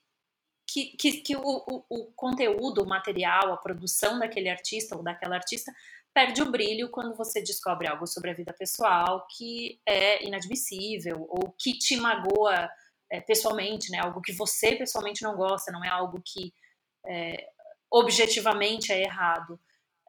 que, 0.66 0.84
que, 0.96 1.12
que 1.22 1.36
o, 1.36 1.42
o, 1.42 1.84
o 1.88 2.12
conteúdo, 2.14 2.82
o 2.82 2.88
material, 2.88 3.52
a 3.52 3.56
produção 3.56 4.18
daquele 4.18 4.48
artista 4.48 4.96
ou 4.96 5.02
daquela 5.02 5.36
artista 5.36 5.72
perde 6.14 6.40
o 6.42 6.50
brilho 6.50 6.90
quando 6.90 7.16
você 7.16 7.40
descobre 7.40 7.88
algo 7.88 8.06
sobre 8.06 8.30
a 8.30 8.34
vida 8.34 8.52
pessoal 8.52 9.26
que 9.36 9.80
é 9.84 10.24
inadmissível 10.24 11.26
ou 11.28 11.52
que 11.58 11.76
te 11.76 11.96
magoa 11.96 12.70
é, 13.10 13.20
pessoalmente, 13.20 13.90
né? 13.90 13.98
Algo 13.98 14.22
que 14.22 14.32
você 14.32 14.76
pessoalmente 14.76 15.22
não 15.22 15.36
gosta, 15.36 15.72
não 15.72 15.84
é 15.84 15.88
algo 15.88 16.22
que 16.24 16.54
é, 17.06 17.48
objetivamente 17.90 18.92
é 18.92 19.02
errado. 19.02 19.58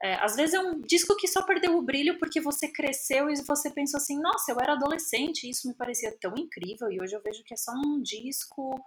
É, 0.05 0.23
às 0.23 0.35
vezes 0.35 0.53
é 0.53 0.59
um 0.59 0.79
disco 0.81 1.15
que 1.15 1.27
só 1.27 1.41
perdeu 1.41 1.75
o 1.75 1.81
brilho 1.81 2.19
porque 2.19 2.39
você 2.39 2.67
cresceu 2.67 3.27
e 3.27 3.41
você 3.41 3.71
pensou 3.71 3.97
assim, 3.97 4.21
nossa, 4.21 4.51
eu 4.51 4.57
era 4.61 4.73
adolescente 4.73 5.49
isso 5.49 5.67
me 5.67 5.73
parecia 5.73 6.15
tão 6.21 6.35
incrível 6.37 6.91
e 6.91 7.01
hoje 7.01 7.15
eu 7.15 7.21
vejo 7.23 7.43
que 7.43 7.55
é 7.55 7.57
só 7.57 7.71
um 7.71 7.99
disco 8.03 8.79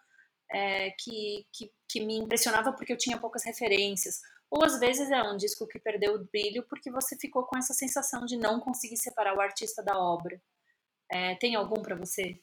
é, 0.49 0.93
que, 0.93 1.45
que, 1.53 1.73
que 1.89 2.07
me 2.07 2.17
impressionava 2.19 2.73
porque 2.73 2.93
eu 2.93 2.97
tinha 2.97 3.19
poucas 3.19 3.45
referências. 3.45 4.21
Ou 4.49 4.65
às 4.65 4.79
vezes 4.79 5.11
é 5.11 5.21
um 5.21 5.37
disco 5.37 5.67
que 5.67 5.81
perdeu 5.81 6.15
o 6.15 6.25
brilho 6.25 6.65
porque 6.69 6.89
você 6.89 7.17
ficou 7.17 7.43
com 7.47 7.59
essa 7.59 7.75
sensação 7.75 8.25
de 8.25 8.37
não 8.37 8.61
conseguir 8.61 8.97
separar 8.97 9.37
o 9.37 9.41
artista 9.41 9.83
da 9.83 9.99
obra. 9.99 10.41
É, 11.11 11.35
tem 11.35 11.57
algum 11.57 11.83
para 11.83 11.97
você? 11.97 12.41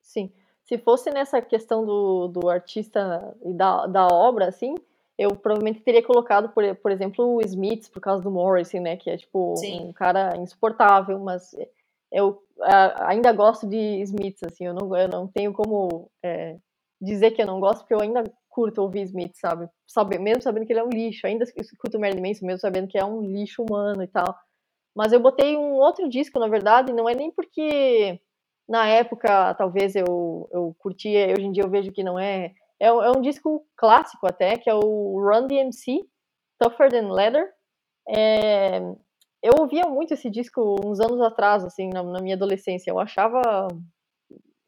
Sim. 0.00 0.32
Se 0.64 0.78
fosse 0.78 1.10
nessa 1.10 1.42
questão 1.42 1.84
do, 1.84 2.28
do 2.28 2.48
artista 2.48 3.36
e 3.44 3.52
da, 3.52 3.86
da 3.86 4.06
obra, 4.06 4.48
assim, 4.48 4.74
eu 5.18 5.30
provavelmente 5.34 5.80
teria 5.80 6.02
colocado, 6.02 6.50
por, 6.50 6.62
por 6.76 6.90
exemplo, 6.90 7.36
o 7.36 7.40
Smiths, 7.40 7.88
por 7.88 8.00
causa 8.00 8.22
do 8.22 8.30
Morrison, 8.30 8.80
né? 8.80 8.96
Que 8.96 9.10
é, 9.10 9.16
tipo, 9.16 9.56
Sim. 9.56 9.88
um 9.88 9.92
cara 9.92 10.36
insuportável, 10.36 11.18
mas 11.18 11.54
eu 12.12 12.42
a, 12.60 13.10
ainda 13.10 13.32
gosto 13.32 13.66
de 13.66 14.00
Smiths, 14.02 14.42
assim, 14.42 14.66
eu 14.66 14.74
não, 14.74 14.96
eu 14.96 15.08
não 15.08 15.26
tenho 15.26 15.52
como 15.52 16.10
é, 16.22 16.56
dizer 17.00 17.32
que 17.32 17.42
eu 17.42 17.46
não 17.46 17.60
gosto, 17.60 17.80
porque 17.80 17.94
eu 17.94 18.00
ainda 18.00 18.24
curto 18.48 18.80
ouvir 18.80 19.02
Smith, 19.02 19.34
sabe? 19.34 19.68
sabe? 19.86 20.18
Mesmo 20.18 20.42
sabendo 20.42 20.66
que 20.66 20.72
ele 20.72 20.80
é 20.80 20.84
um 20.84 20.88
lixo, 20.88 21.26
ainda 21.26 21.44
escuto 21.44 22.00
Marilyn 22.00 22.22
Manson, 22.22 22.46
mesmo 22.46 22.60
sabendo 22.60 22.88
que 22.88 22.98
é 22.98 23.04
um 23.04 23.20
lixo 23.20 23.62
humano 23.62 24.02
e 24.02 24.06
tal. 24.06 24.34
Mas 24.94 25.12
eu 25.12 25.20
botei 25.20 25.56
um 25.56 25.74
outro 25.74 26.08
disco, 26.08 26.38
na 26.38 26.48
verdade, 26.48 26.90
não 26.90 27.06
é 27.06 27.14
nem 27.14 27.30
porque 27.30 28.18
na 28.66 28.88
época 28.88 29.54
talvez 29.54 29.94
eu, 29.94 30.48
eu 30.50 30.74
curtia, 30.78 31.34
hoje 31.36 31.46
em 31.46 31.52
dia 31.52 31.64
eu 31.64 31.70
vejo 31.70 31.92
que 31.92 32.02
não 32.02 32.18
é. 32.18 32.54
É, 32.80 32.86
é 32.86 33.10
um 33.10 33.20
disco 33.20 33.66
clássico 33.76 34.26
até, 34.26 34.56
que 34.56 34.68
é 34.68 34.74
o 34.74 35.20
Run 35.20 35.46
DMC, 35.46 36.00
Tougher 36.58 36.90
Than 36.90 37.12
Leather. 37.12 37.52
É, 38.08 38.80
eu 39.42 39.54
ouvia 39.58 39.84
muito 39.84 40.14
esse 40.14 40.30
disco 40.30 40.76
uns 40.84 41.00
anos 41.00 41.20
atrás, 41.20 41.64
assim, 41.64 41.88
na, 41.88 42.02
na 42.02 42.20
minha 42.20 42.36
adolescência. 42.36 42.90
Eu 42.90 42.98
achava 42.98 43.68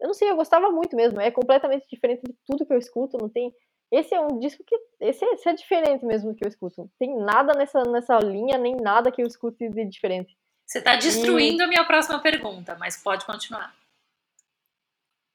eu 0.01 0.07
não 0.07 0.15
sei, 0.15 0.31
eu 0.31 0.37
gostava 0.37 0.71
muito 0.71 0.95
mesmo. 0.95 1.21
É 1.21 1.31
completamente 1.31 1.87
diferente 1.91 2.23
de 2.23 2.35
tudo 2.47 2.65
que 2.65 2.73
eu 2.73 2.79
escuto. 2.79 3.19
Não 3.19 3.29
tem. 3.29 3.53
Esse 3.91 4.15
é 4.15 4.21
um 4.21 4.39
disco 4.39 4.63
que. 4.65 4.77
Esse 5.01 5.25
é, 5.25 5.35
esse 5.35 5.49
é 5.49 5.55
diferente 5.55 6.05
mesmo 6.05 6.31
do 6.31 6.37
que 6.37 6.45
eu 6.45 6.49
escuto. 6.49 6.83
Não 6.83 6.91
tem 6.99 7.17
nada 7.17 7.53
nessa, 7.55 7.83
nessa 7.83 8.19
linha, 8.19 8.57
nem 8.59 8.77
nada 8.77 9.11
que 9.11 9.23
eu 9.23 9.27
escute 9.27 9.69
de 9.69 9.85
diferente. 9.87 10.37
Você 10.67 10.79
está 10.79 10.97
destruindo 10.97 11.63
e... 11.63 11.65
a 11.65 11.69
minha 11.69 11.85
próxima 11.85 12.21
pergunta, 12.21 12.77
mas 12.79 13.03
pode 13.03 13.25
continuar. 13.25 13.75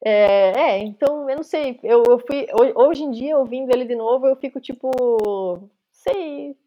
É, 0.06 0.52
é, 0.60 0.78
então, 0.80 1.30
eu 1.30 1.36
não 1.36 1.44
sei. 1.44 1.80
Eu, 1.84 2.04
eu 2.08 2.20
fui. 2.20 2.48
Hoje 2.76 3.04
em 3.04 3.12
dia, 3.12 3.38
ouvindo 3.38 3.72
ele 3.72 3.86
de 3.86 3.96
novo, 3.96 4.28
eu 4.28 4.36
fico 4.36 4.60
tipo. 4.60 4.92
Sei. 5.92 6.58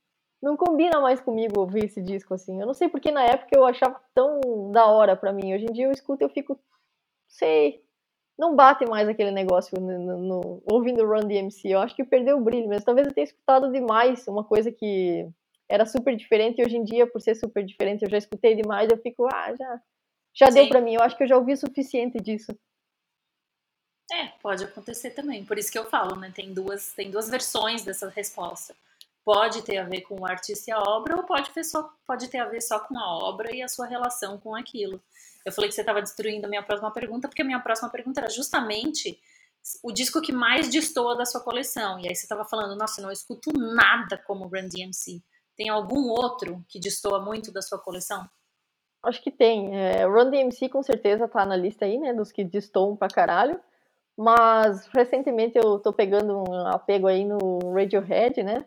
Não 0.42 0.56
combina 0.56 1.00
mais 1.00 1.20
comigo 1.20 1.60
ouvir 1.60 1.86
esse 1.86 2.00
disco, 2.00 2.34
assim. 2.34 2.60
Eu 2.60 2.66
não 2.66 2.74
sei 2.74 2.88
porque 2.88 3.10
na 3.10 3.24
época 3.24 3.56
eu 3.56 3.64
achava 3.64 4.00
tão 4.14 4.70
da 4.70 4.86
hora 4.86 5.16
pra 5.16 5.32
mim. 5.32 5.54
Hoje 5.54 5.66
em 5.68 5.72
dia 5.72 5.86
eu 5.86 5.92
escuto 5.92 6.22
e 6.22 6.24
eu 6.24 6.30
fico. 6.30 6.58
Sei 7.28 7.86
não 8.38 8.54
bate 8.54 8.84
mais 8.84 9.08
aquele 9.08 9.30
negócio 9.30 9.80
no, 9.80 9.98
no, 9.98 10.18
no, 10.18 10.62
ouvindo 10.70 11.02
o 11.02 11.08
Run 11.08 11.26
DMC. 11.26 11.68
Eu 11.68 11.80
acho 11.80 11.96
que 11.96 12.04
perdeu 12.04 12.36
o 12.36 12.40
brilho 12.40 12.68
mesmo. 12.68 12.84
Talvez 12.84 13.06
eu 13.06 13.14
tenha 13.14 13.24
escutado 13.24 13.72
demais 13.72 14.28
uma 14.28 14.44
coisa 14.44 14.70
que 14.70 15.26
era 15.68 15.86
super 15.86 16.14
diferente 16.14 16.60
e 16.60 16.64
hoje 16.64 16.76
em 16.76 16.84
dia, 16.84 17.06
por 17.06 17.20
ser 17.20 17.34
super 17.34 17.64
diferente, 17.64 18.04
eu 18.04 18.10
já 18.10 18.18
escutei 18.18 18.54
demais. 18.54 18.90
Eu 18.90 18.98
fico, 18.98 19.26
ah, 19.32 19.54
já, 19.58 19.80
já 20.34 20.50
deu 20.50 20.68
para 20.68 20.80
mim. 20.80 20.94
Eu 20.94 21.02
acho 21.02 21.16
que 21.16 21.22
eu 21.22 21.28
já 21.28 21.36
ouvi 21.36 21.54
o 21.54 21.56
suficiente 21.56 22.18
disso. 22.18 22.56
É, 24.12 24.28
pode 24.40 24.64
acontecer 24.64 25.10
também. 25.10 25.44
Por 25.44 25.58
isso 25.58 25.70
que 25.70 25.78
eu 25.78 25.84
falo, 25.84 26.16
né? 26.16 26.32
Tem 26.34 26.52
duas, 26.52 26.92
tem 26.92 27.10
duas 27.10 27.28
versões 27.28 27.82
dessa 27.82 28.08
resposta. 28.08 28.74
Pode 29.24 29.62
ter 29.62 29.78
a 29.78 29.84
ver 29.84 30.02
com 30.02 30.20
o 30.20 30.26
artista 30.26 30.70
e 30.70 30.72
a 30.72 30.78
obra, 30.78 31.16
ou 31.16 31.24
pode 31.24 31.50
ter, 31.50 31.64
só, 31.64 31.90
pode 32.06 32.28
ter 32.28 32.38
a 32.38 32.44
ver 32.44 32.60
só 32.60 32.78
com 32.78 32.96
a 32.96 33.18
obra 33.18 33.52
e 33.54 33.60
a 33.60 33.68
sua 33.68 33.86
relação 33.86 34.38
com 34.38 34.54
aquilo. 34.54 35.02
Eu 35.44 35.52
falei 35.52 35.68
que 35.68 35.74
você 35.74 35.80
estava 35.80 36.00
destruindo 36.00 36.46
a 36.46 36.48
minha 36.48 36.62
próxima 36.62 36.92
pergunta, 36.92 37.26
porque 37.26 37.42
a 37.42 37.44
minha 37.44 37.58
próxima 37.58 37.90
pergunta 37.90 38.20
era 38.20 38.30
justamente 38.30 39.20
o 39.82 39.90
disco 39.90 40.20
que 40.20 40.32
mais 40.32 40.68
destoa 40.68 41.16
da 41.16 41.24
sua 41.24 41.40
coleção. 41.40 41.98
E 41.98 42.08
aí 42.08 42.14
você 42.14 42.22
estava 42.22 42.44
falando, 42.44 42.76
nossa, 42.76 43.00
eu 43.00 43.04
não 43.04 43.12
escuto 43.12 43.52
nada 43.52 44.16
como 44.18 44.46
Run 44.46 44.68
DMC. 44.68 45.20
Tem 45.56 45.68
algum 45.68 46.08
outro 46.08 46.64
que 46.68 46.78
destoa 46.78 47.20
muito 47.20 47.50
da 47.50 47.62
sua 47.62 47.78
coleção? 47.78 48.28
Acho 49.02 49.22
que 49.22 49.30
tem. 49.30 49.76
É, 49.76 50.04
Run 50.04 50.30
DMC 50.30 50.68
com 50.68 50.82
certeza 50.82 51.26
tá 51.26 51.44
na 51.44 51.56
lista 51.56 51.84
aí, 51.84 51.98
né, 51.98 52.12
dos 52.12 52.30
que 52.30 52.44
destoam 52.44 52.96
pra 52.96 53.08
caralho. 53.08 53.60
Mas 54.16 54.86
recentemente 54.86 55.58
eu 55.58 55.78
tô 55.78 55.92
pegando 55.92 56.38
um 56.38 56.66
apego 56.68 57.06
aí 57.06 57.24
no 57.24 57.58
Radiohead, 57.72 58.42
né? 58.42 58.64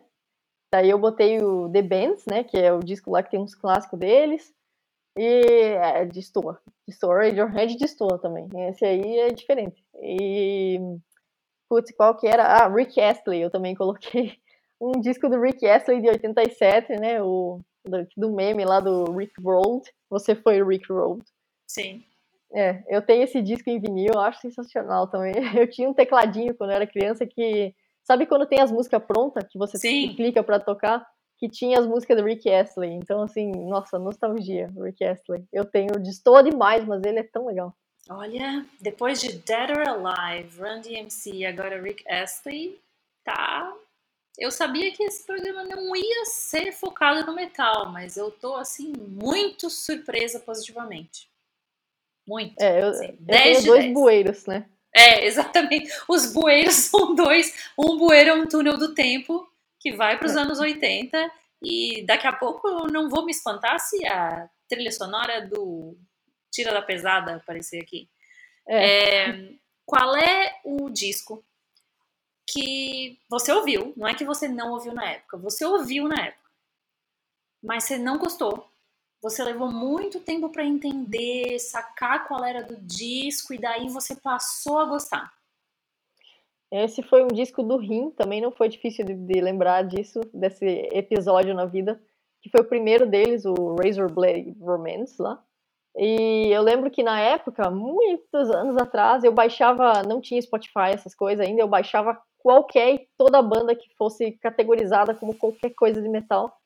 Daí 0.72 0.88
eu 0.88 0.98
botei 0.98 1.42
o 1.42 1.68
The 1.68 1.82
Bands, 1.82 2.24
né, 2.26 2.44
que 2.44 2.56
é 2.56 2.72
o 2.72 2.78
disco 2.78 3.10
lá 3.10 3.22
que 3.22 3.30
tem 3.32 3.40
uns 3.40 3.56
clássicos 3.56 3.98
deles. 3.98 4.54
E 5.18 5.24
é, 5.24 6.04
destoa. 6.04 6.60
Destoa. 6.86 7.24
Radiohead 7.24 7.76
destoa 7.76 8.18
também. 8.18 8.48
Esse 8.68 8.84
aí 8.84 9.18
é 9.18 9.28
diferente. 9.30 9.84
E. 10.00 10.78
Putz, 11.68 11.92
qual 11.92 12.16
que 12.16 12.26
era? 12.28 12.44
Ah, 12.44 12.68
Rick 12.68 13.00
Astley. 13.00 13.42
Eu 13.42 13.50
também 13.50 13.74
coloquei 13.74 14.38
um 14.80 14.92
disco 15.00 15.28
do 15.28 15.40
Rick 15.40 15.66
Astley 15.66 16.00
de 16.00 16.08
87, 16.08 16.96
né? 16.96 17.20
O 17.22 17.60
do, 17.84 18.06
do 18.16 18.32
meme 18.32 18.64
lá 18.64 18.78
do 18.78 19.10
Rick 19.12 19.32
Rolled. 19.42 19.84
Você 20.08 20.34
foi 20.36 20.62
Rick 20.62 20.92
Rolled. 20.92 21.24
Sim. 21.68 22.04
É, 22.52 22.82
eu 22.88 23.00
tenho 23.00 23.22
esse 23.22 23.40
disco 23.40 23.70
em 23.70 23.80
vinil, 23.80 24.12
eu 24.14 24.20
acho 24.20 24.40
sensacional 24.40 25.06
também. 25.06 25.32
Eu 25.56 25.70
tinha 25.70 25.88
um 25.88 25.94
tecladinho 25.94 26.54
quando 26.54 26.70
eu 26.70 26.76
era 26.76 26.86
criança 26.86 27.24
que. 27.24 27.72
Sabe 28.02 28.26
quando 28.26 28.46
tem 28.46 28.60
as 28.60 28.72
músicas 28.72 29.02
prontas 29.04 29.44
que 29.48 29.56
você 29.56 29.78
Sim. 29.78 30.14
clica 30.16 30.42
para 30.42 30.58
tocar? 30.58 31.06
que 31.40 31.48
tinha 31.48 31.78
as 31.78 31.86
músicas 31.86 32.18
do 32.18 32.24
Rick 32.24 32.50
Astley. 32.50 32.92
Então, 32.92 33.22
assim, 33.22 33.50
nossa, 33.50 33.98
nostalgia, 33.98 34.68
Rick 34.76 35.02
Astley. 35.02 35.42
Eu 35.50 35.64
tenho, 35.64 35.98
destoa 35.98 36.42
demais, 36.42 36.84
mas 36.84 37.02
ele 37.02 37.20
é 37.20 37.22
tão 37.22 37.46
legal. 37.46 37.74
Olha, 38.10 38.66
depois 38.78 39.18
de 39.20 39.32
Dead 39.32 39.70
or 39.70 39.88
Alive, 39.88 40.60
Run 40.60 40.82
DMC 40.82 41.30
e 41.32 41.46
agora 41.46 41.80
Rick 41.80 42.06
Astley, 42.06 42.78
tá... 43.24 43.74
Eu 44.38 44.50
sabia 44.50 44.92
que 44.92 45.02
esse 45.02 45.26
programa 45.26 45.64
não 45.64 45.94
ia 45.96 46.24
ser 46.26 46.72
focado 46.72 47.26
no 47.26 47.34
metal, 47.34 47.90
mas 47.90 48.16
eu 48.16 48.30
tô, 48.30 48.56
assim, 48.56 48.92
muito 48.96 49.68
surpresa 49.68 50.40
positivamente. 50.40 51.29
Muito. 52.30 52.60
É, 52.60 52.80
eu, 52.80 52.88
assim, 52.90 53.06
eu 53.06 53.26
tenho 53.26 53.64
dois 53.64 53.82
10. 53.82 53.92
bueiros, 53.92 54.46
né? 54.46 54.64
É, 54.94 55.26
exatamente. 55.26 55.90
Os 56.08 56.32
bueiros 56.32 56.74
são 56.86 57.12
dois. 57.12 57.52
Um 57.76 57.98
bueiro 57.98 58.30
é 58.30 58.34
um 58.34 58.46
túnel 58.46 58.78
do 58.78 58.94
tempo 58.94 59.44
que 59.80 59.90
vai 59.90 60.16
para 60.16 60.28
os 60.28 60.36
anos 60.36 60.60
80 60.60 61.28
e 61.60 62.04
daqui 62.06 62.28
a 62.28 62.32
pouco 62.32 62.68
eu 62.68 62.86
não 62.86 63.10
vou 63.10 63.24
me 63.24 63.32
espantar 63.32 63.80
se 63.80 64.06
a 64.06 64.48
trilha 64.68 64.92
sonora 64.92 65.44
do 65.44 65.98
Tira 66.52 66.72
da 66.72 66.82
Pesada 66.82 67.34
aparecer 67.34 67.82
aqui. 67.82 68.08
É. 68.68 69.30
É, 69.30 69.48
qual 69.84 70.14
é 70.14 70.60
o 70.64 70.88
disco 70.88 71.44
que 72.48 73.18
você 73.28 73.52
ouviu? 73.52 73.92
Não 73.96 74.06
é 74.06 74.14
que 74.14 74.24
você 74.24 74.46
não 74.46 74.70
ouviu 74.70 74.94
na 74.94 75.10
época, 75.10 75.36
você 75.36 75.64
ouviu 75.64 76.06
na 76.06 76.26
época, 76.26 76.50
mas 77.60 77.84
você 77.84 77.98
não 77.98 78.18
gostou 78.18 78.69
você 79.22 79.44
levou 79.44 79.70
muito 79.70 80.20
tempo 80.20 80.48
para 80.48 80.64
entender, 80.64 81.58
sacar 81.58 82.26
qual 82.26 82.44
era 82.44 82.62
do 82.62 82.76
disco 82.76 83.52
e 83.52 83.58
daí 83.58 83.88
você 83.88 84.16
passou 84.16 84.78
a 84.78 84.86
gostar? 84.86 85.30
Esse 86.70 87.02
foi 87.02 87.24
um 87.24 87.28
disco 87.28 87.62
do 87.62 87.76
Rim, 87.76 88.10
também 88.10 88.40
não 88.40 88.52
foi 88.52 88.68
difícil 88.68 89.04
de, 89.04 89.14
de, 89.14 89.40
lembrar 89.40 89.82
disso, 89.82 90.20
desse 90.32 90.64
episódio 90.92 91.52
na 91.52 91.66
vida, 91.66 92.00
que 92.40 92.48
foi 92.48 92.60
o 92.60 92.68
primeiro 92.68 93.06
deles, 93.06 93.44
o 93.44 93.74
Razor 93.74 94.10
Blade 94.10 94.56
Romance 94.60 95.20
lá. 95.20 95.42
E 95.96 96.48
eu 96.48 96.62
lembro 96.62 96.88
que 96.88 97.02
na 97.02 97.20
época, 97.20 97.68
muitos 97.70 98.48
anos 98.50 98.76
atrás, 98.76 99.24
eu 99.24 99.32
baixava, 99.32 100.04
não 100.04 100.20
tinha 100.20 100.40
Spotify, 100.40 100.92
essas 100.94 101.14
coisas 101.14 101.44
ainda, 101.44 101.60
eu 101.60 101.68
baixava 101.68 102.16
qualquer 102.38 102.94
e 102.94 103.08
toda 103.18 103.42
banda 103.42 103.74
que 103.74 103.92
fosse 103.96 104.32
categorizada 104.32 105.12
como 105.12 105.34
qualquer 105.34 105.70
coisa 105.70 106.00
de 106.00 106.08
metal 106.08 106.59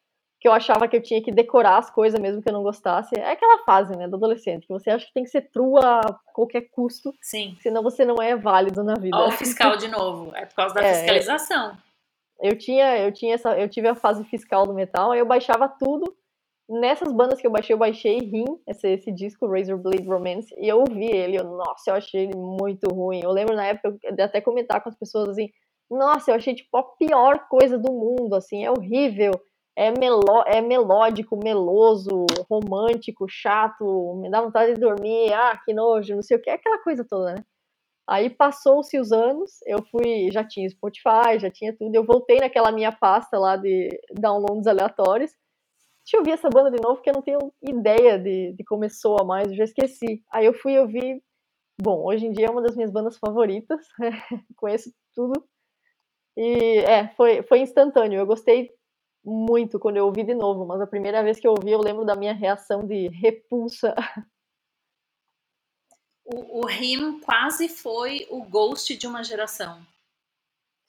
que 0.45 0.49
eu 0.49 0.53
achava 0.53 0.87
que 0.87 0.95
eu 0.95 1.03
tinha 1.03 1.23
que 1.23 1.33
decorar 1.33 1.79
as 1.79 1.91
coisas 1.91 2.21
mesmo 2.21 2.43
que 2.43 2.51
eu 2.51 2.53
não 2.53 2.63
gostasse. 2.63 3.19
É 3.19 3.31
aquela 3.31 3.65
fase, 3.65 3.97
né, 3.97 4.07
do 4.07 4.17
adolescente, 4.17 4.67
que 4.67 4.73
você 4.75 4.91
acha 4.91 5.07
que 5.07 5.15
tem 5.15 5.25
que 5.25 5.31
ser 5.31 5.51
true 5.51 5.83
a 5.83 6.03
qualquer 6.35 6.69
custo. 6.71 7.15
Sim. 7.23 7.57
Senão 7.63 7.83
você 7.83 8.05
não 8.05 8.17
é 8.23 8.37
válido 8.37 8.85
na 8.85 8.93
vida. 8.93 9.17
Olha 9.17 9.29
o 9.29 9.33
fiscal 9.33 9.75
de 9.79 9.89
novo. 9.89 10.37
É 10.37 10.45
por 10.45 10.55
causa 10.55 10.75
da 10.75 10.83
é, 10.85 10.93
fiscalização. 10.97 11.79
Eu 12.39 12.59
tinha, 12.59 12.99
eu 12.99 13.11
tinha 13.11 13.37
essa, 13.37 13.59
eu 13.59 13.71
tive 13.71 13.89
a 13.89 13.95
fase 13.95 14.23
fiscal 14.25 14.67
do 14.67 14.75
metal, 14.75 15.13
aí 15.13 15.19
eu 15.19 15.25
baixava 15.25 15.67
tudo. 15.67 16.15
Nessas 16.69 17.11
bandas 17.11 17.41
que 17.41 17.47
eu 17.47 17.51
baixei, 17.51 17.73
eu 17.73 17.79
baixei 17.79 18.19
Rim, 18.19 18.45
esse, 18.69 18.87
esse 18.87 19.11
disco, 19.11 19.51
Razor 19.51 19.79
Blade 19.79 20.07
Romance, 20.07 20.55
e 20.59 20.69
eu 20.69 20.81
ouvi 20.81 21.07
ele, 21.07 21.39
eu, 21.39 21.45
nossa, 21.45 21.91
eu 21.91 21.95
achei 21.95 22.25
ele 22.25 22.37
muito 22.37 22.87
ruim. 22.91 23.23
Eu 23.25 23.31
lembro 23.31 23.57
na 23.57 23.65
época 23.65 23.97
de 24.13 24.23
até 24.23 24.43
comentar 24.43 24.83
com 24.83 24.91
as 24.91 24.95
pessoas 24.95 25.31
assim, 25.31 25.49
nossa, 25.91 26.31
eu 26.31 26.35
achei 26.35 26.55
tipo 26.55 26.77
a 26.77 26.83
pior 26.83 27.49
coisa 27.49 27.79
do 27.79 27.91
mundo, 27.91 28.35
assim, 28.35 28.63
é 28.63 28.71
horrível 28.71 29.33
é, 29.77 29.91
meló 29.91 30.43
é 30.47 30.61
melódico, 30.61 31.37
meloso, 31.37 32.27
romântico, 32.49 33.27
chato, 33.29 34.15
me 34.21 34.31
dá 34.31 34.41
vontade 34.41 34.75
de 34.75 34.81
dormir, 34.81 35.33
ah, 35.33 35.61
que 35.65 35.73
nojo, 35.75 36.15
não 36.15 36.23
sei 36.23 36.37
o 36.37 36.43
que, 36.43 36.51
aquela 36.51 36.79
coisa 36.83 37.05
toda, 37.05 37.35
né? 37.35 37.45
Aí 38.07 38.29
passou-se 38.29 38.99
os 39.01 39.13
anos, 39.13 39.61
eu 39.67 39.83
fui, 39.91 40.31
já 40.31 40.45
tinha 40.45 40.69
Spotify, 40.69 41.39
já 41.39 41.51
tinha 41.51 41.75
tudo, 41.77 41.95
eu 41.95 42.05
voltei 42.05 42.39
naquela 42.39 42.71
minha 42.71 42.93
pasta 42.93 43.39
lá 43.39 43.57
de 43.57 43.89
downloads 44.13 44.67
aleatórios. 44.67 45.31
Deixa 46.05 46.17
eu 46.17 46.21
ouvir 46.21 46.33
essa 46.33 46.51
banda 46.51 46.71
de 46.71 46.83
novo, 46.83 46.97
porque 46.97 47.09
eu 47.11 47.15
não 47.15 47.23
tenho 47.23 47.39
ideia 47.63 48.19
de, 48.19 48.53
de 48.53 48.65
como 48.65 48.89
soa 48.91 49.25
mais, 49.25 49.49
eu 49.49 49.55
já 49.57 49.65
esqueci. 49.65 50.23
Aí 50.31 50.45
eu 50.45 50.53
fui 50.53 50.79
ouvir, 50.79 51.23
bom, 51.81 52.05
hoje 52.05 52.27
em 52.27 52.33
dia 52.33 52.47
é 52.47 52.51
uma 52.51 52.63
das 52.63 52.77
minhas 52.77 52.93
bandas 52.93 53.17
favoritas, 53.17 53.81
conheço 54.57 54.93
tudo. 55.15 55.43
E 56.37 56.79
é, 56.81 57.09
foi, 57.17 57.43
foi 57.45 57.61
instantâneo, 57.61 58.19
eu 58.19 58.27
gostei 58.27 58.71
muito 59.25 59.79
quando 59.79 59.97
eu 59.97 60.07
ouvi 60.07 60.23
de 60.23 60.35
novo, 60.35 60.67
mas 60.67 60.81
a 60.81 60.87
primeira 60.87 61.23
vez 61.23 61.41
que 61.41 61.47
eu 61.47 61.53
ouvi 61.53 61.71
eu 61.71 61.81
lembro 61.81 62.05
da 62.05 62.15
minha 62.15 62.35
reação 62.35 62.81
de 62.81 63.09
repulsa. 63.09 63.95
O, 66.27 66.65
o 66.65 66.71
Him 66.71 67.21
quase 67.21 67.69
foi 67.69 68.27
o 68.31 68.43
Ghost 68.43 68.97
de 68.97 69.07
uma 69.07 69.23
geração. 69.23 69.87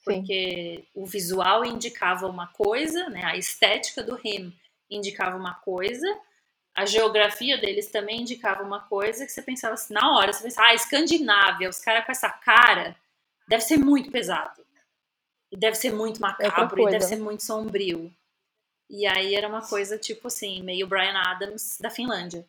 Porque 0.02 0.76
Sim. 0.80 0.86
o 0.94 1.04
visual 1.04 1.62
indicava 1.62 2.26
uma 2.26 2.46
coisa, 2.46 3.10
né? 3.10 3.22
a 3.22 3.36
estética 3.36 4.02
do 4.02 4.18
Him 4.24 4.50
indicava 4.90 5.36
uma 5.36 5.52
coisa, 5.52 6.06
a 6.74 6.86
geografia 6.86 7.58
deles 7.58 7.90
também 7.90 8.20
indicava 8.20 8.62
uma 8.62 8.80
coisa 8.80 9.24
que 9.26 9.32
você 9.32 9.42
pensava 9.42 9.74
assim, 9.74 9.94
na 9.94 10.16
hora, 10.16 10.32
você 10.32 10.42
pensava, 10.42 10.68
ah, 10.68 10.74
Escandinávia, 10.74 11.68
os 11.68 11.80
caras 11.80 12.04
com 12.04 12.12
essa 12.12 12.30
cara, 12.30 12.94
deve 13.48 13.62
ser 13.62 13.78
muito 13.78 14.10
pesado. 14.10 14.64
E 15.50 15.56
deve 15.56 15.76
ser 15.76 15.92
muito 15.92 16.20
macabro, 16.20 16.82
e 16.82 16.90
deve 16.90 17.04
ser 17.04 17.16
muito 17.16 17.42
sombrio. 17.42 18.12
E 18.88 19.06
aí 19.06 19.34
era 19.34 19.48
uma 19.48 19.66
coisa 19.66 19.98
tipo 19.98 20.28
assim, 20.28 20.62
meio 20.62 20.86
Brian 20.86 21.16
Adams 21.16 21.78
da 21.80 21.90
Finlândia. 21.90 22.46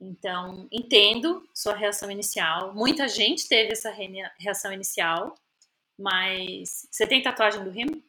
Então, 0.00 0.66
entendo 0.72 1.46
sua 1.54 1.74
reação 1.74 2.10
inicial. 2.10 2.74
Muita 2.74 3.06
gente 3.06 3.48
teve 3.48 3.72
essa 3.72 3.90
reação 4.38 4.72
inicial, 4.72 5.34
mas 5.96 6.88
você 6.90 7.06
tem 7.06 7.22
tatuagem 7.22 7.62
do 7.62 7.70
Rim? 7.70 8.02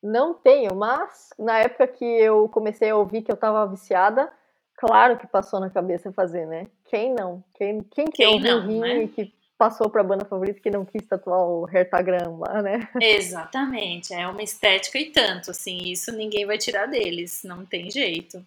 Não 0.00 0.34
tenho, 0.34 0.74
mas 0.74 1.30
na 1.38 1.58
época 1.58 1.88
que 1.88 2.04
eu 2.04 2.48
comecei 2.48 2.90
a 2.90 2.96
ouvir 2.96 3.22
que 3.22 3.32
eu 3.32 3.36
tava 3.36 3.66
viciada, 3.66 4.32
claro 4.76 5.18
que 5.18 5.26
passou 5.26 5.58
na 5.58 5.70
cabeça 5.70 6.12
fazer, 6.12 6.46
né? 6.46 6.68
Quem 6.84 7.14
não? 7.14 7.42
Quem, 7.54 7.82
quem, 7.82 8.06
quem 8.06 8.26
ouviu 8.26 8.56
o 8.58 8.60
Rim 8.60 8.80
né? 8.80 9.02
e 9.04 9.08
que 9.08 9.34
passou 9.62 9.88
para 9.88 10.00
a 10.00 10.04
banda 10.04 10.24
favorita 10.24 10.58
que 10.58 10.72
não 10.72 10.84
quis 10.84 11.06
tatuar 11.06 11.38
o 11.38 11.68
Hertagram 11.70 12.36
lá, 12.36 12.60
né? 12.60 12.90
Exatamente, 13.00 14.12
é 14.12 14.26
uma 14.26 14.42
estética 14.42 14.98
e 14.98 15.12
tanto, 15.12 15.52
assim, 15.52 15.78
isso 15.84 16.10
ninguém 16.10 16.44
vai 16.44 16.58
tirar 16.58 16.86
deles, 16.86 17.44
não 17.44 17.64
tem 17.64 17.88
jeito. 17.88 18.44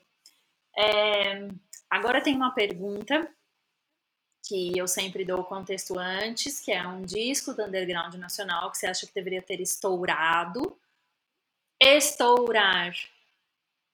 É, 0.77 1.47
agora 1.89 2.19
tem 2.19 2.35
uma 2.35 2.51
pergunta 2.53 3.31
que 4.45 4.77
eu 4.77 4.89
sempre 4.89 5.23
dou 5.23 5.39
o 5.39 5.45
contexto 5.45 5.97
antes, 5.97 6.59
que 6.59 6.73
é 6.73 6.85
um 6.85 7.01
disco 7.03 7.53
do 7.53 7.63
underground 7.63 8.15
nacional 8.15 8.69
que 8.69 8.77
você 8.77 8.87
acha 8.87 9.07
que 9.07 9.13
deveria 9.13 9.41
ter 9.41 9.61
estourado. 9.61 10.77
Estourar. 11.81 12.93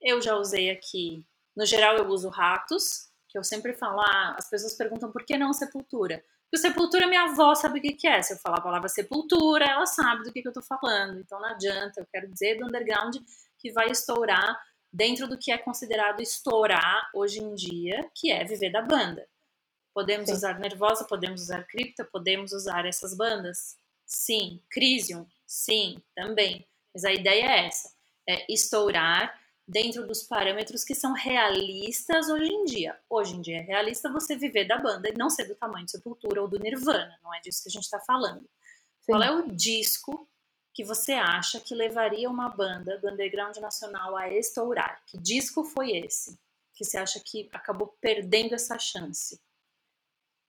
Eu 0.02 0.20
já 0.24 0.36
usei 0.36 0.72
aqui. 0.72 1.24
No 1.56 1.68
geral, 1.68 1.98
eu 1.98 2.08
uso 2.08 2.30
ratos, 2.30 3.12
que 3.30 3.38
eu 3.38 3.44
sempre 3.44 3.74
falo, 3.74 4.00
ah, 4.00 4.36
as 4.40 4.50
pessoas 4.50 4.74
perguntam 4.74 5.12
por 5.12 5.24
que 5.24 5.38
não 5.38 5.54
sepultura? 5.54 6.26
Porque 6.52 6.68
sepultura, 6.68 7.08
minha 7.08 7.24
avó 7.24 7.56
sabe 7.56 7.80
o 7.80 7.82
que, 7.82 7.94
que 7.94 8.06
é. 8.06 8.22
Se 8.22 8.34
eu 8.34 8.38
falar 8.38 8.58
a 8.58 8.62
palavra 8.62 8.90
sepultura, 8.90 9.64
ela 9.64 9.86
sabe 9.86 10.24
do 10.24 10.34
que, 10.34 10.42
que 10.42 10.48
eu 10.50 10.54
tô 10.54 10.62
falando. 10.62 11.18
Então 11.18 11.40
não 11.40 11.48
adianta, 11.48 12.02
eu 12.02 12.06
quero 12.12 12.28
dizer 12.28 12.58
do 12.58 12.66
underground 12.66 13.16
que 13.58 13.72
vai 13.72 13.90
estourar 13.90 14.62
dentro 14.92 15.30
do 15.30 15.38
que 15.38 15.50
é 15.50 15.58
considerado 15.58 16.22
estourar 16.22 17.10
hoje 17.16 17.40
em 17.42 17.56
dia, 17.56 18.12
que 18.14 18.30
é 18.30 18.44
viver 18.44 18.70
da 18.70 18.82
banda. 18.82 19.26
Podemos 19.94 20.28
Sim. 20.28 20.36
usar 20.36 20.60
Nervosa, 20.60 21.06
podemos 21.06 21.42
usar 21.42 21.64
Cripta, 21.64 22.04
podemos 22.04 22.52
usar 22.52 22.86
essas 22.86 23.16
bandas? 23.16 23.78
Sim. 24.06 24.62
Crisium? 24.70 25.26
Sim, 25.48 26.02
também. 26.14 26.68
Mas 26.94 27.06
a 27.06 27.14
ideia 27.14 27.46
é 27.46 27.68
essa: 27.68 27.94
é 28.28 28.46
estourar 28.52 29.40
dentro 29.68 30.06
dos 30.06 30.24
parâmetros 30.24 30.84
que 30.84 30.96
são 30.96 31.14
realistas 31.14 32.30
hoje 32.30 32.52
em 32.52 32.66
dia. 32.66 32.98
Hoje 33.10 33.36
em 33.36 33.42
dia 33.42 33.58
é 33.58 33.62
realista 33.62 34.12
você 34.12 34.36
viver 34.36 34.66
da 34.66 34.78
banda 34.78 35.10
e 35.10 35.18
não 35.18 35.30
ser 35.30 35.46
do 35.46 35.56
tamanho 35.56 35.86
de 35.86 35.92
Sepultura 35.92 36.42
ou 36.42 36.48
do 36.48 36.60
Nirvana, 36.60 37.18
não 37.24 37.34
é 37.34 37.40
disso 37.40 37.64
que 37.64 37.70
a 37.70 37.72
gente 37.72 37.84
está 37.84 38.00
falando. 38.00 38.42
Sim. 39.02 39.14
Qual 39.14 39.24
é 39.24 39.32
o 39.32 39.48
disco 39.48 40.28
que 40.74 40.84
você 40.84 41.14
acha 41.14 41.60
que 41.60 41.76
levaria 41.76 42.30
uma 42.30 42.50
banda 42.50 42.98
do 42.98 43.10
underground 43.10 43.58
nacional 43.58 44.16
a 44.16 44.30
estourar? 44.30 45.02
Que 45.06 45.18
disco 45.18 45.64
foi 45.64 45.92
esse? 45.92 46.38
Que 46.74 46.86
você 46.86 46.98
acha 46.98 47.20
que 47.20 47.50
acabou 47.54 47.96
perdendo 48.00 48.56
essa 48.56 48.80
chance? 48.80 49.40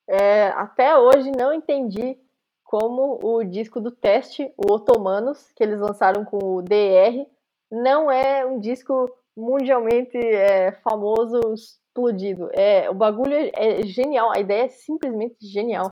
É, 0.07 0.49
até 0.49 0.97
hoje 0.97 1.31
não 1.31 1.53
entendi 1.53 2.19
como 2.65 3.19
o 3.23 3.45
disco 3.45 3.81
do 3.81 3.91
teste, 3.91 4.51
o 4.57 4.73
Otomanos, 4.73 5.53
que 5.55 5.63
eles 5.63 5.79
lançaram 5.79 6.25
com 6.25 6.39
o 6.39 6.63
DR, 6.63 7.27
não 7.73 8.11
é 8.11 8.45
um 8.45 8.61
disco 8.61 9.11
mundialmente 9.35 10.19
é, 10.19 10.73
famoso, 10.85 11.41
explodido. 11.55 12.51
É, 12.53 12.91
o 12.91 12.95
bagulho 12.95 13.35
é 13.55 13.83
genial, 13.85 14.31
a 14.31 14.39
ideia 14.39 14.65
é 14.65 14.69
simplesmente 14.69 15.37
genial. 15.41 15.91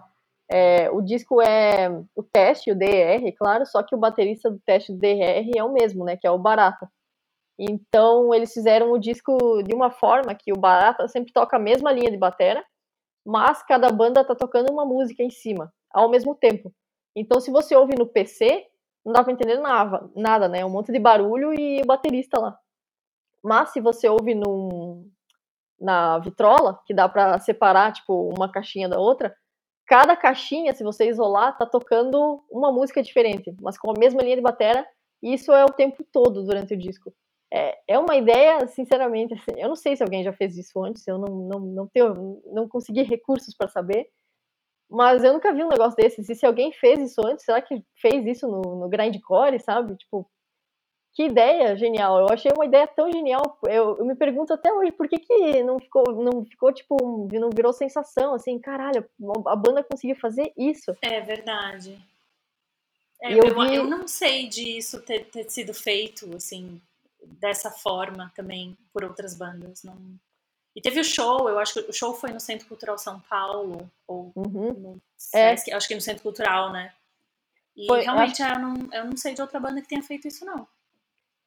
É, 0.53 0.91
o 0.91 1.01
disco 1.01 1.41
é 1.41 1.89
o 2.14 2.22
teste, 2.22 2.70
o 2.70 2.76
DR, 2.76 3.33
claro, 3.39 3.64
só 3.64 3.83
que 3.83 3.95
o 3.95 3.99
baterista 3.99 4.51
do 4.51 4.61
teste 4.61 4.93
do 4.93 4.99
DR 4.99 5.51
é 5.57 5.64
o 5.64 5.72
mesmo, 5.72 6.05
né? 6.05 6.16
Que 6.18 6.26
é 6.26 6.31
o 6.31 6.39
Barata. 6.39 6.91
Então 7.59 8.35
eles 8.35 8.53
fizeram 8.53 8.93
o 8.93 8.99
disco 8.99 9.62
de 9.62 9.74
uma 9.74 9.91
forma 9.91 10.35
que 10.35 10.53
o 10.53 10.59
Barata 10.59 11.09
sempre 11.09 11.33
toca 11.33 11.57
a 11.57 11.61
mesma 11.61 11.93
linha 11.93 12.11
de 12.11 12.16
batera, 12.16 12.62
mas 13.24 13.62
cada 13.62 13.91
banda 13.91 14.24
tá 14.24 14.35
tocando 14.35 14.70
uma 14.70 14.85
música 14.85 15.22
em 15.22 15.31
cima, 15.31 15.72
ao 15.91 16.11
mesmo 16.11 16.35
tempo. 16.35 16.72
Então 17.16 17.41
se 17.41 17.51
você 17.51 17.74
ouve 17.74 17.95
no 17.97 18.07
PC, 18.07 18.66
não 19.05 19.12
dá 19.12 19.22
pra 19.24 19.32
entender 19.32 19.59
nada, 19.59 20.11
nada, 20.14 20.48
né? 20.48 20.64
Um 20.64 20.70
monte 20.70 20.92
de 20.92 20.98
barulho 20.98 21.53
e 21.53 21.80
o 21.82 21.86
baterista 21.86 22.38
lá. 22.38 22.59
Mas 23.42 23.70
se 23.70 23.80
você 23.80 24.09
ouve 24.09 24.34
num, 24.34 25.11
na 25.80 26.18
vitrola, 26.18 26.80
que 26.86 26.92
dá 26.92 27.09
para 27.09 27.38
separar, 27.38 27.92
tipo, 27.92 28.32
uma 28.36 28.51
caixinha 28.51 28.88
da 28.88 28.98
outra, 28.98 29.34
cada 29.86 30.14
caixinha, 30.14 30.74
se 30.74 30.84
você 30.84 31.09
isolar, 31.09 31.57
tá 31.57 31.66
tocando 31.66 32.44
uma 32.51 32.70
música 32.70 33.03
diferente, 33.03 33.55
mas 33.61 33.78
com 33.78 33.90
a 33.90 33.98
mesma 33.98 34.22
linha 34.22 34.36
de 34.36 34.42
batera, 34.42 34.86
e 35.22 35.34
isso 35.34 35.53
é 35.53 35.64
o 35.64 35.72
tempo 35.72 36.05
todo 36.12 36.44
durante 36.44 36.74
o 36.74 36.78
disco. 36.78 37.12
É, 37.53 37.76
é 37.88 37.98
uma 37.98 38.14
ideia, 38.14 38.66
sinceramente, 38.68 39.34
assim, 39.34 39.59
eu 39.59 39.68
não 39.68 39.74
sei 39.74 39.96
se 39.96 40.03
alguém 40.03 40.22
já 40.22 40.32
fez 40.32 40.57
isso 40.57 40.82
antes, 40.84 41.07
eu 41.09 41.18
não, 41.18 41.34
não, 41.34 41.61
não, 41.61 41.86
tenho, 41.88 42.40
não 42.53 42.68
consegui 42.68 43.03
recursos 43.03 43.55
para 43.57 43.66
saber, 43.66 44.09
mas 44.91 45.22
eu 45.22 45.32
nunca 45.32 45.53
vi 45.53 45.62
um 45.62 45.68
negócio 45.68 45.97
desses. 45.97 46.28
E 46.28 46.34
se 46.34 46.45
alguém 46.45 46.72
fez 46.72 46.99
isso 46.99 47.24
antes, 47.24 47.45
será 47.45 47.62
que 47.62 47.82
fez 48.01 48.26
isso 48.26 48.49
no, 48.49 48.61
no 48.80 48.88
grindcore, 48.88 49.61
sabe? 49.61 49.97
Tipo, 49.97 50.28
que 51.12 51.24
ideia 51.24 51.76
genial. 51.76 52.18
Eu 52.20 52.26
achei 52.30 52.51
uma 52.53 52.64
ideia 52.64 52.86
tão 52.86 53.11
genial. 53.11 53.59
Eu, 53.66 53.99
eu 53.99 54.05
me 54.05 54.14
pergunto 54.14 54.53
até 54.53 54.72
hoje 54.72 54.93
por 54.93 55.09
que, 55.09 55.18
que 55.18 55.62
não 55.62 55.78
ficou, 55.78 56.12
não 56.12 56.45
ficou, 56.45 56.72
tipo, 56.72 56.97
não 57.32 57.51
virou 57.51 57.72
sensação, 57.72 58.34
assim, 58.34 58.59
caralho, 58.59 59.09
a 59.47 59.57
banda 59.57 59.84
conseguiu 59.84 60.16
fazer 60.16 60.53
isso. 60.57 60.97
É 61.03 61.20
verdade. 61.20 61.99
É, 63.22 63.34
eu, 63.34 63.45
eu, 63.45 63.61
vi... 63.61 63.74
eu, 63.74 63.84
não 63.84 64.09
sei 64.09 64.49
disso 64.49 65.01
ter, 65.03 65.26
ter 65.26 65.49
sido 65.51 65.74
feito, 65.74 66.34
assim, 66.34 66.80
dessa 67.22 67.70
forma 67.70 68.32
também 68.34 68.76
por 68.93 69.05
outras 69.05 69.36
bandas. 69.36 69.82
Não... 69.82 69.97
E 70.75 70.81
teve 70.81 71.01
o 71.01 71.05
show, 71.05 71.49
eu 71.49 71.59
acho 71.59 71.75
que 71.75 71.91
o 71.91 71.93
show 71.93 72.14
foi 72.14 72.31
no 72.31 72.39
Centro 72.41 72.66
Cultural 72.68 72.97
São 72.97 73.18
Paulo, 73.21 73.91
ou 74.07 74.33
Uhum. 74.37 74.73
no 74.73 74.95
É. 75.35 75.57
Sesc, 75.57 75.73
acho 75.73 75.89
que 75.89 75.95
no 75.95 76.01
Centro 76.01 76.23
Cultural, 76.23 76.73
né? 76.73 76.93
E 77.77 77.87
Foi, 77.87 78.03
realmente 78.03 78.41
eu, 78.43 78.59
não, 78.59 78.75
eu 78.93 79.05
não 79.07 79.16
sei 79.16 79.35
de 79.35 79.43
outra 79.43 79.59
banda 79.59 79.81
que 79.81 79.89
tenha 79.89 80.03
feito 80.03 80.29
isso, 80.29 80.45
não. 80.45 80.66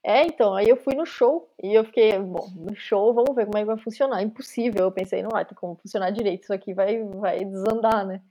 É, 0.05 0.23
então, 0.25 0.53
aí 0.53 0.67
eu 0.67 0.75
fui 0.75 0.95
no 0.95 1.05
show 1.05 1.49
e 1.61 1.73
eu 1.73 1.85
fiquei, 1.85 2.19
bom, 2.19 2.49
no 2.55 2.75
show, 2.75 3.13
vamos 3.13 3.33
ver 3.33 3.45
como 3.45 3.57
é 3.57 3.61
que 3.61 3.67
vai 3.67 3.77
funcionar. 3.77 4.21
Impossível, 4.21 4.83
eu 4.83 4.91
pensei, 4.91 5.23
não 5.23 5.29
vai 5.29 5.45
ter 5.45 5.55
como 5.55 5.75
funcionar 5.75 6.09
direito, 6.11 6.43
isso 6.43 6.53
aqui 6.53 6.73
vai, 6.73 7.01
vai 7.03 7.45
desandar, 7.45 8.05
né? 8.05 8.21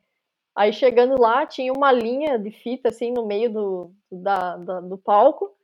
Aí 0.54 0.70
chegando 0.70 1.18
lá, 1.18 1.46
tinha 1.46 1.72
uma 1.72 1.90
linha 1.90 2.38
de 2.38 2.50
fita, 2.50 2.90
assim, 2.90 3.10
no 3.10 3.24
meio 3.24 3.50
do, 3.50 3.94
da, 4.10 4.58
da- 4.58 4.80
do 4.80 4.98
palco 4.98 5.56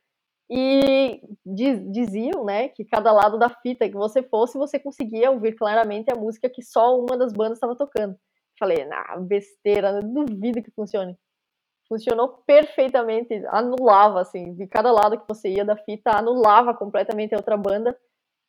e 0.49 1.21
diz- 1.45 1.91
diziam, 1.91 2.43
né, 2.45 2.69
que 2.69 2.85
cada 2.85 3.11
lado 3.11 3.37
da 3.37 3.49
fita 3.49 3.87
que 3.87 3.95
você 3.95 4.23
fosse, 4.23 4.57
você 4.57 4.79
conseguia 4.79 5.31
ouvir 5.31 5.53
claramente 5.55 6.11
a 6.11 6.15
música 6.15 6.49
que 6.49 6.63
só 6.63 6.99
uma 6.99 7.17
das 7.17 7.33
bandas 7.33 7.57
estava 7.57 7.75
tocando. 7.75 8.15
Falei, 8.59 8.85
nah, 8.85 9.17
besteira, 9.17 10.01
duvido 10.01 10.61
que 10.63 10.71
funcione 10.71 11.17
funcionou 11.89 12.43
perfeitamente, 12.45 13.33
anulava, 13.47 14.21
assim, 14.21 14.53
de 14.53 14.67
cada 14.67 14.91
lado 14.91 15.19
que 15.19 15.25
você 15.27 15.49
ia 15.49 15.65
da 15.65 15.75
fita, 15.75 16.11
anulava 16.11 16.73
completamente 16.73 17.33
a 17.33 17.37
outra 17.37 17.57
banda. 17.57 17.97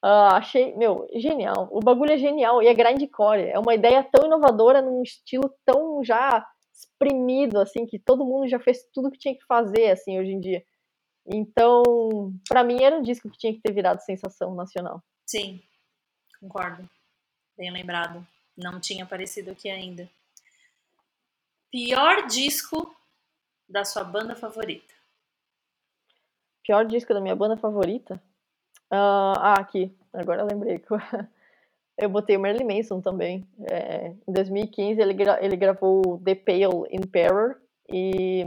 Ah, 0.03 0.37
achei, 0.37 0.77
meu, 0.77 1.07
genial. 1.17 1.69
O 1.73 1.81
bagulho 1.81 2.13
é 2.13 2.19
genial 2.19 2.63
e 2.63 2.69
é 2.69 2.75
grindcore. 2.75 3.49
É 3.49 3.59
uma 3.59 3.75
ideia 3.75 4.03
tão 4.13 4.27
inovadora 4.27 4.83
num 4.83 5.03
estilo 5.03 5.53
tão 5.65 6.05
já 6.05 6.47
exprimido, 6.73 7.59
assim, 7.61 7.87
que 7.87 7.99
todo 7.99 8.25
mundo 8.25 8.49
já 8.49 8.61
fez 8.61 8.85
tudo 8.93 9.11
que 9.11 9.19
tinha 9.19 9.35
que 9.35 9.45
fazer, 9.47 9.91
assim, 9.91 10.19
hoje 10.19 10.33
em 10.33 10.41
dia. 10.41 10.63
Então, 11.27 12.33
pra 12.49 12.65
mim 12.65 12.83
era 12.83 12.97
um 12.97 13.03
disco 13.03 13.31
que 13.31 13.39
tinha 13.39 13.53
que 13.53 13.61
ter 13.61 13.73
virado 13.73 14.01
sensação 14.01 14.55
nacional. 14.55 15.03
Sim, 15.27 15.63
concordo. 16.41 16.89
Bem 17.57 17.71
lembrado. 17.71 18.27
Não 18.57 18.81
tinha 18.81 19.05
aparecido 19.05 19.51
aqui 19.51 19.69
ainda. 19.71 20.09
Pior 21.71 22.27
disco 22.27 22.95
da 23.69 23.85
sua 23.85 24.03
banda 24.03 24.35
favorita? 24.35 24.93
Pior 26.65 26.85
disco 26.85 27.15
da 27.15 27.21
minha 27.21 27.37
banda 27.37 27.57
favorita? 27.57 28.21
Ah, 28.91 29.35
ah, 29.37 29.61
aqui. 29.61 29.97
Agora 30.13 30.43
eu 30.43 30.47
lembrei 30.47 30.79
que 30.79 30.91
eu, 30.91 30.99
eu 31.99 32.09
botei 32.09 32.37
o 32.37 32.41
Marilyn 32.41 32.67
Manson 32.77 33.01
também. 33.01 33.47
É, 33.71 34.09
em 34.27 34.33
2015 34.33 35.01
ele, 35.01 35.15
gra- 35.15 35.43
ele 35.43 35.57
gravou 35.57 36.21
The 36.25 36.35
Pale 36.35 36.89
Emperor 36.91 37.61
e 37.89 38.45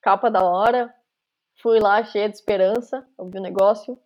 capa 0.00 0.30
da 0.30 0.42
hora. 0.42 0.94
Fui 1.62 1.78
lá 1.78 2.02
cheia 2.02 2.28
de 2.28 2.34
esperança, 2.34 3.06
ouvi 3.16 3.38
o 3.38 3.42
negócio. 3.42 3.96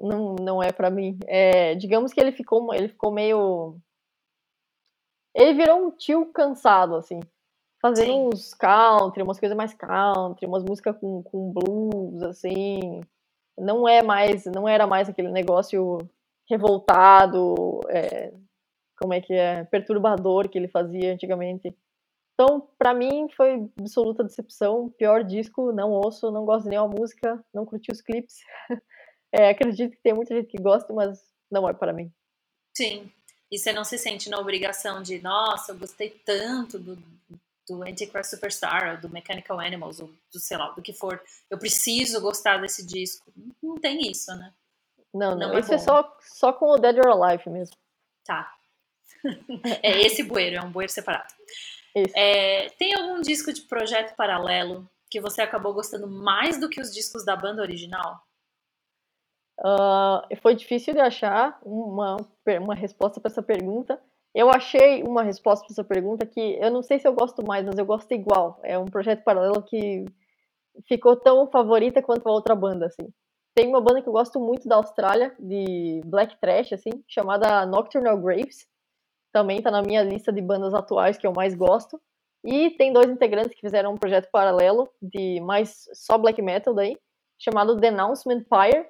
Não, 0.00 0.34
não 0.36 0.62
é 0.62 0.72
pra 0.72 0.90
mim. 0.90 1.18
É, 1.26 1.74
digamos 1.74 2.12
que 2.12 2.18
ele 2.18 2.32
ficou, 2.32 2.72
ele 2.74 2.88
ficou 2.88 3.12
meio. 3.12 3.76
Ele 5.34 5.52
virou 5.52 5.86
um 5.86 5.90
tio 5.90 6.26
cansado, 6.32 6.96
assim. 6.96 7.20
Fazendo 7.82 8.12
Sim. 8.12 8.28
uns 8.28 8.54
country, 8.54 9.22
umas 9.22 9.38
coisas 9.38 9.56
mais 9.56 9.74
country, 9.74 10.46
umas 10.46 10.64
músicas 10.64 10.96
com, 10.96 11.22
com 11.22 11.52
blues, 11.52 12.22
assim. 12.22 13.02
Não 13.58 13.86
é 13.86 14.02
mais, 14.02 14.46
não 14.46 14.66
era 14.66 14.86
mais 14.86 15.10
aquele 15.10 15.30
negócio 15.30 15.98
revoltado, 16.48 17.80
é, 17.88 18.32
como 18.98 19.12
é 19.12 19.20
que 19.20 19.34
é, 19.34 19.64
perturbador 19.64 20.48
que 20.48 20.56
ele 20.56 20.68
fazia 20.68 21.12
antigamente. 21.12 21.76
Então, 22.42 22.68
pra 22.76 22.92
mim, 22.92 23.28
foi 23.36 23.70
absoluta 23.78 24.24
decepção. 24.24 24.90
Pior 24.98 25.22
disco, 25.22 25.70
não 25.70 25.90
ouço, 25.90 26.32
não 26.32 26.44
gosto 26.44 26.64
de 26.64 26.70
nenhuma 26.70 26.88
música, 26.88 27.40
não 27.54 27.64
curti 27.64 27.92
os 27.92 28.02
clipes. 28.02 28.38
É, 29.34 29.48
acredito 29.48 29.92
que 29.92 30.02
tem 30.02 30.12
muita 30.12 30.34
gente 30.34 30.48
que 30.48 30.62
gosta, 30.62 30.92
mas 30.92 31.18
não 31.50 31.66
é 31.66 31.72
para 31.72 31.90
mim. 31.90 32.12
Sim. 32.76 33.10
E 33.50 33.58
você 33.58 33.72
não 33.72 33.82
se 33.82 33.96
sente 33.96 34.28
na 34.28 34.38
obrigação 34.38 35.02
de, 35.02 35.22
nossa, 35.22 35.72
eu 35.72 35.78
gostei 35.78 36.10
tanto 36.10 36.78
do, 36.78 37.02
do 37.66 37.82
Antichrist 37.82 38.28
Superstar, 38.28 38.90
ou 38.90 39.00
do 39.00 39.08
Mechanical 39.08 39.58
Animals, 39.58 40.00
ou 40.00 40.10
do, 40.30 40.38
sei 40.38 40.58
lá, 40.58 40.68
do 40.72 40.82
que 40.82 40.92
for. 40.92 41.18
Eu 41.48 41.56
preciso 41.56 42.20
gostar 42.20 42.58
desse 42.58 42.84
disco. 42.84 43.32
Não 43.62 43.76
tem 43.76 44.10
isso, 44.10 44.36
né? 44.36 44.52
Não, 45.14 45.30
não. 45.30 45.48
Não 45.48 45.56
é 45.56 45.60
Isso 45.60 45.72
é 45.72 45.78
só, 45.78 46.14
só 46.20 46.52
com 46.52 46.66
o 46.66 46.76
Dead 46.76 46.98
or 46.98 47.08
Alive 47.08 47.48
mesmo. 47.48 47.74
Tá. 48.26 48.54
é 49.82 49.98
esse 50.02 50.22
bueiro, 50.22 50.56
é 50.56 50.60
um 50.60 50.70
bueiro 50.70 50.92
separado. 50.92 51.32
É, 51.94 52.70
tem 52.78 52.94
algum 52.94 53.20
disco 53.20 53.52
de 53.52 53.62
projeto 53.62 54.14
paralelo 54.16 54.88
que 55.10 55.20
você 55.20 55.42
acabou 55.42 55.74
gostando 55.74 56.08
mais 56.08 56.58
do 56.58 56.68
que 56.68 56.80
os 56.80 56.92
discos 56.92 57.24
da 57.24 57.36
banda 57.36 57.60
original? 57.60 58.22
Ah, 59.62 60.26
foi 60.40 60.54
difícil 60.54 60.94
de 60.94 61.00
achar 61.00 61.58
uma, 61.62 62.16
uma 62.60 62.74
resposta 62.74 63.20
para 63.20 63.30
essa 63.30 63.42
pergunta. 63.42 64.00
Eu 64.34 64.48
achei 64.48 65.02
uma 65.02 65.22
resposta 65.22 65.64
para 65.66 65.74
essa 65.74 65.84
pergunta 65.84 66.26
que 66.26 66.58
eu 66.58 66.70
não 66.70 66.82
sei 66.82 66.98
se 66.98 67.06
eu 67.06 67.12
gosto 67.12 67.46
mais, 67.46 67.64
mas 67.64 67.76
eu 67.76 67.84
gosto 67.84 68.10
igual. 68.12 68.58
É 68.62 68.78
um 68.78 68.86
projeto 68.86 69.22
paralelo 69.22 69.62
que 69.62 70.06
ficou 70.88 71.14
tão 71.16 71.46
favorita 71.50 72.02
quanto 72.02 72.26
a 72.26 72.32
outra 72.32 72.54
banda, 72.54 72.86
assim. 72.86 73.12
Tem 73.54 73.68
uma 73.68 73.82
banda 73.82 74.00
que 74.00 74.08
eu 74.08 74.12
gosto 74.12 74.40
muito 74.40 74.66
da 74.66 74.76
Austrália, 74.76 75.34
de 75.38 76.00
black 76.06 76.38
trash, 76.40 76.72
assim, 76.72 76.90
chamada 77.06 77.66
Nocturnal 77.66 78.16
Graves. 78.18 78.66
Também 79.32 79.62
tá 79.62 79.70
na 79.70 79.82
minha 79.82 80.02
lista 80.02 80.32
de 80.32 80.42
bandas 80.42 80.74
atuais 80.74 81.16
que 81.16 81.26
eu 81.26 81.32
mais 81.32 81.54
gosto. 81.54 82.00
E 82.44 82.70
tem 82.70 82.92
dois 82.92 83.08
integrantes 83.08 83.54
que 83.54 83.60
fizeram 83.60 83.92
um 83.92 83.98
projeto 83.98 84.28
paralelo 84.30 84.88
de 85.00 85.40
mais 85.40 85.88
só 85.94 86.18
black 86.18 86.42
metal 86.42 86.74
daí, 86.74 86.96
chamado 87.38 87.76
Denouncement 87.76 88.42
Pyre. 88.44 88.86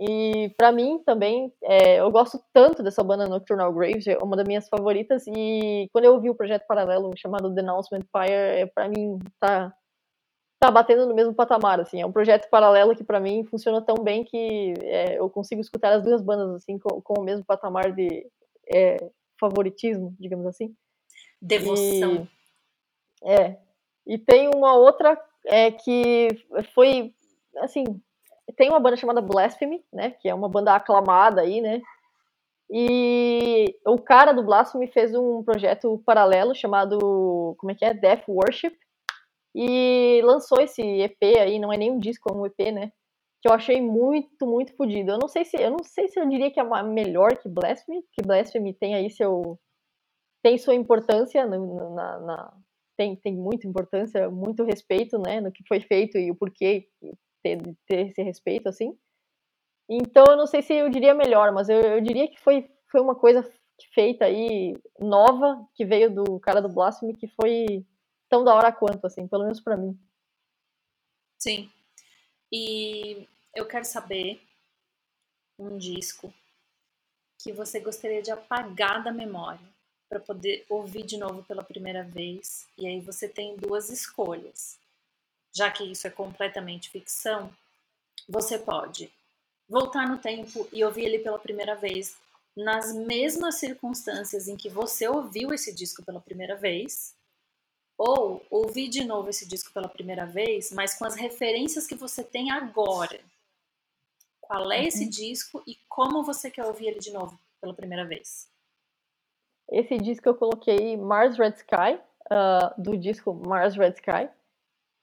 E 0.00 0.54
pra 0.56 0.70
mim 0.72 1.02
também, 1.04 1.52
é, 1.62 2.00
eu 2.00 2.10
gosto 2.10 2.40
tanto 2.52 2.82
dessa 2.82 3.02
banda 3.02 3.26
Nocturnal 3.26 3.72
Graves, 3.72 4.06
é 4.06 4.16
uma 4.18 4.36
das 4.36 4.46
minhas 4.46 4.68
favoritas. 4.68 5.24
E 5.26 5.88
quando 5.92 6.04
eu 6.04 6.14
ouvi 6.14 6.30
o 6.30 6.34
projeto 6.34 6.66
paralelo 6.66 7.10
chamado 7.16 7.50
Denouncement 7.50 8.04
Pyre, 8.12 8.32
é, 8.32 8.66
pra 8.66 8.88
mim 8.88 9.18
tá 9.40 9.72
tá 10.60 10.70
batendo 10.70 11.06
no 11.06 11.14
mesmo 11.14 11.34
patamar, 11.34 11.80
assim. 11.80 12.00
É 12.00 12.06
um 12.06 12.12
projeto 12.12 12.48
paralelo 12.50 12.94
que 12.96 13.04
pra 13.04 13.20
mim 13.20 13.44
funciona 13.44 13.80
tão 13.80 13.96
bem 14.02 14.24
que 14.24 14.74
é, 14.82 15.18
eu 15.18 15.30
consigo 15.30 15.60
escutar 15.60 15.92
as 15.92 16.02
duas 16.02 16.20
bandas 16.22 16.50
assim 16.56 16.78
com, 16.78 17.00
com 17.00 17.20
o 17.20 17.24
mesmo 17.24 17.44
patamar 17.44 17.92
de 17.92 18.26
é, 18.72 18.96
favoritismo, 19.38 20.14
digamos 20.18 20.46
assim. 20.46 20.74
Devoção. 21.40 22.28
E, 23.22 23.30
é. 23.30 23.58
E 24.06 24.18
tem 24.18 24.48
uma 24.54 24.74
outra 24.74 25.20
é, 25.46 25.70
que 25.70 26.28
foi, 26.74 27.14
assim, 27.58 27.84
tem 28.56 28.70
uma 28.70 28.80
banda 28.80 28.96
chamada 28.96 29.20
Blasphemy, 29.20 29.84
né? 29.92 30.10
Que 30.12 30.28
é 30.28 30.34
uma 30.34 30.48
banda 30.48 30.74
aclamada 30.74 31.42
aí, 31.42 31.60
né? 31.60 31.80
E 32.70 33.74
o 33.86 33.98
cara 33.98 34.32
do 34.32 34.42
Blasphemy 34.42 34.88
fez 34.88 35.14
um 35.14 35.42
projeto 35.42 36.02
paralelo 36.04 36.54
chamado, 36.54 37.54
como 37.58 37.70
é 37.70 37.74
que 37.74 37.84
é? 37.84 37.94
Death 37.94 38.24
Worship. 38.28 38.76
E 39.54 40.20
lançou 40.24 40.60
esse 40.60 40.82
EP 40.82 41.38
aí, 41.38 41.58
não 41.58 41.72
é 41.72 41.76
nem 41.76 41.90
um 41.90 41.98
disco, 41.98 42.30
é 42.30 42.36
um 42.36 42.46
EP, 42.46 42.72
né? 42.72 42.92
Que 43.40 43.48
eu 43.48 43.52
achei 43.52 43.80
muito, 43.80 44.46
muito 44.46 44.74
fodido. 44.76 45.12
Eu 45.12 45.18
não 45.18 45.28
sei 45.28 45.44
se 45.44 45.56
eu 45.56 45.70
não 45.70 45.82
sei 45.84 46.08
se 46.08 46.18
eu 46.18 46.28
diria 46.28 46.50
que 46.50 46.58
é 46.60 46.82
melhor 46.82 47.36
que 47.36 47.48
Blasphemy, 47.48 48.02
que 48.12 48.22
Blasphemy 48.22 48.74
tem 48.74 48.94
aí 48.94 49.10
seu 49.10 49.58
tem 50.42 50.56
sua 50.56 50.74
importância 50.74 51.44
no- 51.46 51.94
na, 51.94 52.18
na- 52.20 52.56
tem, 52.96 53.14
tem 53.16 53.34
muita 53.36 53.66
importância, 53.66 54.30
muito 54.30 54.64
respeito, 54.64 55.18
né, 55.18 55.40
no 55.40 55.52
que 55.52 55.62
foi 55.66 55.80
feito 55.80 56.16
e 56.18 56.30
o 56.30 56.34
porquê 56.36 56.88
ter, 57.42 57.60
ter 57.86 58.08
esse 58.08 58.22
respeito, 58.22 58.68
assim. 58.68 58.96
Então, 59.88 60.24
eu 60.28 60.36
não 60.36 60.46
sei 60.46 60.62
se 60.62 60.74
eu 60.74 60.88
diria 60.90 61.14
melhor, 61.14 61.52
mas 61.52 61.68
eu, 61.68 61.80
eu 61.80 62.00
diria 62.00 62.28
que 62.28 62.38
foi, 62.40 62.68
foi 62.90 63.00
uma 63.00 63.14
coisa 63.14 63.48
feita 63.94 64.24
aí, 64.26 64.74
nova, 64.98 65.64
que 65.74 65.84
veio 65.84 66.12
do 66.12 66.38
cara 66.40 66.60
do 66.60 66.68
Blasphemy, 66.68 67.14
que 67.14 67.28
foi 67.28 67.86
tão 68.28 68.44
da 68.44 68.54
hora 68.54 68.72
quanto, 68.72 69.06
assim, 69.06 69.26
pelo 69.26 69.44
menos 69.44 69.60
pra 69.60 69.76
mim. 69.76 69.98
Sim. 71.38 71.70
E 72.50 73.28
eu 73.54 73.66
quero 73.66 73.84
saber 73.84 74.40
um 75.58 75.76
disco 75.76 76.32
que 77.38 77.52
você 77.52 77.78
gostaria 77.80 78.22
de 78.22 78.30
apagar 78.30 79.02
da 79.02 79.12
memória 79.12 79.66
para 80.08 80.18
poder 80.18 80.64
ouvir 80.68 81.04
de 81.04 81.16
novo 81.16 81.42
pela 81.44 81.62
primeira 81.62 82.02
vez. 82.02 82.66
E 82.76 82.86
aí 82.86 83.00
você 83.00 83.28
tem 83.28 83.56
duas 83.56 83.90
escolhas. 83.90 84.78
Já 85.52 85.70
que 85.70 85.84
isso 85.84 86.06
é 86.06 86.10
completamente 86.10 86.90
ficção, 86.90 87.52
você 88.28 88.58
pode 88.58 89.10
voltar 89.68 90.08
no 90.08 90.18
tempo 90.18 90.68
e 90.72 90.84
ouvir 90.84 91.04
ele 91.04 91.18
pela 91.18 91.38
primeira 91.38 91.74
vez 91.74 92.16
nas 92.56 92.92
mesmas 92.92 93.56
circunstâncias 93.56 94.48
em 94.48 94.56
que 94.56 94.68
você 94.68 95.06
ouviu 95.06 95.52
esse 95.52 95.72
disco 95.72 96.02
pela 96.02 96.20
primeira 96.20 96.56
vez, 96.56 97.14
ou 97.98 98.46
ouvir 98.48 98.88
de 98.88 99.04
novo 99.04 99.28
esse 99.28 99.46
disco 99.46 99.72
pela 99.72 99.88
primeira 99.88 100.24
vez, 100.24 100.70
mas 100.72 100.96
com 100.96 101.04
as 101.04 101.16
referências 101.16 101.86
que 101.86 101.96
você 101.96 102.22
tem 102.22 102.52
agora. 102.52 103.20
Qual 104.40 104.70
é 104.72 104.84
esse 104.84 105.06
disco 105.06 105.62
e 105.66 105.76
como 105.88 106.22
você 106.22 106.50
quer 106.50 106.64
ouvir 106.64 106.86
ele 106.86 107.00
de 107.00 107.12
novo 107.12 107.38
pela 107.60 107.74
primeira 107.74 108.06
vez? 108.06 108.48
Esse 109.70 109.98
disco 109.98 110.28
eu 110.28 110.34
coloquei 110.34 110.96
Mars 110.96 111.36
Red 111.36 111.56
Sky, 111.56 112.00
ah, 112.30 112.74
do 112.78 112.96
disco 112.96 113.34
Mars 113.34 113.76
Red 113.76 113.90
Sky, 113.90 114.30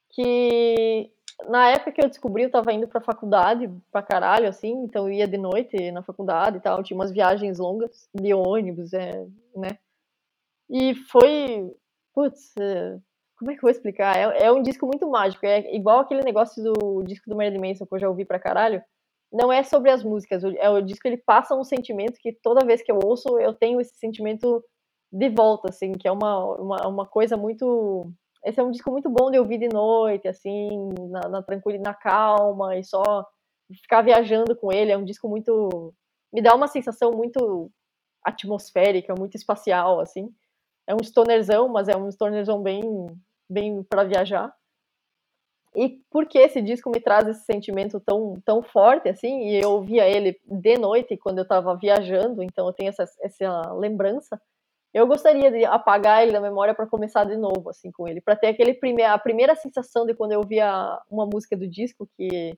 que 0.10 1.12
na 1.48 1.70
época 1.70 1.92
que 1.92 2.02
eu 2.02 2.08
descobri, 2.08 2.44
eu 2.44 2.52
tava 2.52 2.72
indo 2.72 2.88
pra 2.88 3.02
faculdade 3.02 3.70
pra 3.92 4.02
caralho, 4.02 4.48
assim, 4.48 4.72
então 4.84 5.08
eu 5.08 5.14
ia 5.14 5.28
de 5.28 5.38
noite 5.38 5.92
na 5.92 6.02
faculdade 6.02 6.58
e 6.58 6.62
tal, 6.62 6.82
tinha 6.82 6.98
umas 6.98 7.12
viagens 7.12 7.60
longas 7.60 8.10
de 8.14 8.34
ônibus, 8.34 8.94
é, 8.94 9.28
né? 9.56 9.78
E 10.70 10.96
foi, 10.96 11.76
putz, 12.16 12.54
é, 12.58 12.98
como 13.38 13.52
é 13.52 13.54
que 13.54 13.60
eu 13.60 13.64
vou 13.64 13.70
explicar? 13.70 14.16
É, 14.16 14.46
é, 14.46 14.52
um 14.52 14.64
disco 14.64 14.88
muito 14.88 15.08
mágico, 15.10 15.46
é 15.46 15.76
igual 15.76 16.00
aquele 16.00 16.22
negócio 16.24 16.64
do 16.64 17.04
disco 17.04 17.30
do 17.30 17.36
Marilyn 17.36 17.60
Manson 17.60 17.86
que 17.86 17.94
eu 17.94 18.00
já 18.00 18.10
ouvi 18.10 18.26
pra 18.26 18.40
caralho, 18.40 18.82
não 19.32 19.52
é 19.52 19.62
sobre 19.64 19.92
as 19.92 20.04
músicas, 20.04 20.44
é 20.44 20.70
o 20.70 20.82
disco 20.82 21.08
ele 21.08 21.18
passa 21.18 21.56
um 21.56 21.64
sentimento 21.64 22.20
que 22.20 22.32
toda 22.32 22.66
vez 22.66 22.82
que 22.82 22.92
eu 22.92 23.00
ouço, 23.04 23.38
eu 23.40 23.54
tenho 23.54 23.82
esse 23.82 23.96
sentimento 23.98 24.64
de 25.12 25.30
volta, 25.30 25.70
assim, 25.70 25.92
que 25.92 26.08
é 26.08 26.12
uma, 26.12 26.56
uma, 26.56 26.88
uma 26.88 27.06
coisa 27.06 27.36
muito 27.38 28.10
esse 28.46 28.60
é 28.60 28.64
um 28.64 28.70
disco 28.70 28.92
muito 28.92 29.10
bom 29.10 29.32
de 29.32 29.40
ouvir 29.40 29.58
de 29.58 29.68
noite, 29.68 30.28
assim, 30.28 30.70
na, 31.10 31.28
na 31.28 31.42
tranquilidade, 31.42 31.90
na 31.90 31.96
calma, 31.96 32.78
e 32.78 32.84
só 32.84 33.26
ficar 33.82 34.04
viajando 34.04 34.56
com 34.56 34.72
ele. 34.72 34.92
É 34.92 34.98
um 34.98 35.04
disco 35.04 35.28
muito. 35.28 35.92
Me 36.32 36.44
dá 36.44 36.54
uma 36.54 36.68
sensação 36.68 37.12
muito 37.12 37.72
atmosférica, 38.24 39.16
muito 39.18 39.36
espacial, 39.36 40.00
assim. 40.00 40.30
É 40.88 40.94
um 40.94 41.04
stonerzão, 41.04 41.68
mas 41.68 41.88
é 41.88 41.96
um 41.96 42.10
stonerzão 42.10 42.62
bem, 42.62 42.82
bem 43.50 43.84
para 43.84 44.04
viajar. 44.04 44.54
E 45.76 46.00
por 46.10 46.26
que 46.28 46.38
esse 46.38 46.62
disco 46.62 46.90
me 46.90 47.02
traz 47.02 47.28
esse 47.28 47.44
sentimento 47.44 48.00
tão, 48.00 48.36
tão 48.46 48.64
forte, 48.64 49.10
assim, 49.10 49.50
e 49.50 49.62
eu 49.62 49.72
ouvia 49.72 50.08
ele 50.08 50.40
de 50.46 50.78
noite 50.78 51.18
quando 51.18 51.40
eu 51.40 51.44
estava 51.44 51.76
viajando, 51.76 52.42
então 52.42 52.68
eu 52.68 52.74
tenho 52.74 52.90
essa, 52.90 53.04
essa 53.22 53.74
lembrança 53.74 54.40
eu 54.96 55.06
gostaria 55.06 55.52
de 55.52 55.66
apagar 55.66 56.24
ele 56.24 56.32
da 56.32 56.40
memória 56.40 56.74
para 56.74 56.88
começar 56.88 57.26
de 57.26 57.36
novo, 57.36 57.70
assim, 57.70 57.92
com 57.92 58.08
ele, 58.08 58.22
para 58.22 58.34
ter 58.34 58.48
aquele 58.48 58.74
primeir, 58.74 59.10
a 59.10 59.18
primeira 59.18 59.54
sensação 59.54 60.06
de 60.06 60.16
quando 60.16 60.32
eu 60.32 60.40
ouvia 60.40 60.98
uma 61.12 61.26
música 61.26 61.58
do 61.58 61.68
disco, 61.68 62.08
que 62.16 62.58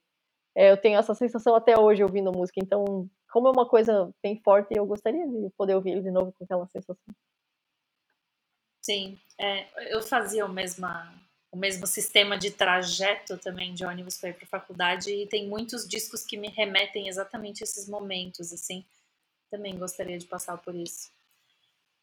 é, 0.55 0.71
eu 0.71 0.78
tenho 0.78 0.99
essa 0.99 1.15
sensação 1.15 1.55
até 1.55 1.80
hoje 1.80 2.03
ouvindo 2.03 2.32
música. 2.32 2.59
Então, 2.63 3.09
como 3.32 3.47
é 3.47 3.51
uma 3.51 3.67
coisa 3.67 4.11
bem 4.21 4.39
forte, 4.43 4.78
eu 4.78 4.86
gostaria 4.86 5.28
de 5.28 5.49
poder 5.57 5.73
ouvir 5.73 5.93
ele 5.93 6.03
de 6.03 6.11
novo 6.11 6.32
com 6.38 6.43
aquela 6.43 6.67
sensação. 6.67 6.95
Sim, 8.88 9.20
é, 9.38 9.68
eu 9.94 10.02
fazia 10.02 10.46
o 10.46 10.50
mesmo, 10.50 10.88
o 11.52 11.58
mesmo 11.58 11.86
sistema 11.86 12.38
de 12.38 12.52
trajeto 12.52 13.38
também 13.38 13.74
de 13.74 13.84
ônibus 13.84 14.16
para 14.18 14.30
ir 14.30 14.34
para 14.36 14.46
a 14.46 14.48
faculdade 14.48 15.14
e 15.14 15.28
tem 15.28 15.46
muitos 15.46 15.86
discos 15.86 16.26
que 16.26 16.38
me 16.38 16.48
remetem 16.48 17.10
exatamente 17.10 17.62
a 17.62 17.66
esses 17.66 17.90
momentos, 17.90 18.54
assim. 18.54 18.86
Também 19.52 19.78
gostaria 19.78 20.18
de 20.18 20.26
passar 20.26 20.58
por 20.60 20.74
isso. 20.74 21.12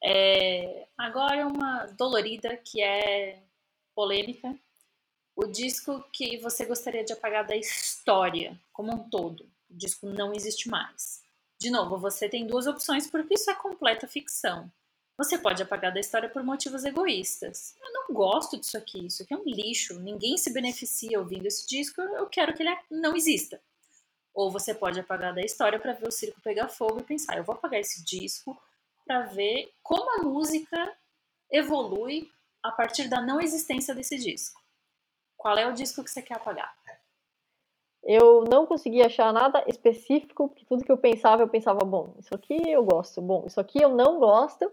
É, 0.04 0.86
agora 0.98 1.46
uma 1.46 1.86
dolorida 1.96 2.54
que 2.54 2.82
é 2.82 3.42
polêmica. 3.94 4.54
O 5.34 5.46
disco 5.46 6.04
que 6.12 6.36
você 6.36 6.66
gostaria 6.66 7.02
de 7.02 7.14
apagar 7.14 7.46
da 7.46 7.56
história 7.56 8.60
como 8.74 8.92
um 8.92 9.08
todo. 9.08 9.50
O 9.70 9.74
disco 9.74 10.06
não 10.06 10.34
existe 10.34 10.68
mais. 10.68 11.22
De 11.58 11.70
novo, 11.70 11.96
você 11.96 12.28
tem 12.28 12.46
duas 12.46 12.66
opções 12.66 13.06
porque 13.06 13.32
isso 13.32 13.50
é 13.50 13.54
completa 13.54 14.06
ficção. 14.06 14.70
Você 15.16 15.38
pode 15.38 15.62
apagar 15.62 15.92
da 15.94 16.00
história 16.00 16.28
por 16.28 16.42
motivos 16.42 16.84
egoístas. 16.84 17.76
Eu 17.80 17.92
não 17.92 18.08
gosto 18.08 18.58
disso 18.58 18.76
aqui, 18.76 19.06
isso 19.06 19.22
aqui 19.22 19.32
é 19.32 19.36
um 19.36 19.44
lixo, 19.44 20.00
ninguém 20.00 20.36
se 20.36 20.52
beneficia 20.52 21.20
ouvindo 21.20 21.46
esse 21.46 21.68
disco, 21.68 22.00
eu 22.00 22.26
quero 22.26 22.52
que 22.52 22.62
ele 22.62 22.76
não 22.90 23.14
exista. 23.14 23.60
Ou 24.34 24.50
você 24.50 24.74
pode 24.74 24.98
apagar 24.98 25.32
da 25.32 25.40
história 25.40 25.78
para 25.78 25.92
ver 25.92 26.08
o 26.08 26.12
circo 26.12 26.40
pegar 26.40 26.68
fogo 26.68 26.98
e 26.98 27.04
pensar, 27.04 27.36
eu 27.36 27.44
vou 27.44 27.54
apagar 27.54 27.78
esse 27.78 28.04
disco 28.04 28.60
para 29.06 29.20
ver 29.26 29.72
como 29.82 30.18
a 30.18 30.22
música 30.24 30.92
evolui 31.48 32.28
a 32.60 32.72
partir 32.72 33.08
da 33.08 33.20
não 33.20 33.40
existência 33.40 33.94
desse 33.94 34.16
disco. 34.16 34.60
Qual 35.36 35.56
é 35.56 35.66
o 35.68 35.72
disco 35.74 36.02
que 36.02 36.10
você 36.10 36.22
quer 36.22 36.34
apagar? 36.34 36.74
Eu 38.02 38.44
não 38.44 38.66
consegui 38.66 39.02
achar 39.02 39.32
nada 39.32 39.64
específico, 39.68 40.48
porque 40.48 40.64
tudo 40.66 40.84
que 40.84 40.90
eu 40.90 40.98
pensava, 40.98 41.42
eu 41.42 41.48
pensava, 41.48 41.80
bom, 41.84 42.14
isso 42.18 42.34
aqui 42.34 42.60
eu 42.68 42.84
gosto, 42.84 43.22
bom, 43.22 43.44
isso 43.46 43.60
aqui 43.60 43.80
eu 43.80 43.90
não 43.90 44.18
gosto, 44.18 44.70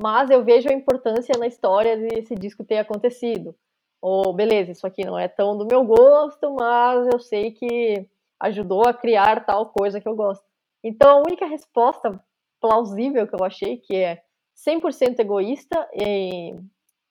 mas 0.00 0.30
eu 0.30 0.42
vejo 0.42 0.68
a 0.68 0.72
importância 0.72 1.36
na 1.38 1.46
história 1.46 1.96
desse 1.96 2.34
disco 2.34 2.64
ter 2.64 2.78
acontecido. 2.78 3.54
Ou, 4.00 4.32
beleza, 4.32 4.72
isso 4.72 4.86
aqui 4.86 5.04
não 5.04 5.18
é 5.18 5.28
tão 5.28 5.56
do 5.58 5.66
meu 5.66 5.84
gosto, 5.84 6.54
mas 6.58 7.06
eu 7.12 7.20
sei 7.20 7.50
que 7.50 8.08
ajudou 8.40 8.86
a 8.86 8.94
criar 8.94 9.44
tal 9.44 9.66
coisa 9.66 10.00
que 10.00 10.08
eu 10.08 10.16
gosto. 10.16 10.44
Então, 10.82 11.18
a 11.18 11.20
única 11.20 11.44
resposta 11.44 12.18
plausível 12.60 13.26
que 13.26 13.34
eu 13.34 13.44
achei, 13.44 13.76
que 13.76 13.94
é 13.94 14.22
100% 14.66 15.18
egoísta 15.18 15.86
e 15.92 16.54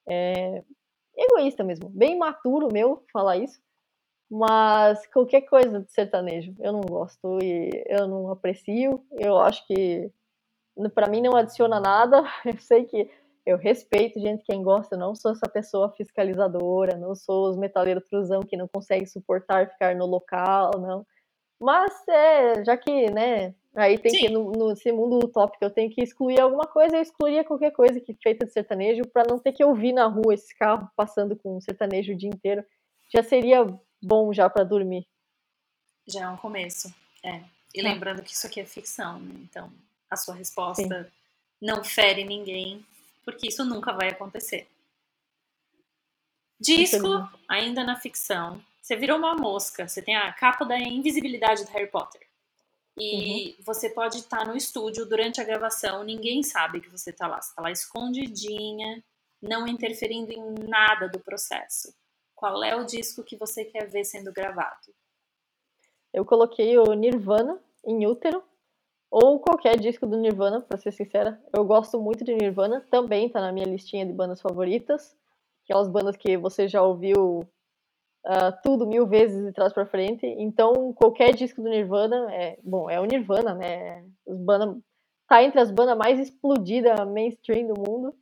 é, 0.07 0.63
egoísta 1.15 1.63
mesmo, 1.63 1.89
bem 1.89 2.17
maturo 2.17 2.69
meu 2.73 3.03
falar 3.13 3.37
isso, 3.37 3.61
mas 4.29 5.05
qualquer 5.07 5.41
coisa 5.41 5.81
de 5.81 5.91
sertanejo 5.91 6.55
eu 6.59 6.71
não 6.71 6.81
gosto 6.81 7.37
e 7.43 7.83
eu 7.87 8.07
não 8.07 8.31
aprecio, 8.31 9.03
eu 9.11 9.37
acho 9.37 9.65
que 9.67 10.11
para 10.93 11.09
mim 11.09 11.21
não 11.21 11.35
adiciona 11.35 11.79
nada, 11.79 12.23
eu 12.45 12.57
sei 12.59 12.85
que 12.85 13.09
eu 13.45 13.57
respeito 13.57 14.19
gente 14.19 14.43
quem 14.43 14.61
gosta, 14.61 14.95
não 14.95 15.15
sou 15.15 15.31
essa 15.31 15.49
pessoa 15.49 15.89
fiscalizadora, 15.91 16.95
não 16.95 17.15
sou 17.15 17.49
os 17.49 17.57
metaleiros 17.57 18.07
truzão 18.07 18.41
que 18.41 18.55
não 18.55 18.67
consegue 18.67 19.07
suportar 19.07 19.69
ficar 19.71 19.95
no 19.95 20.05
local, 20.05 20.71
não. 20.79 21.05
Mas 21.59 22.07
é, 22.07 22.63
já 22.63 22.77
que, 22.77 23.09
né, 23.11 23.55
Aí 23.75 23.97
tem 23.97 24.11
Sim. 24.11 24.19
que, 24.19 24.29
no, 24.29 24.69
nesse 24.69 24.91
mundo 24.91 25.19
utópico, 25.23 25.63
eu 25.63 25.69
tenho 25.69 25.91
que 25.91 26.01
excluir 26.01 26.39
alguma 26.39 26.65
coisa, 26.65 26.97
eu 26.97 27.01
excluiria 27.01 27.43
qualquer 27.43 27.71
coisa 27.71 27.99
que 28.01 28.13
feita 28.15 28.45
de 28.45 28.51
sertanejo, 28.51 29.03
para 29.07 29.27
não 29.29 29.37
ter 29.37 29.51
que 29.51 29.63
ouvir 29.63 29.93
na 29.93 30.07
rua 30.07 30.33
esse 30.33 30.55
carro 30.55 30.89
passando 30.95 31.35
com 31.35 31.61
sertanejo 31.61 32.13
o 32.13 32.17
dia 32.17 32.29
inteiro. 32.29 32.65
Já 33.13 33.21
seria 33.21 33.65
bom 34.01 34.33
já 34.33 34.49
para 34.49 34.63
dormir. 34.63 35.07
Já 36.07 36.23
é 36.23 36.29
um 36.29 36.37
começo, 36.37 36.93
é. 37.23 37.41
E 37.73 37.79
é. 37.79 37.83
lembrando 37.83 38.23
que 38.23 38.31
isso 38.31 38.47
aqui 38.47 38.59
é 38.59 38.65
ficção, 38.65 39.19
né? 39.19 39.35
Então, 39.43 39.71
a 40.09 40.15
sua 40.15 40.35
resposta 40.35 41.03
Sim. 41.03 41.11
não 41.61 41.83
fere 41.83 42.23
ninguém, 42.23 42.85
porque 43.23 43.47
isso 43.47 43.63
nunca 43.63 43.93
vai 43.93 44.09
acontecer. 44.09 44.67
Disco, 46.59 47.07
ainda 47.47 47.83
na 47.83 47.99
ficção. 47.99 48.61
Você 48.81 48.95
virou 48.95 49.17
uma 49.17 49.35
mosca, 49.35 49.87
você 49.87 50.01
tem 50.01 50.15
a 50.15 50.31
capa 50.33 50.65
da 50.65 50.77
invisibilidade 50.77 51.63
do 51.63 51.71
Harry 51.71 51.87
Potter. 51.87 52.27
E 52.97 53.55
uhum. 53.57 53.63
você 53.63 53.89
pode 53.89 54.17
estar 54.17 54.45
no 54.45 54.57
estúdio 54.57 55.05
durante 55.05 55.39
a 55.39 55.43
gravação, 55.43 56.03
ninguém 56.03 56.43
sabe 56.43 56.81
que 56.81 56.89
você 56.89 57.11
está 57.11 57.27
lá. 57.27 57.41
Você 57.41 57.51
está 57.51 57.61
lá 57.61 57.71
escondidinha, 57.71 59.01
não 59.41 59.67
interferindo 59.67 60.31
em 60.31 60.67
nada 60.67 61.07
do 61.07 61.19
processo. 61.19 61.93
Qual 62.35 62.63
é 62.63 62.75
o 62.75 62.85
disco 62.85 63.23
que 63.23 63.37
você 63.37 63.63
quer 63.63 63.87
ver 63.87 64.03
sendo 64.03 64.33
gravado? 64.33 64.93
Eu 66.13 66.25
coloquei 66.25 66.77
o 66.77 66.93
Nirvana 66.93 67.61
em 67.85 68.05
útero, 68.05 68.43
ou 69.11 69.39
qualquer 69.39 69.77
disco 69.79 70.05
do 70.05 70.17
Nirvana, 70.17 70.61
para 70.61 70.77
ser 70.77 70.91
sincera. 70.91 71.41
Eu 71.55 71.65
gosto 71.65 71.99
muito 71.99 72.23
de 72.23 72.35
Nirvana, 72.35 72.85
também 72.91 73.27
está 73.27 73.41
na 73.41 73.51
minha 73.51 73.65
listinha 73.65 74.05
de 74.05 74.13
bandas 74.13 74.41
favoritas. 74.41 75.15
Aquelas 75.63 75.87
bandas 75.87 76.15
que 76.15 76.37
você 76.37 76.67
já 76.67 76.81
ouviu 76.81 77.39
uh, 78.25 78.51
tudo 78.63 78.87
mil 78.87 79.07
vezes 79.07 79.45
de 79.45 79.51
trás 79.51 79.73
para 79.73 79.85
frente. 79.85 80.25
Então, 80.25 80.93
qualquer 80.93 81.33
disco 81.33 81.61
do 81.61 81.69
Nirvana 81.69 82.33
é 82.33 82.57
bom, 82.63 82.89
é 82.89 82.99
o 82.99 83.05
Nirvana, 83.05 83.53
né? 83.53 84.03
Os 84.25 84.37
banda, 84.37 84.77
tá 85.27 85.43
entre 85.43 85.59
as 85.59 85.71
bandas 85.71 85.97
mais 85.97 86.19
explodidas 86.19 86.99
mainstream 87.07 87.67
do 87.67 87.79
mundo. 87.79 88.15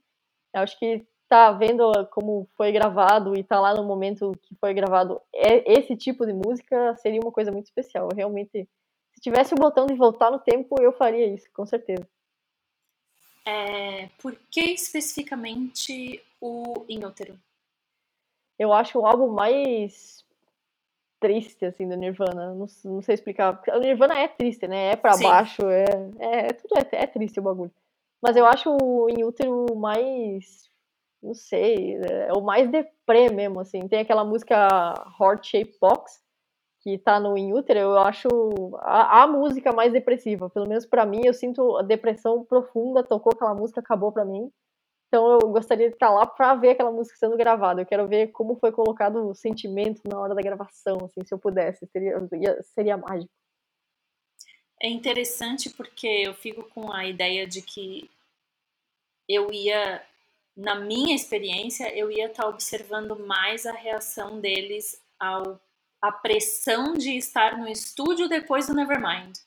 Eu 0.53 0.61
acho 0.61 0.77
que 0.79 1.05
tá 1.27 1.51
vendo 1.51 1.91
como 2.11 2.47
foi 2.55 2.71
gravado 2.71 3.37
e 3.37 3.43
tá 3.43 3.59
lá 3.59 3.73
no 3.73 3.83
momento 3.83 4.31
que 4.43 4.55
foi 4.55 4.73
gravado 4.73 5.19
é, 5.35 5.73
esse 5.77 5.95
tipo 5.95 6.25
de 6.25 6.33
música 6.33 6.95
seria 6.95 7.19
uma 7.21 7.31
coisa 7.31 7.51
muito 7.51 7.65
especial. 7.65 8.07
realmente, 8.15 8.67
se 9.17 9.21
tivesse 9.21 9.55
o 9.55 9.57
botão 9.57 9.87
de 9.87 9.95
voltar 9.95 10.29
no 10.29 10.37
tempo, 10.37 10.79
eu 10.79 10.91
faria 10.91 11.25
isso, 11.25 11.49
com 11.51 11.65
certeza. 11.65 12.07
É, 13.43 14.09
por 14.21 14.37
que 14.51 14.61
especificamente 14.61 16.23
o 16.39 16.85
Inútero? 16.87 17.35
eu 18.59 18.73
acho 18.73 18.99
o 18.99 19.05
álbum 19.05 19.27
mais 19.27 20.25
triste, 21.19 21.65
assim, 21.65 21.87
do 21.87 21.95
Nirvana. 21.95 22.53
Não, 22.53 22.67
não 22.85 23.01
sei 23.01 23.15
explicar. 23.15 23.61
O 23.69 23.79
Nirvana 23.79 24.19
é 24.19 24.27
triste, 24.27 24.67
né? 24.67 24.91
É 24.91 24.95
pra 24.95 25.13
Sim. 25.13 25.23
baixo, 25.23 25.67
é, 25.67 25.85
é, 26.19 26.53
tudo 26.53 26.75
é, 26.77 27.03
é 27.03 27.07
triste 27.07 27.39
o 27.39 27.43
bagulho. 27.43 27.71
Mas 28.21 28.35
eu 28.35 28.45
acho 28.45 28.75
o 28.81 29.09
Em 29.09 29.23
Útero 29.23 29.75
mais, 29.75 30.69
não 31.21 31.33
sei, 31.33 31.97
é 31.97 32.33
o 32.33 32.41
mais 32.41 32.69
deprê 32.69 33.29
mesmo, 33.29 33.59
assim. 33.59 33.87
Tem 33.87 33.99
aquela 33.99 34.25
música 34.25 34.67
Heart 35.19 35.45
Shape 35.45 35.77
Box, 35.79 36.19
que 36.87 36.97
tá 36.97 37.19
no 37.19 37.37
Em 37.37 37.53
Útero, 37.53 37.79
eu 37.79 37.97
acho 37.97 38.29
a, 38.75 39.23
a 39.23 39.27
música 39.27 39.73
mais 39.73 39.91
depressiva. 39.91 40.49
Pelo 40.49 40.69
menos 40.69 40.85
para 40.85 41.05
mim, 41.05 41.19
eu 41.25 41.33
sinto 41.33 41.75
a 41.75 41.81
depressão 41.81 42.45
profunda, 42.45 43.03
tocou 43.03 43.33
aquela 43.35 43.53
música, 43.53 43.81
acabou 43.81 44.09
para 44.09 44.23
mim. 44.23 44.49
Então 45.09 45.33
eu 45.33 45.49
gostaria 45.49 45.89
de 45.89 45.95
estar 45.95 46.09
lá 46.09 46.25
para 46.25 46.55
ver 46.55 46.69
aquela 46.69 46.89
música 46.89 47.17
sendo 47.17 47.35
gravada. 47.35 47.81
Eu 47.81 47.85
quero 47.85 48.07
ver 48.07 48.27
como 48.27 48.55
foi 48.55 48.71
colocado 48.71 49.27
o 49.27 49.35
sentimento 49.35 50.01
na 50.07 50.17
hora 50.17 50.33
da 50.33 50.41
gravação, 50.41 50.97
assim, 51.03 51.25
se 51.25 51.33
eu 51.33 51.37
pudesse, 51.37 51.85
seria, 51.87 52.15
seria 52.63 52.95
mágico. 52.95 53.33
É 54.81 54.87
interessante 54.87 55.69
porque 55.69 56.07
eu 56.07 56.33
fico 56.33 56.63
com 56.69 56.89
a 56.89 57.05
ideia 57.05 57.45
de 57.45 57.61
que 57.61 58.09
eu 59.27 59.51
ia, 59.51 60.01
na 60.55 60.75
minha 60.75 61.13
experiência, 61.13 61.93
eu 61.93 62.09
ia 62.09 62.27
estar 62.27 62.47
observando 62.47 63.19
mais 63.19 63.65
a 63.65 63.73
reação 63.73 64.39
deles 64.39 65.03
ao 65.19 65.59
a 66.01 66.11
pressão 66.11 66.93
de 66.93 67.17
estar 67.17 67.57
no 67.57 67.67
estúdio 67.67 68.27
depois 68.29 68.67
do 68.67 68.73
Nevermind. 68.73 69.37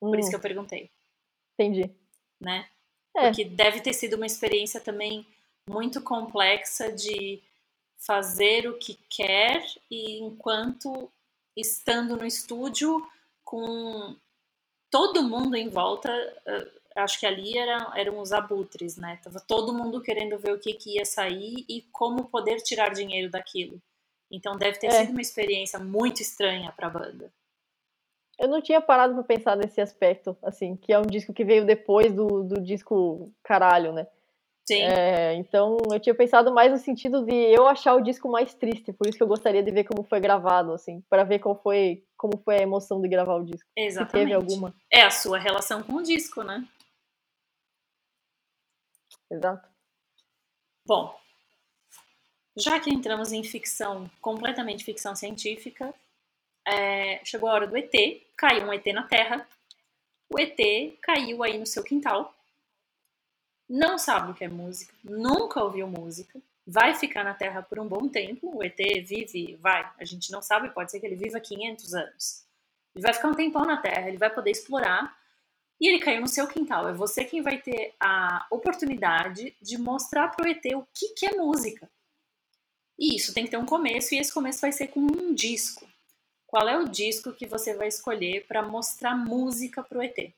Por 0.00 0.16
Hum, 0.16 0.18
isso 0.18 0.30
que 0.30 0.36
eu 0.36 0.40
perguntei, 0.40 0.90
entendi. 1.58 1.90
né? 2.40 2.68
É. 3.16 3.26
Porque 3.26 3.44
deve 3.44 3.80
ter 3.80 3.92
sido 3.92 4.14
uma 4.14 4.26
experiência 4.26 4.80
também 4.80 5.26
muito 5.68 6.00
complexa 6.00 6.90
de 6.92 7.42
fazer 7.98 8.68
o 8.68 8.78
que 8.78 8.94
quer 9.10 9.64
e 9.90 10.18
enquanto 10.20 11.10
estando 11.56 12.16
no 12.16 12.24
estúdio 12.24 13.04
com 13.44 14.16
todo 14.90 15.22
mundo 15.24 15.56
em 15.56 15.68
volta, 15.68 16.08
eh, 16.46 16.70
acho 16.96 17.18
que 17.18 17.26
ali 17.26 17.58
era, 17.58 17.92
eram 17.96 18.20
os 18.20 18.32
abutres, 18.32 18.96
né? 18.96 19.18
Tava 19.22 19.40
todo 19.40 19.74
mundo 19.74 20.00
querendo 20.00 20.38
ver 20.38 20.52
o 20.52 20.60
que, 20.60 20.72
que 20.74 20.96
ia 20.96 21.04
sair 21.04 21.64
e 21.68 21.82
como 21.92 22.28
poder 22.28 22.62
tirar 22.62 22.90
dinheiro 22.94 23.30
daquilo. 23.30 23.82
Então 24.30 24.56
deve 24.56 24.78
ter 24.78 24.88
É. 24.88 24.90
sido 24.90 25.10
uma 25.10 25.20
experiência 25.20 25.78
muito 25.78 26.20
estranha 26.20 26.72
para 26.72 26.86
a 26.86 26.90
banda. 26.90 27.32
Eu 28.38 28.46
não 28.48 28.60
tinha 28.60 28.80
parado 28.80 29.14
pra 29.14 29.24
pensar 29.24 29.56
nesse 29.56 29.80
aspecto, 29.80 30.36
assim, 30.42 30.76
que 30.76 30.92
é 30.92 30.98
um 30.98 31.06
disco 31.06 31.32
que 31.32 31.44
veio 31.44 31.66
depois 31.66 32.12
do, 32.14 32.44
do 32.44 32.60
disco 32.62 33.32
caralho, 33.42 33.92
né? 33.92 34.06
Sim, 34.64 34.82
É, 34.82 35.34
então 35.34 35.78
eu 35.90 35.98
tinha 35.98 36.14
pensado 36.14 36.52
mais 36.52 36.70
no 36.70 36.76
sentido 36.78 37.24
de 37.24 37.32
eu 37.34 37.66
achar 37.66 37.94
o 37.94 38.02
disco 38.02 38.28
mais 38.30 38.52
triste, 38.52 38.92
por 38.92 39.08
isso 39.08 39.16
que 39.16 39.22
eu 39.22 39.28
gostaria 39.28 39.62
de 39.62 39.70
ver 39.72 39.84
como 39.84 40.06
foi 40.06 40.20
gravado, 40.20 40.72
assim, 40.72 41.00
para 41.08 41.24
ver 41.24 41.38
qual 41.38 41.60
foi, 41.60 42.04
como 42.18 42.36
foi 42.44 42.58
a 42.58 42.62
emoção 42.62 43.00
de 43.00 43.08
gravar 43.08 43.36
o 43.36 43.44
disco. 43.44 43.66
Se 43.74 43.84
exatamente. 43.86 44.12
teve 44.12 44.34
alguma. 44.34 44.74
É 44.92 45.02
a 45.02 45.10
sua 45.10 45.38
relação 45.38 45.82
com 45.82 45.94
o 45.94 46.02
disco, 46.02 46.42
né? 46.42 46.68
Exato. 49.30 49.68
Bom, 50.86 51.18
já 52.58 52.80
que 52.80 52.90
entramos 52.90 53.32
em 53.32 53.44
ficção, 53.44 54.10
completamente 54.20 54.84
ficção 54.84 55.14
científica, 55.14 55.94
é, 56.66 57.24
chegou 57.24 57.48
a 57.48 57.52
hora 57.52 57.66
do 57.66 57.76
ET, 57.76 57.92
caiu 58.36 58.66
um 58.66 58.72
ET 58.72 58.84
na 58.86 59.04
Terra. 59.04 59.46
O 60.28 60.38
ET 60.38 60.58
caiu 61.00 61.42
aí 61.42 61.56
no 61.56 61.66
seu 61.66 61.82
quintal. 61.84 62.34
Não 63.68 63.98
sabe 63.98 64.32
o 64.32 64.34
que 64.34 64.44
é 64.44 64.48
música, 64.48 64.94
nunca 65.04 65.62
ouviu 65.62 65.86
música, 65.86 66.40
vai 66.66 66.94
ficar 66.94 67.22
na 67.22 67.34
Terra 67.34 67.62
por 67.62 67.78
um 67.78 67.86
bom 67.86 68.08
tempo. 68.08 68.56
O 68.56 68.62
ET 68.62 68.78
vive, 69.04 69.56
vai, 69.56 69.88
a 69.98 70.04
gente 70.04 70.32
não 70.32 70.42
sabe, 70.42 70.70
pode 70.70 70.90
ser 70.90 71.00
que 71.00 71.06
ele 71.06 71.16
viva 71.16 71.38
500 71.38 71.94
anos. 71.94 72.44
Ele 72.94 73.02
vai 73.02 73.14
ficar 73.14 73.28
um 73.28 73.34
tempão 73.34 73.64
na 73.64 73.76
Terra, 73.76 74.08
ele 74.08 74.16
vai 74.16 74.30
poder 74.30 74.50
explorar 74.50 75.16
e 75.80 75.86
ele 75.86 76.00
caiu 76.00 76.20
no 76.20 76.26
seu 76.26 76.48
quintal. 76.48 76.88
É 76.88 76.92
você 76.92 77.24
quem 77.24 77.42
vai 77.42 77.58
ter 77.58 77.94
a 78.00 78.46
oportunidade 78.50 79.54
de 79.60 79.78
mostrar 79.78 80.28
pro 80.28 80.48
ET 80.48 80.64
o 80.74 80.86
que, 80.92 81.14
que 81.14 81.26
é 81.26 81.36
música. 81.36 81.88
E 82.98 83.14
isso 83.14 83.32
tem 83.32 83.44
que 83.44 83.50
ter 83.50 83.56
um 83.56 83.66
começo, 83.66 84.14
e 84.14 84.18
esse 84.18 84.32
começo 84.32 84.60
vai 84.60 84.72
ser 84.72 84.88
com 84.88 85.00
um 85.00 85.32
disco. 85.32 85.86
Qual 86.46 86.66
é 86.66 86.78
o 86.78 86.88
disco 86.88 87.32
que 87.32 87.46
você 87.46 87.74
vai 87.74 87.88
escolher 87.88 88.46
para 88.46 88.62
mostrar 88.62 89.14
música 89.14 89.82
pro 89.82 90.02
ET? 90.02 90.32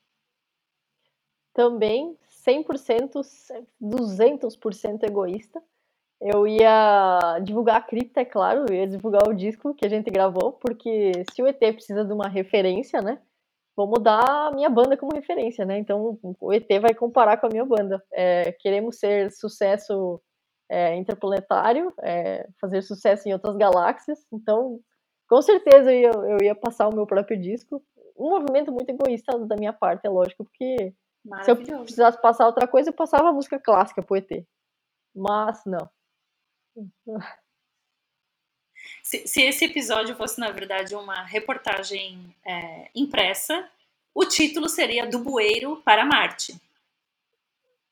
Também 1.55 2.17
100%, 2.47 3.25
200% 3.81 5.03
egoísta. 5.05 5.63
Eu 6.21 6.47
ia 6.47 7.39
divulgar 7.43 7.77
a 7.77 7.83
cripta, 7.83 8.21
é 8.21 8.25
claro, 8.25 8.67
eu 8.69 8.75
ia 8.75 8.87
divulgar 8.87 9.27
o 9.27 9.35
disco 9.35 9.75
que 9.75 9.87
a 9.87 9.89
gente 9.89 10.11
gravou, 10.11 10.53
porque 10.53 11.13
se 11.33 11.43
o 11.43 11.47
ET 11.47 11.59
precisa 11.59 12.05
de 12.05 12.13
uma 12.13 12.29
referência, 12.29 13.01
né? 13.01 13.23
Vamos 13.75 14.03
dar 14.03 14.49
a 14.49 14.51
minha 14.51 14.69
banda 14.69 14.97
como 14.97 15.15
referência, 15.15 15.65
né? 15.65 15.79
Então 15.79 16.19
o 16.41 16.53
ET 16.53 16.69
vai 16.81 16.93
comparar 16.93 17.39
com 17.39 17.47
a 17.47 17.51
minha 17.51 17.65
banda. 17.65 18.05
É, 18.13 18.53
queremos 18.53 18.99
ser 18.99 19.31
sucesso 19.33 20.21
é, 20.71 20.95
interplanetário, 20.95 21.93
é, 22.01 22.49
fazer 22.61 22.81
sucesso 22.83 23.29
em 23.29 23.33
outras 23.33 23.57
galáxias. 23.57 24.25
Então, 24.33 24.79
com 25.29 25.43
certeza 25.43 25.93
eu 25.93 26.01
ia, 26.01 26.11
eu 26.11 26.39
ia 26.41 26.55
passar 26.55 26.89
o 26.89 26.95
meu 26.95 27.07
próprio 27.07 27.39
disco. 27.39 27.85
Um 28.17 28.31
movimento 28.31 28.71
muito 28.71 28.89
egoísta 28.89 29.37
da 29.41 29.57
minha 29.57 29.73
parte, 29.73 30.07
é 30.07 30.09
lógico, 30.09 30.45
porque 30.45 30.95
se 31.43 31.51
eu 31.51 31.57
precisasse 31.57 32.21
passar 32.23 32.47
outra 32.47 32.69
coisa, 32.69 32.91
eu 32.91 32.95
passava 32.95 33.29
a 33.29 33.33
música 33.33 33.59
clássica 33.59 34.01
pro 34.01 34.17
ET. 34.17 34.47
Mas 35.15 35.61
não. 35.67 35.91
Se, 39.03 39.27
se 39.27 39.43
esse 39.43 39.65
episódio 39.65 40.15
fosse, 40.15 40.41
na 40.41 40.51
verdade, 40.51 40.95
uma 40.95 41.23
reportagem 41.23 42.35
é, 42.45 42.91
impressa, 42.95 43.69
o 44.15 44.25
título 44.25 44.69
seria 44.69 45.07
Do 45.07 45.19
Bueiro 45.19 45.83
para 45.83 46.05
Marte. 46.05 46.61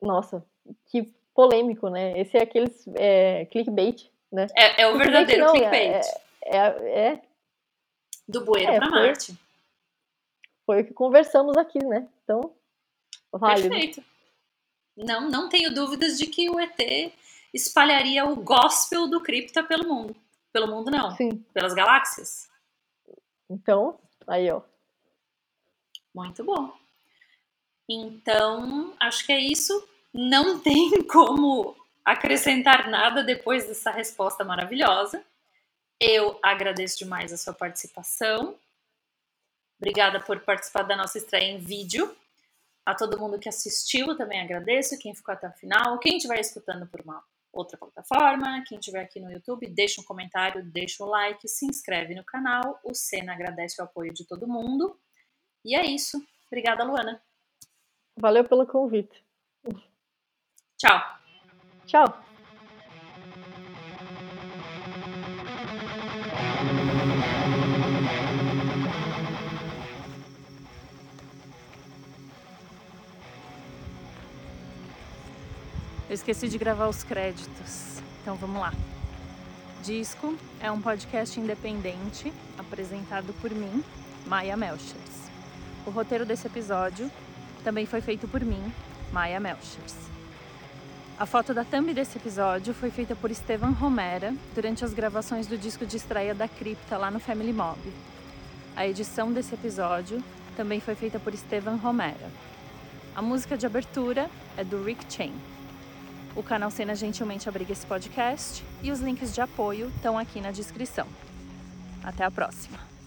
Nossa, 0.01 0.45
que 0.87 1.13
polêmico, 1.39 1.89
né? 1.89 2.19
Esse 2.19 2.37
é 2.37 2.43
aqueles 2.43 2.85
é, 2.97 3.45
clickbait, 3.45 4.11
né? 4.33 4.49
É, 4.57 4.83
é 4.83 4.89
o 4.89 4.95
Clickbait 4.95 5.27
verdadeiro 5.27 5.45
não, 5.45 5.53
clickbait. 5.53 6.05
É, 6.43 6.57
é, 6.57 7.13
é, 7.13 7.23
Do 8.27 8.45
Bueiro 8.45 8.73
É, 8.73 8.79
para 8.81 8.91
foi- 8.91 9.07
Marte. 9.07 9.39
foi 10.67 10.83
o 10.83 10.85
que 10.85 10.93
conversamos 10.93 11.57
aqui, 11.57 11.79
né? 11.79 12.09
Então, 12.25 12.53
válido. 13.31 13.69
Perfeito. 13.69 14.03
Não, 14.97 15.31
não 15.31 15.49
tenho 15.49 15.73
dúvidas 15.73 16.19
de 16.19 16.27
que 16.27 16.51
o 16.51 16.59
ET 16.59 17.13
espalharia 17.55 18.27
o 18.27 18.35
gospel 18.35 19.07
do 19.07 19.21
cripta 19.21 19.63
pelo 19.63 19.87
mundo. 19.87 20.17
Pelo 20.53 20.67
mundo, 20.67 20.91
não. 20.91 21.13
Sim. 21.13 21.37
Pelas 21.55 21.73
galáxias. 21.73 22.51
Então, 23.49 23.97
aí, 24.27 24.51
ó. 24.51 24.61
Muito 26.13 26.43
bom. 26.43 26.77
Então, 27.89 28.93
acho 28.99 29.25
que 29.25 29.31
é 29.31 29.39
isso. 29.39 29.89
Não 30.13 30.59
tem 30.61 31.03
como 31.05 31.77
acrescentar 32.05 32.89
nada 32.89 33.23
depois 33.23 33.67
dessa 33.67 33.91
resposta 33.91 34.45
maravilhosa. 34.45 35.25
Eu 36.01 36.39
agradeço 36.43 36.99
demais 36.99 37.33
a 37.33 37.37
sua 37.37 37.53
participação. 37.53 38.57
Obrigada 39.81 40.21
por 40.21 40.41
participar 40.41 40.83
da 40.83 40.97
nossa 40.97 41.19
estreia 41.19 41.51
em 41.51 41.59
vídeo. 41.59 42.17
A 42.87 42.95
todo 42.95 43.19
mundo 43.19 43.39
que 43.39 43.49
assistiu 43.49 44.17
também 44.17 44.41
agradeço. 44.41 44.99
Quem 44.99 45.15
ficou 45.15 45.35
até 45.35 45.49
o 45.49 45.53
final. 45.53 45.99
Quem 45.99 46.17
estiver 46.17 46.41
escutando 46.41 46.87
por 46.87 47.01
uma 47.01 47.23
outra 47.53 47.77
plataforma, 47.77 48.63
quem 48.67 48.79
estiver 48.79 49.03
aqui 49.03 49.21
no 49.21 49.31
YouTube, 49.31 49.67
deixa 49.67 50.01
um 50.01 50.05
comentário, 50.05 50.65
deixa 50.65 51.05
o 51.05 51.07
like, 51.07 51.49
se 51.49 51.67
inscreve 51.67 52.15
no 52.15 52.25
canal. 52.25 52.81
O 52.85 52.95
Senna 52.95 53.33
agradece 53.33 53.81
o 53.81 53.85
apoio 53.85 54.13
de 54.13 54.25
todo 54.25 54.47
mundo. 54.47 54.99
E 55.65 55.75
é 55.75 55.85
isso. 55.85 56.23
Obrigada, 56.47 56.85
Luana. 56.85 57.23
Valeu 58.17 58.45
pelo 58.45 58.67
convite. 58.67 59.28
Tchau. 60.79 61.03
Tchau. 61.87 62.23
Eu 76.09 76.15
esqueci 76.15 76.49
de 76.49 76.57
gravar 76.57 76.87
os 76.87 77.03
créditos, 77.03 78.01
então 78.23 78.37
vamos 78.37 78.61
lá. 78.61 78.73
Disco 79.83 80.39
é 80.61 80.71
um 80.71 80.81
podcast 80.81 81.41
independente 81.41 82.33
apresentado 82.57 83.35
por 83.41 83.51
mim, 83.51 83.83
Maia 84.25 84.57
Melchers. 84.57 85.29
O 85.85 85.91
roteiro 85.91 86.25
desse 86.25 86.47
episódio 86.47 87.11
também 87.65 87.85
foi 87.85 88.01
feito 88.01 88.29
por 88.29 88.43
mim, 88.43 88.73
Maia 89.13 89.41
Melchers. 89.41 90.18
A 91.19 91.27
foto 91.27 91.53
da 91.53 91.65
thumb 91.65 91.93
desse 91.93 92.17
episódio 92.17 92.73
foi 92.73 92.93
feita 92.93 93.17
por 93.17 93.29
Estevan 93.29 93.71
Romera 93.71 94.33
durante 94.55 94.85
as 94.85 94.95
gravações 94.95 95.49
do 95.49 95.59
disco 95.59 95.85
de 95.85 95.97
estreia 95.97 96.33
da 96.33 96.47
Cripta 96.47 96.97
lá 96.97 97.11
no 97.11 97.19
Family 97.19 97.53
Mob. 97.53 97.77
A 98.77 98.87
edição 98.87 99.33
desse 99.33 99.53
episódio 99.53 100.23
também 100.57 100.81
foi 100.81 100.95
feita 100.95 101.19
por 101.19 101.35
Estevan 101.35 101.75
Romera. 101.75 102.31
A 103.17 103.21
música 103.21 103.59
de 103.59 103.67
abertura 103.67 104.31
é 104.57 104.63
do 104.63 104.85
Rick 104.85 105.13
Chain. 105.13 105.35
O 106.37 106.43
canal 106.43 106.71
Cena 106.71 106.95
gentilmente 106.95 107.49
abriga 107.49 107.73
esse 107.73 107.85
podcast 107.85 108.65
e 108.81 108.93
os 108.93 109.01
links 109.01 109.35
de 109.35 109.41
apoio 109.41 109.89
estão 109.97 110.17
aqui 110.17 110.41
na 110.41 110.53
descrição. 110.53 111.09
Até 112.05 112.23
a 112.23 112.31
próxima! 112.31 112.98